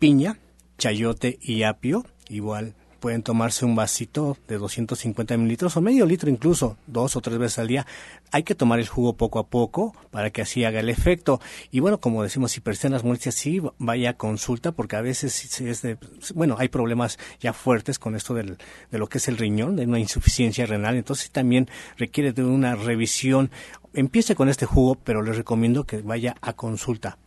piña, 0.00 0.38
chayote 0.78 1.38
y 1.42 1.62
apio, 1.62 2.06
igual 2.30 2.74
pueden 3.00 3.22
tomarse 3.22 3.64
un 3.64 3.74
vasito 3.74 4.36
de 4.48 4.58
250 4.58 5.36
mililitros 5.36 5.76
o 5.76 5.80
medio 5.80 6.06
litro 6.06 6.30
incluso, 6.30 6.76
dos 6.86 7.16
o 7.16 7.20
tres 7.20 7.38
veces 7.38 7.58
al 7.58 7.68
día. 7.68 7.86
Hay 8.30 8.42
que 8.42 8.54
tomar 8.54 8.78
el 8.78 8.88
jugo 8.88 9.14
poco 9.14 9.38
a 9.38 9.46
poco 9.46 9.94
para 10.10 10.30
que 10.30 10.42
así 10.42 10.64
haga 10.64 10.80
el 10.80 10.88
efecto. 10.88 11.40
Y 11.70 11.80
bueno, 11.80 11.98
como 12.00 12.22
decimos, 12.22 12.52
si 12.52 12.60
persisten 12.60 12.92
las 12.92 13.04
molestias, 13.04 13.34
sí 13.34 13.60
vaya 13.78 14.10
a 14.10 14.16
consulta 14.16 14.72
porque 14.72 14.96
a 14.96 15.02
veces 15.02 15.60
es 15.60 15.82
de, 15.82 15.98
bueno, 16.34 16.56
hay 16.58 16.68
problemas 16.68 17.18
ya 17.40 17.52
fuertes 17.52 17.98
con 17.98 18.16
esto 18.16 18.34
de 18.34 18.56
lo 18.90 19.06
que 19.06 19.18
es 19.18 19.28
el 19.28 19.36
riñón, 19.36 19.76
de 19.76 19.86
una 19.86 19.98
insuficiencia 19.98 20.66
renal. 20.66 20.96
Entonces 20.96 21.30
también 21.30 21.68
requiere 21.96 22.32
de 22.32 22.44
una 22.44 22.74
revisión. 22.74 23.50
Empiece 23.92 24.34
con 24.34 24.48
este 24.48 24.66
jugo, 24.66 24.94
pero 24.94 25.22
les 25.22 25.36
recomiendo 25.36 25.84
que 25.84 26.00
vaya 26.02 26.36
a 26.40 26.52
consulta. 26.52 27.18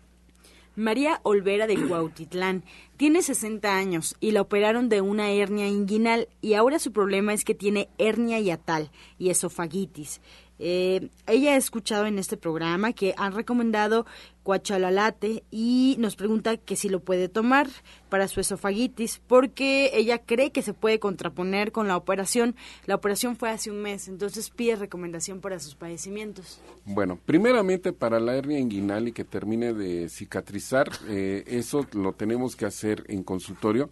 María 0.76 1.20
Olvera 1.22 1.68
de 1.68 1.76
Cuautitlán 1.76 2.64
tiene 2.98 3.22
60 3.22 3.76
años 3.76 4.16
y 4.20 4.32
la 4.32 4.42
operaron 4.42 4.90
de 4.90 5.02
una 5.02 5.30
hernia 5.30 5.68
inguinal 5.68 6.30
y 6.42 6.56
ahora 6.56 6.80
su 6.80 6.92
problema 6.92 7.32
es 7.34 7.46
que 7.46 7.54
tiene 7.54 7.90
hernia 8.00 8.40
yatal 8.40 8.90
y 9.20 9.30
esofagitis. 9.30 10.20
Eh, 10.60 11.10
ella 11.28 11.54
ha 11.54 11.58
escuchado 11.58 12.06
en 12.06 12.20
este 12.20 12.38
programa 12.38 12.94
que 12.94 13.14
han 13.18 13.34
recomendado 13.34 14.06
cuachalalate 14.44 15.44
y 15.50 15.96
nos 16.00 16.16
pregunta 16.16 16.58
que 16.58 16.76
si 16.76 16.90
lo 16.90 17.00
puede 17.00 17.30
tomar 17.30 17.68
para 18.10 18.28
su 18.28 18.40
esofagitis 18.40 19.22
porque 19.26 19.92
ella 19.94 20.20
cree 20.20 20.52
que 20.52 20.62
se 20.62 20.74
puede 20.74 21.00
contraponer 21.00 21.72
con 21.72 21.88
la 21.88 21.98
operación. 21.98 22.56
La 22.86 22.96
operación 22.96 23.36
fue 23.36 23.50
hace 23.50 23.72
un 23.72 23.82
mes, 23.82 24.08
entonces 24.08 24.50
pide 24.50 24.76
recomendación 24.76 25.40
para 25.40 25.60
sus 25.60 25.76
padecimientos. 25.76 26.62
Bueno, 26.86 27.18
primeramente 27.26 27.94
para 27.94 28.20
la 28.20 28.36
hernia 28.36 28.60
inguinal 28.60 29.08
y 29.08 29.14
que 29.14 29.24
termine 29.24 29.74
de 29.74 30.10
cicatrizar, 30.10 30.90
eh, 31.08 31.44
eso 31.48 31.88
lo 31.94 32.14
tenemos 32.14 32.56
que 32.56 32.66
hacer 32.66 33.04
en 33.08 33.24
consultorio 33.24 33.90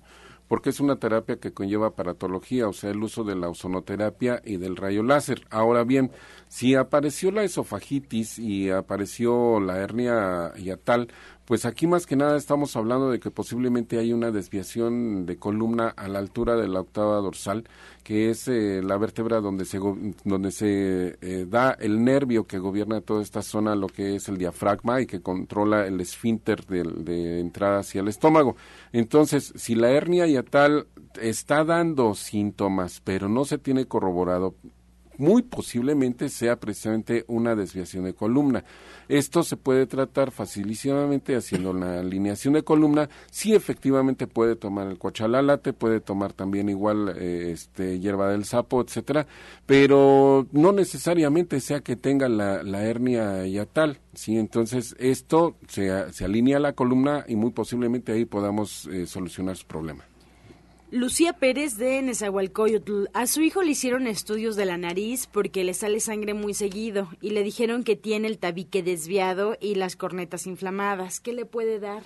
porque 0.51 0.69
es 0.69 0.81
una 0.81 0.97
terapia 0.97 1.37
que 1.37 1.53
conlleva 1.53 1.95
paratología, 1.95 2.67
o 2.67 2.73
sea, 2.73 2.89
el 2.89 3.01
uso 3.01 3.23
de 3.23 3.37
la 3.37 3.47
ozonoterapia 3.47 4.41
y 4.43 4.57
del 4.57 4.75
rayo 4.75 5.01
láser. 5.01 5.45
Ahora 5.49 5.85
bien, 5.85 6.11
si 6.51 6.75
apareció 6.75 7.31
la 7.31 7.45
esofagitis 7.45 8.37
y 8.37 8.69
apareció 8.69 9.61
la 9.61 9.77
hernia 9.77 10.51
yatal, 10.57 11.07
pues 11.45 11.63
aquí 11.63 11.87
más 11.87 12.05
que 12.05 12.17
nada 12.17 12.35
estamos 12.35 12.75
hablando 12.75 13.09
de 13.09 13.21
que 13.21 13.31
posiblemente 13.31 13.97
hay 13.97 14.11
una 14.11 14.31
desviación 14.31 15.25
de 15.25 15.37
columna 15.37 15.87
a 15.87 16.09
la 16.09 16.19
altura 16.19 16.57
de 16.57 16.67
la 16.67 16.81
octava 16.81 17.15
dorsal, 17.21 17.63
que 18.03 18.29
es 18.29 18.49
eh, 18.49 18.81
la 18.83 18.97
vértebra 18.97 19.39
donde 19.39 19.63
se, 19.63 19.79
donde 20.25 20.51
se 20.51 21.17
eh, 21.21 21.45
da 21.47 21.71
el 21.71 22.03
nervio 22.03 22.45
que 22.45 22.59
gobierna 22.59 22.99
toda 22.99 23.21
esta 23.21 23.41
zona, 23.41 23.73
lo 23.73 23.87
que 23.87 24.15
es 24.15 24.27
el 24.27 24.37
diafragma 24.37 24.99
y 24.99 25.05
que 25.05 25.21
controla 25.21 25.87
el 25.87 26.01
esfínter 26.01 26.65
de 26.65 27.39
entrada 27.39 27.79
hacia 27.79 28.01
el 28.01 28.09
estómago. 28.09 28.57
Entonces, 28.91 29.53
si 29.55 29.73
la 29.75 29.89
hernia 29.91 30.27
yatal 30.27 30.87
está 31.21 31.63
dando 31.63 32.13
síntomas, 32.13 32.99
pero 33.05 33.29
no 33.29 33.45
se 33.45 33.57
tiene 33.57 33.85
corroborado, 33.85 34.55
muy 35.21 35.43
posiblemente 35.43 36.29
sea 36.29 36.59
precisamente 36.59 37.25
una 37.27 37.55
desviación 37.55 38.05
de 38.05 38.15
columna. 38.15 38.63
Esto 39.07 39.43
se 39.43 39.55
puede 39.55 39.85
tratar 39.85 40.31
facilísimamente 40.31 41.35
haciendo 41.35 41.73
la 41.73 41.99
alineación 41.99 42.55
de 42.55 42.63
columna. 42.63 43.07
Sí, 43.29 43.53
efectivamente 43.53 44.25
puede 44.25 44.55
tomar 44.55 44.87
el 44.87 44.97
cochalalate, 44.97 45.73
puede 45.73 45.99
tomar 45.99 46.33
también 46.33 46.69
igual 46.69 47.13
eh, 47.17 47.51
este, 47.51 47.99
hierba 47.99 48.31
del 48.31 48.45
sapo, 48.45 48.81
etcétera, 48.81 49.27
pero 49.67 50.47
no 50.51 50.71
necesariamente 50.71 51.59
sea 51.59 51.81
que 51.81 51.95
tenga 51.95 52.27
la, 52.27 52.63
la 52.63 52.83
hernia 52.83 53.45
yatal. 53.45 53.99
Sí, 54.15 54.37
entonces 54.37 54.95
esto 54.97 55.55
se, 55.67 56.11
se, 56.11 56.25
alinea 56.25 56.57
a 56.57 56.61
la 56.61 56.73
columna 56.73 57.25
y 57.27 57.35
muy 57.35 57.51
posiblemente 57.51 58.11
ahí 58.11 58.25
podamos 58.25 58.87
eh, 58.87 59.05
solucionar 59.05 59.55
su 59.55 59.67
problema. 59.67 60.03
Lucía 60.91 61.31
Pérez 61.31 61.77
de 61.77 62.01
Nezahualcóyotl. 62.01 63.05
A 63.13 63.25
su 63.25 63.41
hijo 63.41 63.63
le 63.63 63.71
hicieron 63.71 64.07
estudios 64.07 64.57
de 64.57 64.65
la 64.65 64.77
nariz 64.77 65.25
porque 65.25 65.63
le 65.63 65.73
sale 65.73 66.01
sangre 66.01 66.33
muy 66.33 66.53
seguido 66.53 67.07
y 67.21 67.29
le 67.29 67.43
dijeron 67.43 67.85
que 67.85 67.95
tiene 67.95 68.27
el 68.27 68.37
tabique 68.37 68.83
desviado 68.83 69.57
y 69.61 69.75
las 69.75 69.95
cornetas 69.95 70.47
inflamadas. 70.47 71.21
¿Qué 71.21 71.31
le 71.31 71.45
puede 71.45 71.79
dar? 71.79 72.03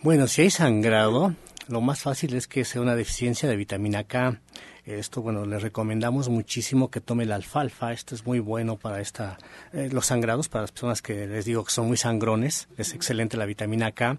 Bueno, 0.00 0.28
si 0.28 0.40
hay 0.40 0.50
sangrado, 0.50 1.34
lo 1.68 1.82
más 1.82 2.00
fácil 2.00 2.32
es 2.34 2.46
que 2.46 2.64
sea 2.64 2.80
una 2.80 2.96
deficiencia 2.96 3.50
de 3.50 3.56
vitamina 3.56 4.04
K. 4.04 4.40
Esto, 4.84 5.22
bueno, 5.22 5.46
le 5.46 5.58
recomendamos 5.58 6.28
muchísimo 6.28 6.90
que 6.90 7.00
tome 7.00 7.24
la 7.24 7.36
alfalfa. 7.36 7.92
Esto 7.92 8.14
es 8.14 8.26
muy 8.26 8.38
bueno 8.38 8.76
para 8.76 9.00
esta, 9.00 9.38
eh, 9.72 9.88
los 9.90 10.06
sangrados, 10.06 10.50
para 10.50 10.62
las 10.62 10.72
personas 10.72 11.00
que 11.00 11.26
les 11.26 11.46
digo 11.46 11.64
que 11.64 11.72
son 11.72 11.86
muy 11.86 11.96
sangrones. 11.96 12.68
Es 12.76 12.92
excelente 12.92 13.38
la 13.38 13.46
vitamina 13.46 13.92
K. 13.92 14.18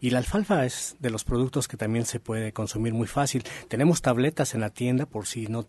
Y 0.00 0.10
la 0.10 0.18
alfalfa 0.18 0.64
es 0.64 0.96
de 1.00 1.10
los 1.10 1.24
productos 1.24 1.68
que 1.68 1.76
también 1.76 2.06
se 2.06 2.18
puede 2.18 2.52
consumir 2.52 2.94
muy 2.94 3.06
fácil. 3.06 3.44
Tenemos 3.68 4.00
tabletas 4.00 4.54
en 4.54 4.62
la 4.62 4.70
tienda 4.70 5.04
por 5.04 5.26
si 5.26 5.48
no 5.48 5.66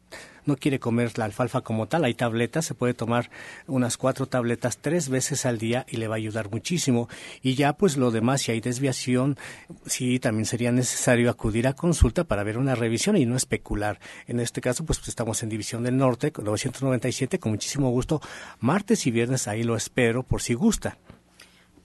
no 0.47 0.55
quiere 0.55 0.79
comer 0.79 1.17
la 1.17 1.25
alfalfa 1.25 1.61
como 1.61 1.87
tal, 1.87 2.05
hay 2.05 2.13
tabletas, 2.13 2.65
se 2.65 2.73
puede 2.73 2.93
tomar 2.93 3.29
unas 3.67 3.97
cuatro 3.97 4.27
tabletas 4.27 4.77
tres 4.77 5.09
veces 5.09 5.45
al 5.45 5.57
día 5.57 5.85
y 5.89 5.97
le 5.97 6.07
va 6.07 6.15
a 6.15 6.17
ayudar 6.17 6.49
muchísimo. 6.49 7.09
Y 7.41 7.55
ya 7.55 7.73
pues 7.73 7.97
lo 7.97 8.11
demás, 8.11 8.41
si 8.41 8.51
hay 8.51 8.61
desviación, 8.61 9.37
sí 9.85 10.19
también 10.19 10.45
sería 10.45 10.71
necesario 10.71 11.29
acudir 11.29 11.67
a 11.67 11.73
consulta 11.73 12.23
para 12.23 12.43
ver 12.43 12.57
una 12.57 12.75
revisión 12.75 13.17
y 13.17 13.25
no 13.25 13.35
especular. 13.35 13.99
En 14.25 14.39
este 14.39 14.61
caso 14.61 14.85
pues, 14.85 15.05
estamos 15.07 15.43
en 15.43 15.49
División 15.49 15.83
del 15.83 15.97
Norte, 15.97 16.31
997, 16.35 17.39
con 17.39 17.51
muchísimo 17.51 17.89
gusto. 17.91 18.21
Martes 18.59 19.05
y 19.07 19.11
viernes 19.11 19.47
ahí 19.47 19.63
lo 19.63 19.75
espero 19.75 20.23
por 20.23 20.41
si 20.41 20.53
gusta. 20.53 20.97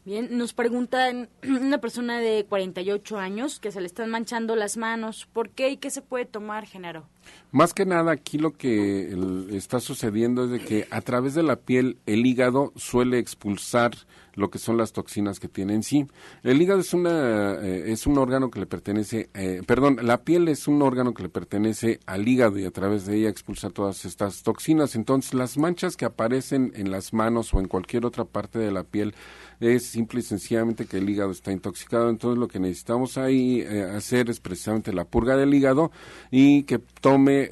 Bien, 0.05 0.37
nos 0.37 0.53
preguntan 0.53 1.28
una 1.49 1.78
persona 1.78 2.18
de 2.18 2.45
48 2.49 3.18
años 3.18 3.61
que 3.61 3.70
se 3.70 3.80
le 3.80 3.87
están 3.87 4.11
manchando 4.11 4.57
las 4.57 4.76
manos. 4.76 5.28
¿Por 5.33 5.51
qué 5.51 5.70
y 5.70 5.76
qué 5.76 5.91
se 5.91 6.03
puede 6.03 6.24
tomar, 6.24 6.66
Genaro? 6.66 7.09
Más 7.53 7.72
que 7.72 7.87
nada, 7.87 8.11
aquí 8.11 8.39
lo 8.39 8.53
que 8.53 9.16
está 9.53 9.78
sucediendo 9.78 10.45
es 10.45 10.51
de 10.51 10.61
que 10.61 10.89
a 10.91 11.01
través 11.03 11.35
de 11.35 11.45
la 11.45 11.57
piel 11.57 11.99
el 12.07 12.26
hígado 12.26 12.72
suele 12.74 13.18
expulsar 13.18 13.93
lo 14.35 14.51
que 14.51 14.59
son 14.59 14.76
las 14.76 14.93
toxinas 14.93 15.41
que 15.41 15.49
tiene 15.49 15.74
en 15.74 15.83
sí. 15.83 16.07
El 16.43 16.61
hígado 16.61 16.80
es 16.80 16.95
una 16.95 17.55
eh, 17.55 17.93
es 17.93 18.07
un 18.07 18.18
órgano 18.18 18.51
que 18.51 18.61
le 18.61 18.66
pertenece, 18.66 19.30
eh, 19.35 19.62
perdón, 19.66 19.99
la 20.03 20.22
piel 20.22 20.49
es 20.49 20.68
un 20.68 20.83
órgano 20.83 21.14
que 21.14 21.22
le 21.22 21.28
pertenece 21.28 22.01
al 22.07 22.26
hígado 22.26 22.59
y 22.59 22.64
a 22.64 22.70
través 22.70 23.07
de 23.07 23.16
ella 23.16 23.28
expulsa 23.28 23.70
todas 23.70 24.05
estas 24.05 24.43
toxinas. 24.43 24.95
Entonces, 24.95 25.35
las 25.35 25.59
manchas 25.59 25.97
que 25.97 26.05
aparecen 26.05 26.72
en 26.74 26.91
las 26.91 27.12
manos 27.12 27.53
o 27.55 27.61
en 27.61 27.68
cualquier 27.68 28.07
otra 28.07 28.24
parte 28.24 28.59
de 28.59 28.70
la 28.70 28.85
piel 28.85 29.14
es 29.63 29.87
simple 29.87 30.21
y 30.21 30.23
sencillamente 30.23 30.87
que 30.87 30.99
el 30.99 31.09
hígado 31.09 31.31
está 31.31 31.53
intoxicado. 31.53 32.11
Entonces, 32.11 32.39
lo 32.39 32.49
que 32.49 32.61
necesitamos 32.61 33.17
ahí 33.19 33.61
eh, 33.61 33.83
hacer 33.83 34.31
es 34.31 34.41
precisamente 34.41 34.93
la 34.93 35.05
purga 35.05 35.37
del 35.37 35.55
hígado 35.55 35.91
y 36.31 36.65
que 36.65 36.79
tome 37.01 37.49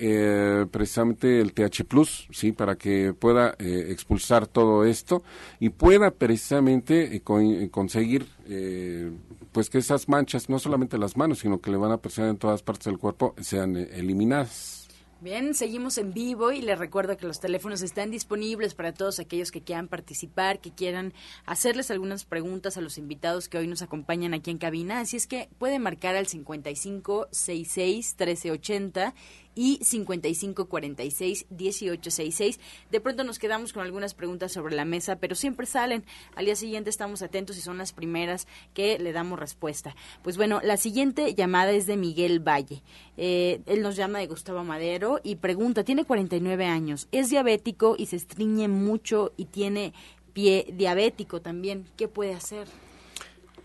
precisamente 0.71 1.41
el 1.41 1.53
TH 1.53 1.85
Plus, 1.85 2.29
sí, 2.31 2.53
para 2.53 2.77
que 2.77 3.13
pueda 3.13 3.55
expulsar 3.59 4.47
todo 4.47 4.85
esto 4.85 5.23
y 5.59 5.71
pueda 5.71 6.11
precisamente 6.11 7.17
eh, 7.17 7.23
eh, 7.27 7.69
conseguir 7.71 8.27
eh, 8.47 9.11
pues 9.53 9.71
que 9.71 9.79
esas 9.79 10.09
manchas, 10.09 10.49
no 10.49 10.59
solamente 10.59 10.99
las 10.99 11.17
manos, 11.17 11.41
sino 11.41 11.61
que 11.61 11.71
le 11.71 11.77
van 11.77 11.93
a 11.93 11.99
presionar 11.99 12.31
en 12.31 12.39
todas 12.39 12.63
partes 12.63 12.87
del 12.87 12.99
cuerpo, 12.99 13.35
sean 13.41 13.77
eliminadas. 13.77 14.80
Bien, 15.23 15.53
seguimos 15.53 15.99
en 15.99 16.15
vivo 16.15 16.51
y 16.51 16.63
les 16.63 16.79
recuerdo 16.79 17.19
que 17.19 17.27
los 17.27 17.41
teléfonos 17.41 17.83
están 17.83 18.11
disponibles 18.11 18.73
para 18.73 18.95
todos 18.95 19.19
aquellos 19.19 19.51
que 19.51 19.61
quieran 19.61 19.87
participar, 19.87 20.61
que 20.61 20.71
quieran 20.71 21.13
hacerles 21.45 21.91
algunas 21.91 22.25
preguntas 22.25 22.79
a 22.79 22.81
los 22.81 22.97
invitados 22.97 23.47
que 23.47 23.59
hoy 23.59 23.67
nos 23.67 23.83
acompañan 23.83 24.33
aquí 24.33 24.51
en 24.51 24.57
cabina. 24.57 25.01
Así 25.01 25.19
es 25.19 25.27
que 25.27 25.51
pueden 25.59 25.83
marcar 25.83 26.17
al 26.17 26.27
55 26.27 27.29
66 27.33 28.17
1380 28.19 29.15
y 29.55 29.79
5546-1866. 29.81 32.59
De 32.91 33.01
pronto 33.01 33.25
nos 33.25 33.39
quedamos 33.39 33.73
con 33.73 33.83
algunas 33.83 34.13
preguntas 34.15 34.53
sobre 34.53 34.75
la 34.75 34.85
mesa, 34.85 35.17
pero 35.17 35.35
siempre 35.35 35.65
salen. 35.67 36.05
Al 36.35 36.45
día 36.47 36.57
siguiente 36.57 36.91
estamos 36.91 37.23
atentos 37.23 37.57
y 37.59 37.61
son 37.61 37.79
las 37.79 37.93
primeras 37.93 38.49
que 38.75 38.99
le 38.99 39.13
damos 39.13 39.39
respuesta. 39.39 39.95
Pues 40.23 40.37
bueno, 40.37 40.61
la 40.63 40.77
siguiente 40.77 41.35
llamada 41.35 41.71
es 41.73 41.87
de 41.87 41.97
Miguel 41.97 42.41
Valle. 42.41 42.83
Eh, 43.17 43.61
él 43.67 43.83
nos 43.83 43.97
llama 43.97 44.19
de 44.19 44.27
Gustavo 44.27 44.65
Madero 44.65 45.21
y 45.23 45.37
pregunta, 45.37 45.85
tiene 45.85 46.05
49 46.05 46.67
años, 46.67 47.09
es 47.13 47.31
diabético 47.31 47.95
y 47.99 48.07
se 48.07 48.17
estriñe 48.17 48.67
mucho 48.69 49.33
y 49.37 49.45
tiene 49.47 49.93
pie 50.33 50.67
diabético 50.73 51.41
también. 51.41 51.87
¿Qué 51.97 52.09
puede 52.09 52.35
hacer? 52.35 52.67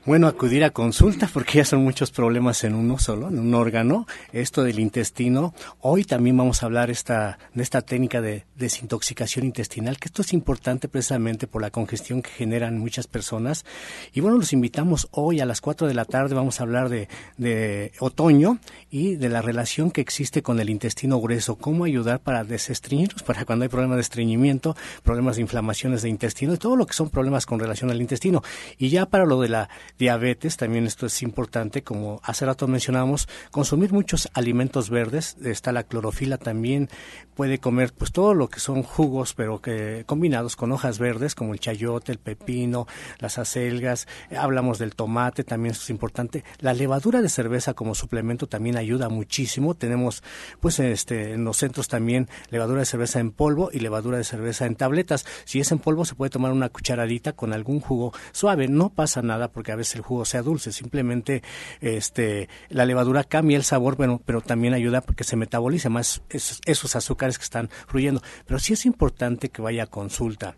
Bueno, 0.06 0.28
acudir 0.28 0.64
a 0.64 0.70
consulta 0.70 1.28
porque 1.34 1.58
ya 1.58 1.66
son 1.66 1.84
muchos 1.84 2.12
problemas 2.12 2.64
en 2.64 2.76
uno 2.76 2.99
solo, 2.99 3.30
en 3.30 3.39
un 3.39 3.56
órgano. 3.56 4.06
Esto 4.34 4.64
del 4.64 4.78
intestino. 4.78 5.56
Hoy 5.80 6.03
también 6.03 6.38
vamos 6.38 6.62
a 6.62 6.68
hablar 6.68 6.91
esta, 6.91 7.39
de 7.56 7.64
esta 7.64 7.82
técnica 7.82 8.22
de 8.22 8.45
desintoxicación 8.56 9.47
intestinal, 9.47 9.97
que 9.97 10.06
esto 10.06 10.22
es 10.22 10.32
importante 10.34 10.88
precisamente 10.89 11.47
por 11.47 11.64
la 11.64 11.72
congestión 11.72 12.22
que 12.22 12.30
generan 12.30 12.78
muchas 12.78 13.08
personas. 13.08 13.66
Y 14.14 14.22
bueno, 14.22 14.38
los 14.38 14.53
invitamos 14.53 15.08
hoy 15.10 15.39
a 15.39 15.45
las 15.47 15.60
4 15.60 15.88
de 15.88 15.95
la 15.95 16.06
tarde. 16.06 16.36
Vamos 16.36 16.60
a 16.60 16.64
hablar 16.66 16.89
de, 16.89 17.10
de 17.38 17.91
otoño 17.97 18.60
y 18.91 19.16
de 19.16 19.30
la 19.30 19.41
relación 19.41 19.89
que 19.89 20.01
existe 20.01 20.43
con 20.43 20.60
el 20.60 20.70
intestino 20.70 21.20
grueso. 21.20 21.56
Cómo 21.56 21.86
ayudar 21.86 22.20
para 22.20 22.43
desestreñirnos, 22.43 23.24
para 23.24 23.43
cuando 23.43 23.64
hay 23.64 23.70
problemas 23.70 23.97
de 23.97 24.01
estreñimiento, 24.01 24.76
problemas 25.01 25.38
de 25.38 25.41
inflamaciones 25.41 26.03
de 26.03 26.10
intestino 26.10 26.53
y 26.53 26.58
todo 26.58 26.76
lo 26.76 26.86
que 26.86 26.93
son 26.93 27.10
problemas 27.10 27.47
con 27.47 27.60
relación 27.60 27.89
al 27.89 28.01
intestino. 28.01 28.43
Y 28.78 28.89
ya 28.89 29.08
para 29.08 29.26
lo 29.26 29.41
de 29.41 29.49
la 29.49 29.70
diabetes, 29.98 30.58
también 30.58 30.86
esto 30.86 31.06
es 31.06 31.22
importante, 31.22 31.84
como 31.84 32.20
hace 32.24 32.46
rato 32.46 32.68
mencionábamos, 32.68 33.28
consumir 33.52 33.93
muchos 33.93 34.30
alimentos 34.34 34.89
verdes, 34.89 35.38
está 35.43 35.72
la 35.72 35.84
clorofila 35.84 36.38
también, 36.38 36.89
puede 37.34 37.60
comer 37.60 37.93
pues 37.93 38.12
todo 38.12 38.34
lo 38.34 38.50
que 38.50 38.60
son 38.60 38.84
jugos, 38.84 39.34
pero 39.34 39.62
que 39.62 40.04
combinados 40.06 40.56
con 40.56 40.72
hojas 40.72 41.00
verdes, 41.00 41.36
como 41.36 41.54
el 41.54 41.60
chayote, 41.60 42.12
el 42.12 42.18
pepino, 42.18 42.88
las 43.20 43.38
acelgas, 43.38 44.08
hablamos 44.38 44.80
del 44.80 44.96
tomate, 44.96 45.43
también 45.43 45.72
esto 45.72 45.84
es 45.84 45.89
importante. 45.89 46.43
La 46.60 46.74
levadura 46.74 47.22
de 47.22 47.30
cerveza 47.30 47.74
como 47.74 47.96
suplemento 47.96 48.48
también 48.48 48.78
ayuda 48.78 49.10
muchísimo, 49.10 49.76
tenemos 49.76 50.24
pues 50.60 50.80
este 50.80 51.34
en 51.34 51.43
los 51.43 51.58
centros 51.58 51.88
también 51.88 52.28
levadura 52.50 52.80
de 52.80 52.86
cerveza 52.86 53.20
en 53.20 53.32
polvo 53.32 53.70
y 53.72 53.80
levadura 53.80 54.18
de 54.18 54.24
cerveza 54.24 54.66
en 54.66 54.76
tabletas. 54.76 55.26
Si 55.46 55.60
es 55.60 55.72
en 55.72 55.80
polvo 55.80 56.06
se 56.06 56.16
puede 56.16 56.30
tomar 56.30 56.52
una 56.52 56.70
cucharadita 56.70 57.34
con 57.34 57.54
algún 57.54 57.80
jugo 57.80 58.14
suave, 58.32 58.68
no 58.68 58.89
pasa 58.89 59.22
nada 59.22 59.50
porque 59.52 59.72
a 59.72 59.76
veces 59.76 59.84
el 59.93 60.01
jugo 60.01 60.25
sea 60.25 60.41
dulce, 60.41 60.71
simplemente 60.71 61.43
este 61.81 62.49
la 62.69 62.86
levadura 62.86 63.23
cambia 63.23 63.57
el 63.57 63.63
sabor, 63.63 63.95
bueno, 63.95 64.21
pero 64.25 64.41
también 64.41 64.73
ayuda 64.73 65.01
porque 65.01 65.23
se 65.23 65.36
metabolice 65.36 65.89
más 65.89 66.21
esos, 66.29 66.95
azúcares 66.95 67.38
que 67.38 67.43
están 67.43 67.69
fluyendo. 67.88 68.21
Pero 68.47 68.59
sí 68.59 68.73
es 68.73 68.86
importante 68.86 69.49
que 69.49 69.61
vaya 69.61 69.83
a 69.83 69.88
consulta. 69.88 70.55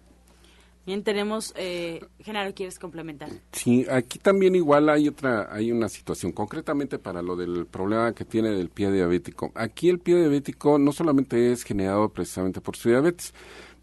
Bien, 0.86 1.04
tenemos, 1.04 1.54
eh, 1.58 2.00
Genaro, 2.20 2.54
¿quieres 2.54 2.80
complementar? 2.80 3.30
Sí, 3.52 3.86
aquí 3.92 4.20
también 4.20 4.56
igual 4.56 4.88
hay 4.88 5.10
otra, 5.10 5.54
hay 5.54 5.70
una 5.70 5.90
situación, 5.90 6.32
concretamente 6.32 6.98
para 6.98 7.22
lo 7.22 7.36
del 7.36 7.66
problema 7.66 8.14
que 8.14 8.24
tiene 8.24 8.52
del 8.52 8.70
pie 8.70 8.90
diabético. 8.90 9.52
Aquí 9.54 9.90
el 9.90 10.00
pie 10.00 10.16
diabético 10.16 10.80
no 10.80 10.94
solamente 10.94 11.52
es 11.52 11.64
generado 11.64 12.08
precisamente 12.08 12.62
por 12.62 12.78
su 12.78 12.88
diabetes, 12.88 13.34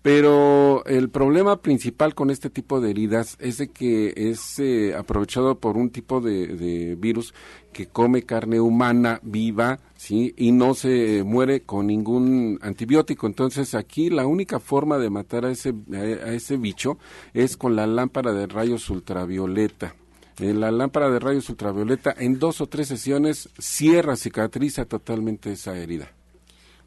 pero 0.05 0.85
el 0.85 1.09
problema 1.09 1.63
principal 1.63 2.15
con 2.15 2.29
este 2.29 2.51
tipo 2.51 2.79
de 2.79 2.91
heridas 2.91 3.39
es 3.41 3.57
de 3.57 3.69
que 3.71 4.13
es 4.15 4.59
eh, 4.59 4.95
aprovechado 4.95 5.59
por 5.59 5.79
un 5.79 5.89
tipo 5.89 6.21
de, 6.21 6.95
virus 7.01 7.33
que 7.73 7.87
come 7.87 8.25
carne 8.25 8.61
humana 8.61 9.19
viva, 9.23 9.79
¿sí? 9.97 10.35
Y 10.37 10.53
no 10.53 10.75
se 10.75 11.23
muere 11.25 11.63
con 11.63 11.87
ningún 11.87 12.59
antibiótico. 12.61 13.27
Entonces 13.27 13.75
aquí 13.75 14.11
la 14.11 14.27
única 14.27 14.61
forma 14.61 14.99
de 14.99 15.09
matar 15.09 15.47
a 15.47 15.51
ese, 15.51 15.73
a 15.95 16.33
ese 16.35 16.59
bicho 16.59 16.99
es 17.33 17.57
con 17.57 17.75
la 17.75 17.87
lámpara 17.87 18.35
de 18.35 18.47
rayos 18.47 18.91
ultravioleta. 18.91 19.95
En 20.39 20.61
la 20.61 20.71
lámpara 20.71 21.09
de 21.09 21.19
rayos 21.19 21.49
ultravioleta 21.49 22.15
en 22.15 22.39
dos 22.39 22.61
o 22.61 22.67
tres 22.67 22.89
sesiones 22.89 23.49
cierra, 23.59 24.17
cicatriza 24.17 24.85
totalmente 24.85 25.53
esa 25.53 25.75
herida. 25.79 26.14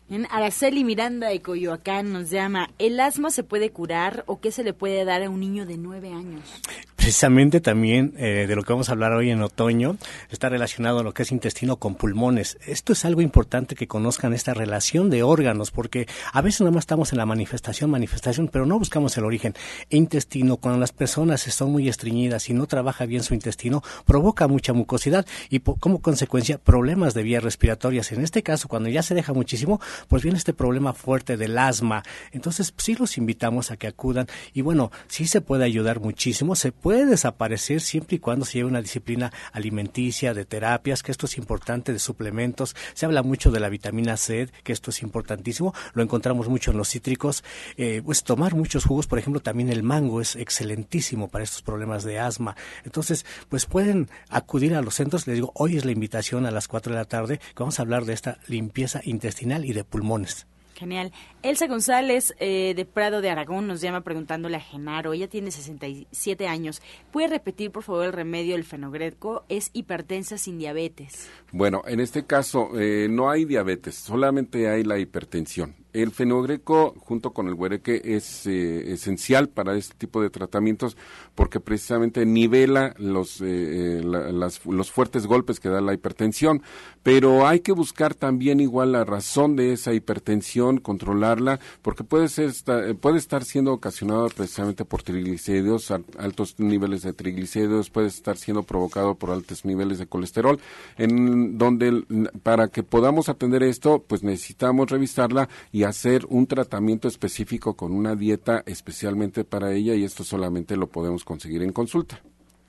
En 0.10 0.26
Araceli 0.32 0.86
Miranda 0.86 1.28
de 1.28 1.42
Coyoacán 1.42 2.14
nos 2.14 2.30
llama, 2.30 2.70
¿el 2.80 2.98
asma 3.02 3.30
se 3.30 3.44
puede 3.44 3.72
curar 3.72 4.24
o 4.26 4.40
qué 4.40 4.54
se 4.54 4.64
le 4.64 4.72
puede 4.72 5.04
dar 5.04 5.22
a 5.22 5.30
un 5.30 5.42
niño 5.42 5.66
de 5.66 5.78
nueve 5.78 6.14
años? 6.14 6.62
Precisamente 6.98 7.62
también 7.62 8.16
eh, 8.18 8.48
de 8.48 8.56
lo 8.56 8.64
que 8.64 8.74
vamos 8.74 8.90
a 8.90 8.94
hablar 8.94 9.14
hoy 9.14 9.30
en 9.30 9.42
otoño 9.44 9.98
está 10.32 10.50
relacionado 10.50 11.00
a 11.00 11.04
lo 11.04 11.14
que 11.14 11.24
es 11.24 11.32
intestino 11.32 11.78
con 11.78 11.94
pulmones. 11.94 12.58
Esto 12.66 12.92
es 12.92 13.06
algo 13.06 13.22
importante 13.22 13.76
que 13.76 13.88
conozcan 13.88 14.34
esta 14.34 14.56
relación 14.56 15.12
de 15.12 15.22
órganos 15.22 15.70
porque 15.70 16.08
a 16.34 16.42
veces 16.42 16.62
nada 16.62 16.72
más 16.72 16.82
estamos 16.82 17.14
en 17.14 17.20
la 17.20 17.28
manifestación, 17.28 17.92
manifestación, 17.92 18.50
pero 18.50 18.66
no 18.66 18.80
buscamos 18.80 19.16
el 19.16 19.26
origen. 19.26 19.54
Intestino, 19.92 20.58
cuando 20.58 20.80
las 20.80 20.92
personas 20.92 21.48
están 21.48 21.72
muy 21.72 21.88
estreñidas 21.88 22.50
y 22.50 22.54
no 22.54 22.66
trabaja 22.66 23.06
bien 23.06 23.22
su 23.22 23.36
intestino, 23.36 23.84
provoca 24.06 24.48
mucha 24.48 24.74
mucosidad 24.74 25.26
y 25.52 25.60
como 25.60 26.02
consecuencia 26.02 26.58
problemas 26.58 27.14
de 27.14 27.22
vías 27.22 27.44
respiratorias. 27.44 28.12
En 28.12 28.24
este 28.24 28.42
caso, 28.42 28.68
cuando 28.68 28.90
ya 28.90 29.04
se 29.04 29.14
deja 29.14 29.34
muchísimo, 29.34 29.80
pues 30.08 30.24
viene 30.24 30.40
este 30.40 30.54
problema 30.54 30.94
fuerte 30.94 31.38
del 31.38 31.60
asma. 31.60 32.02
Entonces, 32.32 32.74
sí 32.76 32.96
los 32.96 33.18
invitamos 33.18 33.70
a 33.70 33.78
que 33.78 33.86
acudan 33.86 34.26
y 34.54 34.62
bueno, 34.62 34.92
sí 35.08 35.28
se 35.28 35.42
puede 35.42 35.64
ayudar 35.64 36.00
muchísimo, 36.00 36.56
se 36.56 36.72
puede 36.72 36.87
desaparecer 36.96 37.82
siempre 37.82 38.16
y 38.16 38.20
cuando 38.20 38.46
se 38.46 38.60
lleve 38.60 38.70
una 38.70 38.82
disciplina 38.82 39.32
alimenticia, 39.52 40.34
de 40.34 40.46
terapias, 40.46 41.04
que 41.04 41.12
esto 41.12 41.26
es 41.26 41.38
importante, 41.38 41.94
de 41.94 42.00
suplementos. 42.00 42.76
Se 42.94 43.06
habla 43.06 43.24
mucho 43.24 43.52
de 43.52 43.60
la 43.60 43.70
vitamina 43.70 44.18
C, 44.18 44.50
que 44.64 44.74
esto 44.74 44.92
es 44.92 45.02
importantísimo, 45.02 45.74
lo 45.94 46.04
encontramos 46.04 46.48
mucho 46.48 46.72
en 46.72 46.78
los 46.78 46.90
cítricos. 46.90 47.44
Eh, 47.76 48.02
pues 48.04 48.24
tomar 48.24 48.56
muchos 48.56 48.86
jugos, 48.86 49.08
por 49.08 49.20
ejemplo, 49.20 49.42
también 49.42 49.70
el 49.70 49.84
mango 49.84 50.22
es 50.22 50.36
excelentísimo 50.36 51.28
para 51.28 51.44
estos 51.44 51.62
problemas 51.62 52.04
de 52.04 52.20
asma. 52.20 52.56
Entonces, 52.84 53.26
pues 53.50 53.66
pueden 53.66 54.10
acudir 54.30 54.76
a 54.76 54.82
los 54.82 54.96
centros. 54.96 55.28
Les 55.28 55.36
digo, 55.36 55.52
hoy 55.56 55.78
es 55.78 55.86
la 55.86 55.92
invitación 55.92 56.46
a 56.46 56.52
las 56.52 56.68
4 56.68 56.94
de 56.94 57.00
la 57.00 57.06
tarde 57.06 57.40
que 57.40 57.60
vamos 57.60 57.80
a 57.80 57.82
hablar 57.82 58.06
de 58.06 58.14
esta 58.14 58.40
limpieza 58.48 59.02
intestinal 59.04 59.66
y 59.66 59.74
de 59.74 59.84
pulmones. 59.84 60.48
Genial. 60.78 61.12
Elsa 61.42 61.66
González 61.66 62.36
eh, 62.40 62.74
de 62.76 62.86
Prado 62.86 63.22
de 63.22 63.32
Aragón 63.32 63.66
nos 63.66 63.82
llama 63.82 64.02
preguntándole 64.02 64.58
a 64.58 64.60
Genaro. 64.60 65.14
Ella 65.14 65.28
tiene 65.28 65.50
67 65.50 66.48
años. 66.48 66.84
¿Puede 67.12 67.30
repetir, 67.30 67.72
por 67.72 67.82
favor, 67.82 68.06
el 68.06 68.14
remedio 68.14 68.54
del 68.54 68.64
fenogreco? 68.64 69.44
Es 69.50 69.72
hipertensa 69.74 70.38
sin 70.38 70.60
diabetes. 70.60 71.30
Bueno, 71.52 71.82
en 71.88 72.00
este 72.00 72.26
caso 72.26 72.70
eh, 72.80 73.08
no 73.10 73.32
hay 73.32 73.46
diabetes, 73.46 73.96
solamente 73.96 74.70
hay 74.70 74.84
la 74.84 75.00
hipertensión. 75.00 75.76
El 75.98 76.12
fenogreco 76.12 76.94
junto 77.00 77.32
con 77.32 77.48
el 77.48 77.56
huereque 77.56 78.00
es 78.04 78.46
eh, 78.46 78.94
esencial 78.94 79.50
para 79.50 79.76
este 79.76 79.96
tipo 79.96 80.22
de 80.22 80.30
tratamientos 80.30 80.96
porque 81.34 81.60
precisamente 81.60 82.24
nivela 82.24 82.94
los, 83.00 83.42
eh, 83.42 84.02
eh, 84.04 84.50
los 84.66 84.92
fuertes 84.92 85.26
golpes 85.26 85.60
que 85.60 85.70
da 85.70 85.82
la 85.82 85.96
hipertensión, 85.96 86.62
pero 87.02 87.48
hay 87.48 87.62
que 87.62 87.72
buscar 87.72 88.14
también 88.14 88.60
igual 88.60 88.92
la 88.92 89.06
razón 89.06 89.56
de 89.56 89.74
esa 89.74 89.92
hipertensión, 89.92 90.78
controlarla, 90.78 91.60
porque 91.82 92.04
puede, 92.04 92.30
ser, 92.30 92.52
puede 93.00 93.18
estar 93.18 93.44
siendo 93.44 93.74
ocasionado 93.74 94.30
precisamente 94.30 94.86
por 94.86 95.02
triglicéridos, 95.02 95.90
altos 96.20 96.60
niveles 96.60 97.02
de 97.02 97.14
triglicéridos, 97.14 97.90
puede 97.90 98.08
estar 98.08 98.38
siendo 98.38 98.62
provocado 98.62 99.16
por 99.16 99.32
altos 99.32 99.66
niveles 99.66 99.98
de 99.98 100.06
colesterol, 100.06 100.60
en 101.00 101.58
donde 101.58 102.04
para 102.44 102.68
que 102.68 102.84
podamos 102.84 103.30
atender 103.30 103.64
esto, 103.64 104.04
pues 104.08 104.22
necesitamos 104.22 104.92
revisarla 104.92 105.50
y 105.72 105.87
hacer 105.88 106.26
un 106.30 106.48
tratamiento 106.48 107.08
específico 107.08 107.76
con 107.76 107.92
una 107.92 108.16
dieta 108.16 108.64
especialmente 108.66 109.44
para 109.44 109.74
ella 109.74 109.96
y 109.96 110.04
esto 110.04 110.24
solamente 110.24 110.76
lo 110.76 110.88
podemos 110.88 111.24
conseguir 111.24 111.64
en 111.64 111.72
consulta. 111.72 112.22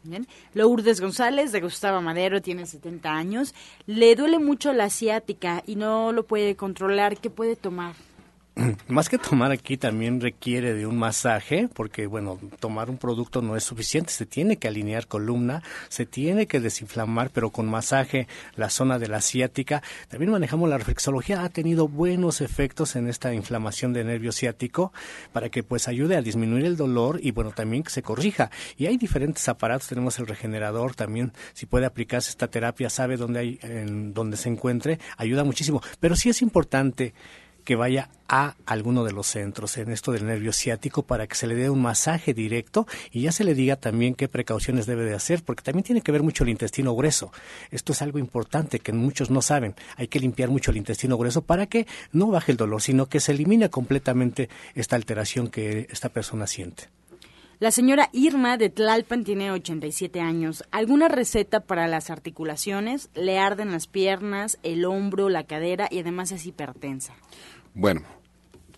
Bien. 0.04 0.26
Lourdes 0.54 1.00
González 1.00 1.52
de 1.52 1.60
Gustavo 1.60 2.00
Madero 2.00 2.40
tiene 2.40 2.66
70 2.66 3.10
años, 3.10 3.54
le 3.86 4.14
duele 4.14 4.38
mucho 4.38 4.72
la 4.72 4.84
asiática 4.84 5.62
y 5.66 5.76
no 5.76 6.12
lo 6.12 6.24
puede 6.24 6.56
controlar, 6.56 7.18
¿qué 7.18 7.30
puede 7.30 7.56
tomar? 7.56 7.94
más 8.88 9.08
que 9.08 9.18
tomar 9.18 9.52
aquí 9.52 9.76
también 9.76 10.20
requiere 10.20 10.74
de 10.74 10.86
un 10.86 10.98
masaje, 10.98 11.68
porque 11.72 12.06
bueno, 12.06 12.38
tomar 12.58 12.90
un 12.90 12.98
producto 12.98 13.42
no 13.42 13.56
es 13.56 13.64
suficiente, 13.64 14.12
se 14.12 14.26
tiene 14.26 14.56
que 14.56 14.68
alinear 14.68 15.06
columna, 15.06 15.62
se 15.88 16.06
tiene 16.06 16.46
que 16.46 16.60
desinflamar, 16.60 17.30
pero 17.30 17.50
con 17.50 17.68
masaje 17.68 18.26
la 18.56 18.70
zona 18.70 18.98
de 18.98 19.08
la 19.08 19.20
ciática. 19.20 19.82
También 20.08 20.32
manejamos 20.32 20.68
la 20.68 20.78
reflexología, 20.78 21.44
ha 21.44 21.48
tenido 21.48 21.88
buenos 21.88 22.40
efectos 22.40 22.96
en 22.96 23.08
esta 23.08 23.32
inflamación 23.32 23.92
de 23.92 24.04
nervio 24.04 24.32
ciático 24.32 24.92
para 25.32 25.48
que 25.50 25.62
pues 25.62 25.88
ayude 25.88 26.16
a 26.16 26.22
disminuir 26.22 26.64
el 26.64 26.76
dolor 26.76 27.20
y 27.22 27.30
bueno, 27.30 27.52
también 27.52 27.82
que 27.82 27.90
se 27.90 28.02
corrija. 28.02 28.50
Y 28.76 28.86
hay 28.86 28.96
diferentes 28.96 29.48
aparatos, 29.48 29.88
tenemos 29.88 30.18
el 30.18 30.26
regenerador 30.26 30.94
también, 30.94 31.32
si 31.52 31.66
puede 31.66 31.86
aplicarse 31.86 32.30
esta 32.30 32.48
terapia, 32.48 32.90
sabe 32.90 33.16
dónde 33.16 33.40
hay, 33.40 33.58
en 33.62 34.14
donde 34.14 34.36
se 34.36 34.48
encuentre, 34.48 34.98
ayuda 35.16 35.44
muchísimo. 35.44 35.80
Pero 36.00 36.16
sí 36.16 36.28
es 36.28 36.42
importante 36.42 37.14
que 37.68 37.76
vaya 37.76 38.08
a 38.28 38.54
alguno 38.64 39.04
de 39.04 39.12
los 39.12 39.26
centros 39.26 39.76
en 39.76 39.90
esto 39.90 40.10
del 40.10 40.24
nervio 40.24 40.54
ciático 40.54 41.02
para 41.02 41.26
que 41.26 41.34
se 41.34 41.46
le 41.46 41.54
dé 41.54 41.68
un 41.68 41.82
masaje 41.82 42.32
directo 42.32 42.86
y 43.12 43.20
ya 43.20 43.30
se 43.30 43.44
le 43.44 43.52
diga 43.54 43.76
también 43.76 44.14
qué 44.14 44.26
precauciones 44.26 44.86
debe 44.86 45.04
de 45.04 45.14
hacer, 45.14 45.42
porque 45.42 45.62
también 45.62 45.84
tiene 45.84 46.00
que 46.00 46.10
ver 46.10 46.22
mucho 46.22 46.44
el 46.44 46.48
intestino 46.48 46.94
grueso. 46.94 47.30
Esto 47.70 47.92
es 47.92 48.00
algo 48.00 48.18
importante 48.18 48.78
que 48.78 48.94
muchos 48.94 49.28
no 49.28 49.42
saben. 49.42 49.74
Hay 49.96 50.08
que 50.08 50.18
limpiar 50.18 50.48
mucho 50.48 50.70
el 50.70 50.78
intestino 50.78 51.18
grueso 51.18 51.42
para 51.42 51.66
que 51.66 51.86
no 52.10 52.28
baje 52.28 52.52
el 52.52 52.56
dolor, 52.56 52.80
sino 52.80 53.04
que 53.04 53.20
se 53.20 53.32
elimine 53.32 53.68
completamente 53.68 54.48
esta 54.74 54.96
alteración 54.96 55.48
que 55.48 55.88
esta 55.90 56.08
persona 56.08 56.46
siente. 56.46 56.84
La 57.60 57.72
señora 57.72 58.08
Irma 58.12 58.56
de 58.56 58.70
Tlalpan 58.70 59.24
tiene 59.24 59.50
87 59.50 60.20
años. 60.20 60.62
¿Alguna 60.70 61.08
receta 61.08 61.58
para 61.58 61.88
las 61.88 62.08
articulaciones? 62.08 63.10
Le 63.14 63.40
arden 63.40 63.72
las 63.72 63.88
piernas, 63.88 64.60
el 64.62 64.84
hombro, 64.84 65.28
la 65.28 65.42
cadera 65.42 65.88
y 65.90 65.98
además 65.98 66.30
es 66.30 66.46
hipertensa. 66.46 67.14
Bueno, 67.78 68.02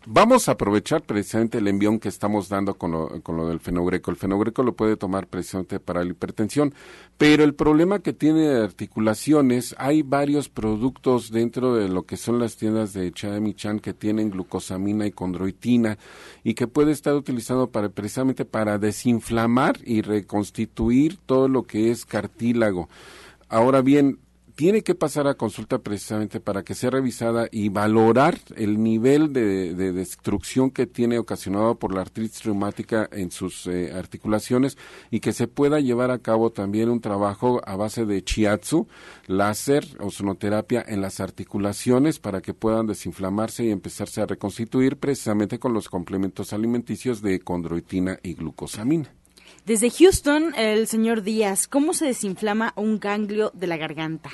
vamos 0.04 0.46
a 0.46 0.52
aprovechar 0.52 1.00
precisamente 1.00 1.56
el 1.56 1.68
envión 1.68 1.98
que 1.98 2.10
estamos 2.10 2.50
dando 2.50 2.74
con 2.74 2.90
lo, 2.90 3.22
con 3.22 3.34
lo 3.34 3.48
del 3.48 3.58
fenogreco. 3.58 4.10
El 4.10 4.18
fenogreco 4.18 4.62
lo 4.62 4.76
puede 4.76 4.98
tomar 4.98 5.26
precisamente 5.26 5.80
para 5.80 6.04
la 6.04 6.10
hipertensión, 6.10 6.74
pero 7.16 7.42
el 7.42 7.54
problema 7.54 8.00
que 8.00 8.12
tiene 8.12 8.40
de 8.40 8.62
articulaciones, 8.62 9.74
hay 9.78 10.02
varios 10.02 10.50
productos 10.50 11.30
dentro 11.30 11.74
de 11.76 11.88
lo 11.88 12.02
que 12.02 12.18
son 12.18 12.38
las 12.38 12.58
tiendas 12.58 12.92
de 12.92 13.10
Chademichan 13.10 13.80
que 13.80 13.94
tienen 13.94 14.30
glucosamina 14.30 15.06
y 15.06 15.12
condroitina 15.12 15.96
y 16.44 16.52
que 16.52 16.66
puede 16.66 16.92
estar 16.92 17.14
utilizado 17.14 17.70
para, 17.70 17.88
precisamente 17.88 18.44
para 18.44 18.76
desinflamar 18.76 19.78
y 19.82 20.02
reconstituir 20.02 21.16
todo 21.24 21.48
lo 21.48 21.62
que 21.62 21.90
es 21.90 22.04
cartílago. 22.04 22.90
Ahora 23.48 23.80
bien, 23.80 24.18
tiene 24.60 24.82
que 24.82 24.94
pasar 24.94 25.26
a 25.26 25.38
consulta 25.38 25.78
precisamente 25.78 26.38
para 26.38 26.62
que 26.62 26.74
sea 26.74 26.90
revisada 26.90 27.48
y 27.50 27.70
valorar 27.70 28.38
el 28.56 28.82
nivel 28.82 29.32
de, 29.32 29.72
destrucción 29.72 30.70
que 30.70 30.86
tiene 30.86 31.18
ocasionado 31.18 31.78
por 31.78 31.94
la 31.94 32.02
artritis 32.02 32.44
reumática 32.44 33.08
en 33.10 33.30
sus 33.30 33.66
eh, 33.66 33.90
articulaciones 33.94 34.76
y 35.10 35.20
que 35.20 35.32
se 35.32 35.48
pueda 35.48 35.80
llevar 35.80 36.10
a 36.10 36.18
cabo 36.18 36.50
también 36.50 36.90
un 36.90 37.00
trabajo 37.00 37.62
a 37.64 37.74
base 37.74 38.04
de 38.04 38.22
chiatsu, 38.22 38.86
láser 39.28 39.96
o 39.98 40.10
sonoterapia 40.10 40.84
en 40.86 41.00
las 41.00 41.20
articulaciones 41.20 42.18
para 42.18 42.42
que 42.42 42.52
puedan 42.52 42.86
desinflamarse 42.86 43.64
y 43.64 43.70
empezarse 43.70 44.20
a 44.20 44.26
reconstituir 44.26 44.98
precisamente 44.98 45.58
con 45.58 45.72
los 45.72 45.88
complementos 45.88 46.52
alimenticios 46.52 47.22
de 47.22 47.40
condroitina 47.40 48.18
y 48.22 48.34
glucosamina. 48.34 49.10
Desde 49.64 49.88
Houston, 49.88 50.54
el 50.54 50.86
señor 50.86 51.22
Díaz, 51.22 51.66
¿cómo 51.66 51.94
se 51.94 52.04
desinflama 52.04 52.74
un 52.76 53.00
ganglio 53.00 53.52
de 53.54 53.66
la 53.66 53.78
garganta? 53.78 54.28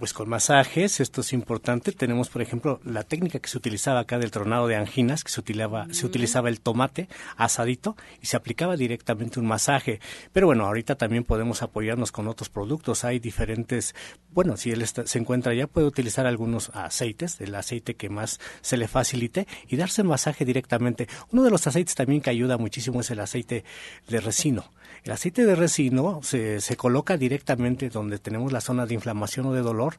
Pues 0.00 0.14
con 0.14 0.30
masajes, 0.30 0.98
esto 0.98 1.20
es 1.20 1.34
importante. 1.34 1.92
Tenemos, 1.92 2.30
por 2.30 2.40
ejemplo, 2.40 2.80
la 2.84 3.02
técnica 3.02 3.38
que 3.38 3.50
se 3.50 3.58
utilizaba 3.58 4.00
acá 4.00 4.18
del 4.18 4.30
tronado 4.30 4.66
de 4.66 4.74
anginas, 4.74 5.24
que 5.24 5.30
se 5.30 5.40
utilizaba, 5.40 5.88
se 5.90 6.06
utilizaba 6.06 6.48
el 6.48 6.62
tomate 6.62 7.06
asadito 7.36 7.98
y 8.22 8.24
se 8.24 8.38
aplicaba 8.38 8.78
directamente 8.78 9.38
un 9.38 9.46
masaje. 9.46 10.00
Pero 10.32 10.46
bueno, 10.46 10.64
ahorita 10.64 10.94
también 10.94 11.24
podemos 11.24 11.62
apoyarnos 11.62 12.12
con 12.12 12.28
otros 12.28 12.48
productos. 12.48 13.04
Hay 13.04 13.18
diferentes, 13.18 13.94
bueno, 14.30 14.56
si 14.56 14.70
él 14.70 14.86
se 14.86 15.18
encuentra 15.18 15.52
ya, 15.52 15.66
puede 15.66 15.88
utilizar 15.88 16.26
algunos 16.26 16.70
aceites, 16.70 17.38
el 17.42 17.54
aceite 17.54 17.94
que 17.94 18.08
más 18.08 18.40
se 18.62 18.78
le 18.78 18.88
facilite 18.88 19.46
y 19.68 19.76
darse 19.76 20.02
masaje 20.02 20.46
directamente. 20.46 21.08
Uno 21.30 21.42
de 21.42 21.50
los 21.50 21.66
aceites 21.66 21.94
también 21.94 22.22
que 22.22 22.30
ayuda 22.30 22.56
muchísimo 22.56 23.02
es 23.02 23.10
el 23.10 23.20
aceite 23.20 23.64
de 24.08 24.20
resino. 24.22 24.64
El 25.04 25.12
aceite 25.12 25.46
de 25.46 25.54
resino 25.54 26.20
se, 26.22 26.60
se 26.60 26.76
coloca 26.76 27.16
directamente 27.16 27.88
donde 27.88 28.18
tenemos 28.18 28.52
la 28.52 28.60
zona 28.60 28.86
de 28.86 28.94
inflamación 28.94 29.46
o 29.46 29.52
de 29.52 29.62
dolor 29.62 29.98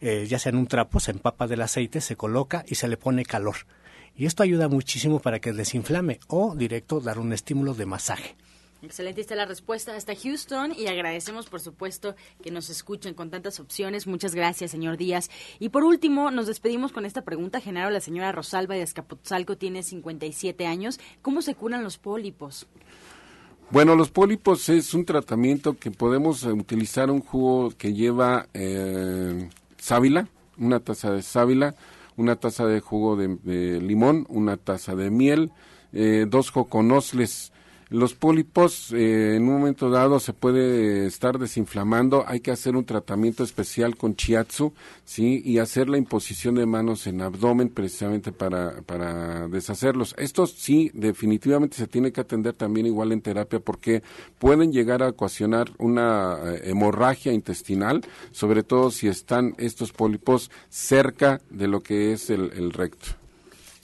eh, 0.00 0.26
ya 0.26 0.38
sea 0.38 0.50
en 0.50 0.56
un 0.56 0.66
trapo, 0.66 0.98
se 0.98 1.10
empapa 1.10 1.46
del 1.46 1.60
aceite, 1.60 2.00
se 2.00 2.16
coloca 2.16 2.64
y 2.66 2.76
se 2.76 2.88
le 2.88 2.96
pone 2.96 3.24
calor. 3.24 3.56
Y 4.16 4.26
esto 4.26 4.42
ayuda 4.42 4.68
muchísimo 4.68 5.20
para 5.20 5.40
que 5.40 5.52
desinflame 5.52 6.20
o 6.26 6.54
directo 6.54 7.00
dar 7.00 7.18
un 7.18 7.32
estímulo 7.32 7.74
de 7.74 7.86
masaje. 7.86 8.36
Excelente 8.82 9.20
está 9.20 9.34
la 9.34 9.44
respuesta 9.44 9.94
hasta 9.94 10.16
Houston 10.16 10.72
y 10.74 10.86
agradecemos 10.86 11.50
por 11.50 11.60
supuesto 11.60 12.16
que 12.42 12.50
nos 12.50 12.70
escuchen 12.70 13.12
con 13.12 13.28
tantas 13.28 13.60
opciones. 13.60 14.06
Muchas 14.06 14.34
gracias, 14.34 14.70
señor 14.70 14.96
Díaz. 14.96 15.28
Y 15.58 15.68
por 15.68 15.84
último, 15.84 16.30
nos 16.30 16.46
despedimos 16.46 16.90
con 16.90 17.04
esta 17.04 17.20
pregunta 17.20 17.60
general. 17.60 17.92
La 17.92 18.00
señora 18.00 18.32
Rosalba 18.32 18.74
de 18.74 18.82
Escapotzalco 18.82 19.58
tiene 19.58 19.82
57 19.82 20.66
años. 20.66 20.98
¿Cómo 21.20 21.42
se 21.42 21.54
curan 21.54 21.84
los 21.84 21.98
pólipos? 21.98 22.66
Bueno, 23.72 23.94
los 23.94 24.10
pólipos 24.10 24.68
es 24.68 24.94
un 24.94 25.04
tratamiento 25.04 25.78
que 25.78 25.92
podemos 25.92 26.42
eh, 26.42 26.50
utilizar 26.50 27.08
un 27.08 27.20
jugo 27.20 27.70
que 27.78 27.94
lleva 27.94 28.48
eh, 28.52 29.48
sábila, 29.78 30.26
una 30.58 30.80
taza 30.80 31.12
de 31.12 31.22
sábila, 31.22 31.76
una 32.16 32.34
taza 32.34 32.66
de 32.66 32.80
jugo 32.80 33.14
de, 33.14 33.80
limón, 33.80 34.26
una 34.28 34.56
taza 34.56 34.96
de 34.96 35.10
miel, 35.10 35.52
eh, 35.92 36.26
dos 36.28 36.50
joconosles, 36.50 37.52
los 37.90 38.14
pólipos 38.14 38.92
eh, 38.92 39.34
en 39.34 39.42
un 39.42 39.58
momento 39.58 39.90
dado 39.90 40.20
se 40.20 40.32
puede 40.32 41.06
estar 41.06 41.38
desinflamando, 41.38 42.24
hay 42.26 42.38
que 42.38 42.52
hacer 42.52 42.76
un 42.76 42.84
tratamiento 42.84 43.42
especial 43.42 43.96
con 43.96 44.14
chiatsu, 44.14 44.72
¿sí? 45.04 45.42
Y 45.44 45.58
hacer 45.58 45.88
la 45.88 45.98
imposición 45.98 46.54
de 46.54 46.66
manos 46.66 47.08
en 47.08 47.20
abdomen 47.20 47.68
precisamente 47.68 48.30
para, 48.30 48.80
para 48.82 49.48
deshacerlos. 49.48 50.14
Estos 50.18 50.52
sí, 50.52 50.92
definitivamente 50.94 51.76
se 51.76 51.88
tiene 51.88 52.12
que 52.12 52.20
atender 52.20 52.54
también 52.54 52.86
igual 52.86 53.10
en 53.10 53.22
terapia 53.22 53.58
porque 53.58 54.04
pueden 54.38 54.72
llegar 54.72 55.02
a 55.02 55.08
ocasionar 55.08 55.70
una 55.78 56.38
eh, 56.44 56.70
hemorragia 56.70 57.32
intestinal, 57.32 58.02
sobre 58.30 58.62
todo 58.62 58.92
si 58.92 59.08
están 59.08 59.54
estos 59.58 59.92
pólipos 59.92 60.50
cerca 60.68 61.40
de 61.50 61.66
lo 61.66 61.80
que 61.80 62.12
es 62.12 62.30
el 62.30 62.72
recto 62.72 63.19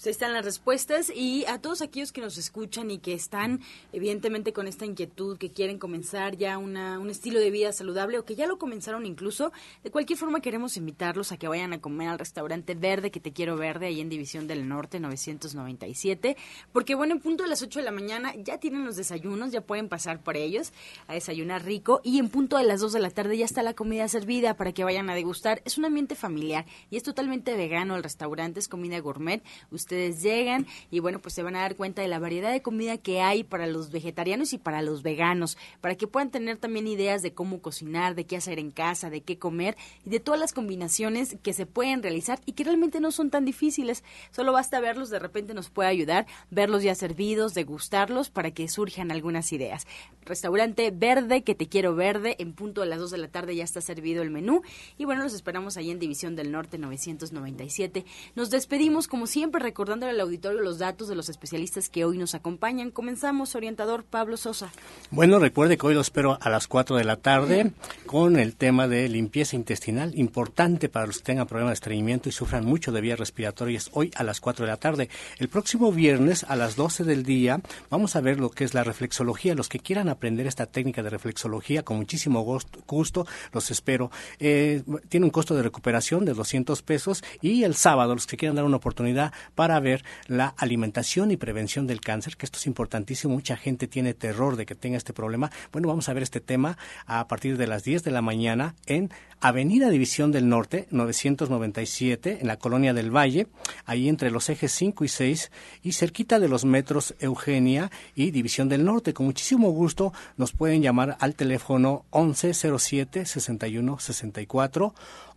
están 0.05 0.33
las 0.33 0.45
respuestas 0.45 1.11
y 1.15 1.45
a 1.47 1.61
todos 1.61 1.83
aquellos 1.83 2.13
que 2.13 2.21
nos 2.21 2.39
escuchan 2.39 2.91
y 2.91 2.99
que 2.99 3.15
están 3.15 3.61
evidentemente 3.93 4.53
con 4.53 4.69
esta 4.69 4.85
inquietud, 4.85 5.39
que 5.39 5.51
quieren 5.51 5.79
comenzar 5.79 6.37
ya 6.37 6.59
una, 6.59 6.99
un 6.99 7.11
estilo 7.11 7.41
de 7.41 7.51
vida 7.51 7.73
saludable 7.73 8.19
o 8.19 8.25
que 8.25 8.37
ya 8.37 8.47
lo 8.47 8.59
comenzaron 8.59 9.07
incluso, 9.07 9.53
de 9.83 9.91
cualquier 9.91 10.19
forma 10.19 10.41
queremos 10.41 10.77
invitarlos 10.77 11.33
a 11.33 11.37
que 11.37 11.49
vayan 11.49 11.73
a 11.73 11.81
comer 11.81 12.09
al 12.09 12.19
restaurante 12.19 12.75
Verde, 12.75 13.11
que 13.11 13.21
te 13.21 13.33
quiero 13.33 13.57
verde, 13.57 13.87
ahí 13.87 14.01
en 14.01 14.09
División 14.09 14.47
del 14.47 14.69
Norte 14.69 15.01
997, 15.01 16.37
porque 16.73 16.95
bueno, 16.95 17.15
en 17.15 17.21
punto 17.21 17.43
de 17.43 17.49
las 17.49 17.63
8 17.63 17.81
de 17.81 17.85
la 17.85 17.91
mañana 17.91 18.35
ya 18.37 18.59
tienen 18.59 18.85
los 18.85 18.97
desayunos, 18.97 19.51
ya 19.51 19.61
pueden 19.61 19.89
pasar 19.89 20.23
por 20.23 20.37
ellos 20.37 20.73
a 21.09 21.15
desayunar 21.15 21.65
rico 21.65 22.01
y 22.05 22.19
en 22.19 22.29
punto 22.29 22.59
de 22.59 22.65
las 22.65 22.81
2 22.81 22.93
de 22.93 23.01
la 23.01 23.11
tarde 23.11 23.39
ya 23.39 23.45
está 23.45 23.63
la 23.63 23.75
comida 23.75 24.07
servida 24.09 24.55
para 24.55 24.73
que 24.73 24.85
vayan 24.85 25.11
a 25.11 25.15
degustar. 25.15 25.63
Es 25.65 25.79
un 25.79 25.85
ambiente 25.85 26.15
familiar 26.15 26.67
y 26.91 26.97
es 26.97 27.03
totalmente 27.03 27.57
vegano 27.57 27.97
el 27.97 28.03
restaurante, 28.03 28.61
es 28.61 28.69
comida 28.69 28.99
gourmet. 29.01 29.43
Usted 29.71 29.96
llegan 29.97 30.67
y 30.91 31.01
bueno, 31.01 31.21
pues 31.21 31.35
se 31.35 31.43
van 31.43 31.57
a 31.57 31.61
dar 31.61 31.77
cuenta 31.77 32.03
de 32.03 32.09
la 32.09 32.19
variedad 32.19 32.53
de 32.53 32.63
comida 32.63 32.99
que 32.99 33.21
hay 33.21 33.45
para 33.45 33.67
los 33.67 33.91
vegetarianos 33.91 34.53
y 34.53 34.59
para 34.59 34.83
los 34.83 35.03
veganos, 35.03 35.57
para 35.81 35.95
que 35.95 36.07
puedan 36.07 36.31
tener 36.31 36.59
también 36.59 36.87
ideas 36.87 37.23
de 37.23 37.33
cómo 37.33 37.61
cocinar, 37.61 38.15
de 38.15 38.27
qué 38.27 38.37
hacer 38.37 38.59
en 38.59 38.71
casa, 38.71 39.11
de 39.11 39.23
qué 39.23 39.39
comer 39.39 39.77
y 40.05 40.11
de 40.11 40.21
todas 40.21 40.41
las 40.41 40.53
combinaciones 40.53 41.37
que 41.43 41.53
se 41.53 41.67
pueden 41.67 42.03
realizar 42.03 42.41
y 42.47 42.53
que 42.53 42.65
realmente 42.65 43.01
no 43.01 43.11
son 43.11 43.31
tan 43.31 43.45
difíciles. 43.45 44.05
Solo 44.31 44.53
basta 44.53 44.81
verlos, 44.81 45.11
de 45.11 45.19
repente 45.19 45.55
nos 45.55 45.71
puede 45.71 45.89
ayudar, 45.89 46.27
verlos 46.51 46.83
ya 46.83 46.95
servidos, 46.95 47.55
degustarlos 47.55 48.31
para 48.31 48.51
que 48.51 48.69
surjan 48.69 49.11
algunas 49.11 49.53
ideas. 49.53 49.87
Restaurante 50.25 50.91
Verde, 50.91 51.43
que 51.43 51.55
te 51.55 51.69
quiero 51.69 51.95
verde, 51.95 52.37
en 52.39 52.53
punto 52.53 52.81
de 52.81 52.89
las 52.89 52.99
2 52.99 53.11
de 53.13 53.19
la 53.19 53.29
tarde 53.29 53.55
ya 53.55 53.65
está 53.65 53.81
servido 53.81 54.23
el 54.23 54.31
menú 54.31 54.63
y 54.99 55.05
bueno, 55.05 55.23
los 55.23 55.35
esperamos 55.35 55.77
ahí 55.77 55.91
en 55.91 55.99
División 55.99 56.37
del 56.37 56.53
Norte 56.53 56.79
997. 56.79 58.05
Nos 58.35 58.51
despedimos 58.51 59.09
como 59.09 59.27
siempre 59.27 59.63
recordando 59.77 60.07
al 60.07 60.19
auditorio 60.19 60.63
los 60.63 60.79
datos 60.79 61.07
de 61.07 61.15
los 61.15 61.29
especialistas 61.29 61.91
que 61.91 62.07
hoy 62.07 62.17
nos 62.17 62.35
acompañan. 62.35 62.91
Comenzamos, 62.91 63.55
orientador 63.55 64.05
Pablo 64.05 64.39
Sosa. 64.39 64.73
Bueno, 65.11 65.39
recuerde 65.39 65.77
que 65.77 65.87
hoy 65.87 65.93
lo 65.93 66.01
espero 66.01 66.39
a 66.41 66.49
las 66.49 66.67
4 66.67 66.97
de 66.97 67.05
la 67.05 67.17
tarde 67.17 67.73
con 68.07 68.39
el 68.39 68.57
tema 68.57 68.89
de 68.89 69.07
limpieza 69.11 69.55
intestinal, 69.55 70.19
importante 70.19 70.89
para 70.89 71.07
los 71.07 71.19
que 71.19 71.25
tengan 71.25 71.47
problemas 71.47 71.73
de 71.73 71.75
estreñimiento 71.75 72.31
y 72.31 72.33
sufran 72.33 72.65
mucho 72.65 72.91
de 72.91 73.03
vías 73.03 73.19
respiratorias, 73.19 73.91
hoy 73.93 74.11
a 74.17 74.25
las 74.25 74.41
4 74.41 74.65
de 74.65 74.71
la 74.71 74.79
tarde. 74.79 75.11
El 75.37 75.51
próximo 75.51 75.93
viernes 75.93 76.47
a 76.49 76.57
las 76.57 76.75
12 76.75 77.05
del 77.05 77.23
día 77.23 77.61
vamos 77.91 78.17
a 78.17 78.23
ver 78.23 78.41
lo 78.41 78.49
que 78.49 78.65
es 78.65 78.73
la 78.73 78.83
reflexología. 78.83 79.55
Los 79.55 79.69
que 79.69 79.81
quieran 79.81 80.09
aprender 80.09 80.47
esta 80.47 80.65
técnica 80.65 81.03
de 81.03 81.11
reflexología, 81.11 81.83
con 81.83 81.99
muchísimo 81.99 82.41
gusto, 82.87 83.27
los 83.53 83.71
espero. 83.71 84.11
Eh, 84.39 84.85
tiene 85.11 85.27
un 85.27 85.31
costo 85.31 85.55
de 85.55 85.63
recuperación 85.63 86.25
de 86.25 86.33
200 86.33 86.81
pesos 86.81 87.23
y 87.43 87.65
el 87.65 87.75
sábado, 87.75 88.15
los 88.15 88.27
que 88.27 88.39
quieran 88.39 88.57
dar 88.57 88.65
una 88.65 88.79
oportunidad 88.79 89.35
para 89.55 89.66
ver 89.81 90.05
la 90.27 90.55
alimentación 90.57 91.31
y 91.31 91.37
prevención 91.37 91.87
del 91.87 92.01
cáncer, 92.01 92.37
que 92.37 92.47
esto 92.47 92.59
es 92.59 92.67
importantísimo. 92.67 93.35
Mucha 93.35 93.57
gente 93.57 93.87
tiene 93.87 94.15
terror 94.15 94.57
de 94.57 94.67
que 94.67 94.75
tenga 94.75 94.97
este 94.97 95.13
problema. 95.13 95.51
Bueno, 95.73 95.89
vamos 95.89 96.09
a 96.09 96.13
ver 96.13 96.23
este 96.23 96.41
tema 96.41 96.79
a 97.07 97.27
partir 97.29 97.57
de 97.57 97.67
las 97.67 97.85
10 97.85 98.05
de 98.05 98.11
la 98.11 98.23
mañana 98.23 98.75
en 98.87 99.11
Avenida 99.41 99.91
División 99.91 100.33
del 100.33 100.49
Norte, 100.49 100.87
997, 100.91 102.39
en 102.41 102.47
la 102.47 102.57
Colonia 102.57 102.95
del 102.95 103.15
Valle, 103.15 103.49
ahí 103.85 104.09
entre 104.09 104.31
los 104.31 104.49
ejes 104.49 104.73
5 104.73 105.05
y 105.05 105.09
6 105.09 105.51
y 105.83 105.93
cerquita 105.93 106.41
de 106.41 106.49
los 106.49 106.65
metros 106.65 107.15
Eugenia 107.21 107.91
y 108.15 108.31
División 108.31 108.69
del 108.69 108.85
Norte. 108.85 109.13
Con 109.13 109.27
muchísimo 109.27 109.71
gusto 109.71 110.13
nos 110.37 110.53
pueden 110.53 110.83
llamar 110.83 111.17
al 111.21 111.35
teléfono 111.35 112.07
1107 112.13 113.27
6164 113.27 114.95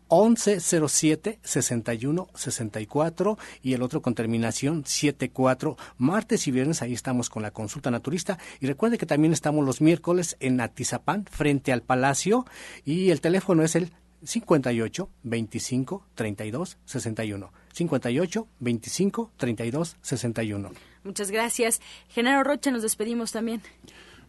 1107 0.09 1.39
6164 1.43 3.37
y 3.61 3.73
el 3.73 3.81
otro 3.81 4.01
con 4.01 4.15
terminación 4.15 4.85
74. 4.85 5.77
Martes 5.97 6.47
y 6.47 6.51
viernes 6.51 6.81
ahí 6.81 6.93
estamos 6.93 7.29
con 7.29 7.43
la 7.43 7.51
consulta 7.51 7.91
naturista 7.91 8.37
y 8.59 8.67
recuerde 8.67 8.97
que 8.97 9.05
también 9.05 9.33
estamos 9.33 9.65
los 9.65 9.81
miércoles 9.81 10.37
en 10.39 10.59
Atizapán 10.61 11.25
frente 11.25 11.71
al 11.71 11.81
Palacio 11.81 12.45
y 12.85 13.09
el 13.11 13.21
teléfono 13.21 13.63
es 13.63 13.75
el 13.75 13.91
58 14.23 15.09
25 15.23 16.05
32 16.15 16.77
61. 16.85 17.51
58 17.73 18.47
25 18.59 19.31
32 19.37 19.97
61. 20.01 20.71
Muchas 21.03 21.31
gracias. 21.31 21.81
Genaro 22.09 22.43
Rocha, 22.43 22.71
nos 22.71 22.81
despedimos 22.81 23.31
también. 23.31 23.61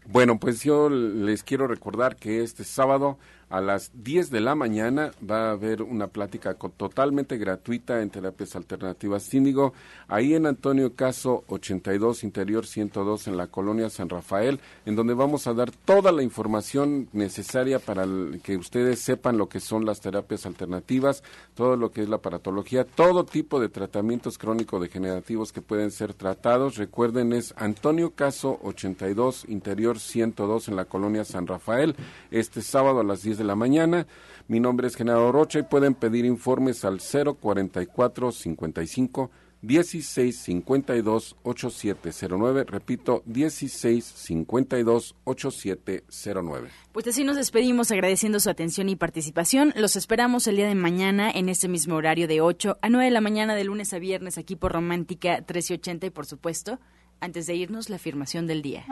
Bueno, 0.06 0.38
pues 0.38 0.62
yo 0.62 0.88
les 0.88 1.42
quiero 1.42 1.66
recordar 1.66 2.16
que 2.16 2.42
este 2.42 2.64
sábado 2.64 3.18
a 3.50 3.60
las 3.60 3.90
10 3.92 4.30
de 4.30 4.40
la 4.40 4.54
mañana 4.54 5.10
va 5.28 5.48
a 5.48 5.50
haber 5.50 5.82
una 5.82 6.06
plática 6.06 6.54
totalmente 6.54 7.36
gratuita 7.36 8.00
en 8.00 8.10
terapias 8.10 8.54
alternativas 8.54 9.24
Síndigo, 9.24 9.74
ahí 10.06 10.34
en 10.34 10.46
Antonio 10.46 10.94
Caso 10.94 11.42
82, 11.48 12.22
Interior 12.22 12.64
102, 12.64 13.26
en 13.26 13.36
la 13.36 13.48
colonia 13.48 13.90
San 13.90 14.08
Rafael, 14.08 14.60
en 14.86 14.94
donde 14.94 15.14
vamos 15.14 15.48
a 15.48 15.54
dar 15.54 15.72
toda 15.72 16.12
la 16.12 16.22
información 16.22 17.08
necesaria 17.12 17.80
para 17.80 18.06
que 18.42 18.56
ustedes 18.56 19.00
sepan 19.00 19.36
lo 19.36 19.48
que 19.48 19.58
son 19.58 19.84
las 19.84 20.00
terapias 20.00 20.46
alternativas, 20.46 21.24
todo 21.54 21.76
lo 21.76 21.90
que 21.90 22.02
es 22.02 22.08
la 22.08 22.18
paratología, 22.18 22.84
todo 22.84 23.24
tipo 23.24 23.58
de 23.58 23.68
tratamientos 23.68 24.38
crónico-degenerativos 24.38 25.52
que 25.52 25.60
pueden 25.60 25.90
ser 25.90 26.14
tratados. 26.14 26.76
Recuerden, 26.76 27.32
es 27.32 27.52
Antonio 27.56 28.12
Caso 28.12 28.60
82, 28.62 29.46
Interior 29.48 29.98
102, 29.98 30.68
en 30.68 30.76
la 30.76 30.84
colonia 30.84 31.24
San 31.24 31.48
Rafael, 31.48 31.96
este 32.30 32.62
sábado 32.62 33.00
a 33.00 33.04
las 33.04 33.22
10 33.22 33.39
de 33.40 33.44
la 33.44 33.56
mañana. 33.56 34.06
Mi 34.48 34.60
nombre 34.60 34.86
es 34.86 34.96
Genaro 34.96 35.32
Rocha 35.32 35.58
y 35.58 35.62
pueden 35.62 35.94
pedir 35.94 36.24
informes 36.24 36.84
al 36.84 37.00
044 37.00 38.32
55 38.32 39.30
16 39.62 40.36
52 40.36 41.36
8709. 41.42 42.64
Repito, 42.64 43.22
16 43.26 44.04
52 44.04 45.16
8709. 45.24 46.68
Pues 46.92 47.06
así 47.06 47.24
nos 47.24 47.36
despedimos 47.36 47.90
agradeciendo 47.90 48.40
su 48.40 48.50
atención 48.50 48.88
y 48.88 48.96
participación. 48.96 49.72
Los 49.76 49.96
esperamos 49.96 50.46
el 50.46 50.56
día 50.56 50.68
de 50.68 50.74
mañana 50.74 51.30
en 51.30 51.48
este 51.48 51.68
mismo 51.68 51.96
horario 51.96 52.28
de 52.28 52.40
8 52.40 52.78
a 52.80 52.88
9 52.88 53.06
de 53.06 53.10
la 53.10 53.20
mañana 53.20 53.54
de 53.54 53.64
lunes 53.64 53.92
a 53.92 53.98
viernes 53.98 54.38
aquí 54.38 54.56
por 54.56 54.72
Romántica 54.72 55.36
1380 55.38 56.06
y 56.06 56.10
por 56.10 56.26
supuesto, 56.26 56.78
antes 57.20 57.46
de 57.46 57.54
irnos, 57.54 57.90
la 57.90 57.96
afirmación 57.96 58.46
del 58.46 58.62
día. 58.62 58.86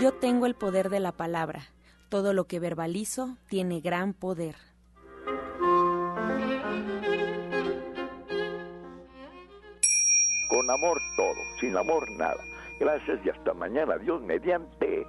Yo 0.00 0.12
tengo 0.12 0.46
el 0.46 0.54
poder 0.54 0.88
de 0.88 0.98
la 0.98 1.12
palabra. 1.12 1.60
Todo 2.08 2.32
lo 2.32 2.44
que 2.44 2.58
verbalizo 2.58 3.36
tiene 3.50 3.80
gran 3.80 4.14
poder. 4.14 4.56
Con 10.48 10.70
amor 10.70 10.98
todo, 11.16 11.36
sin 11.60 11.76
amor 11.76 12.10
nada. 12.12 12.42
Gracias 12.80 13.20
y 13.26 13.28
hasta 13.28 13.52
mañana. 13.52 13.98
Dios 13.98 14.22
mediante. 14.22 15.06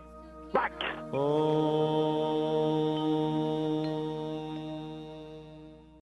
¡Pax! 0.51 0.75
Oh. 1.13 2.41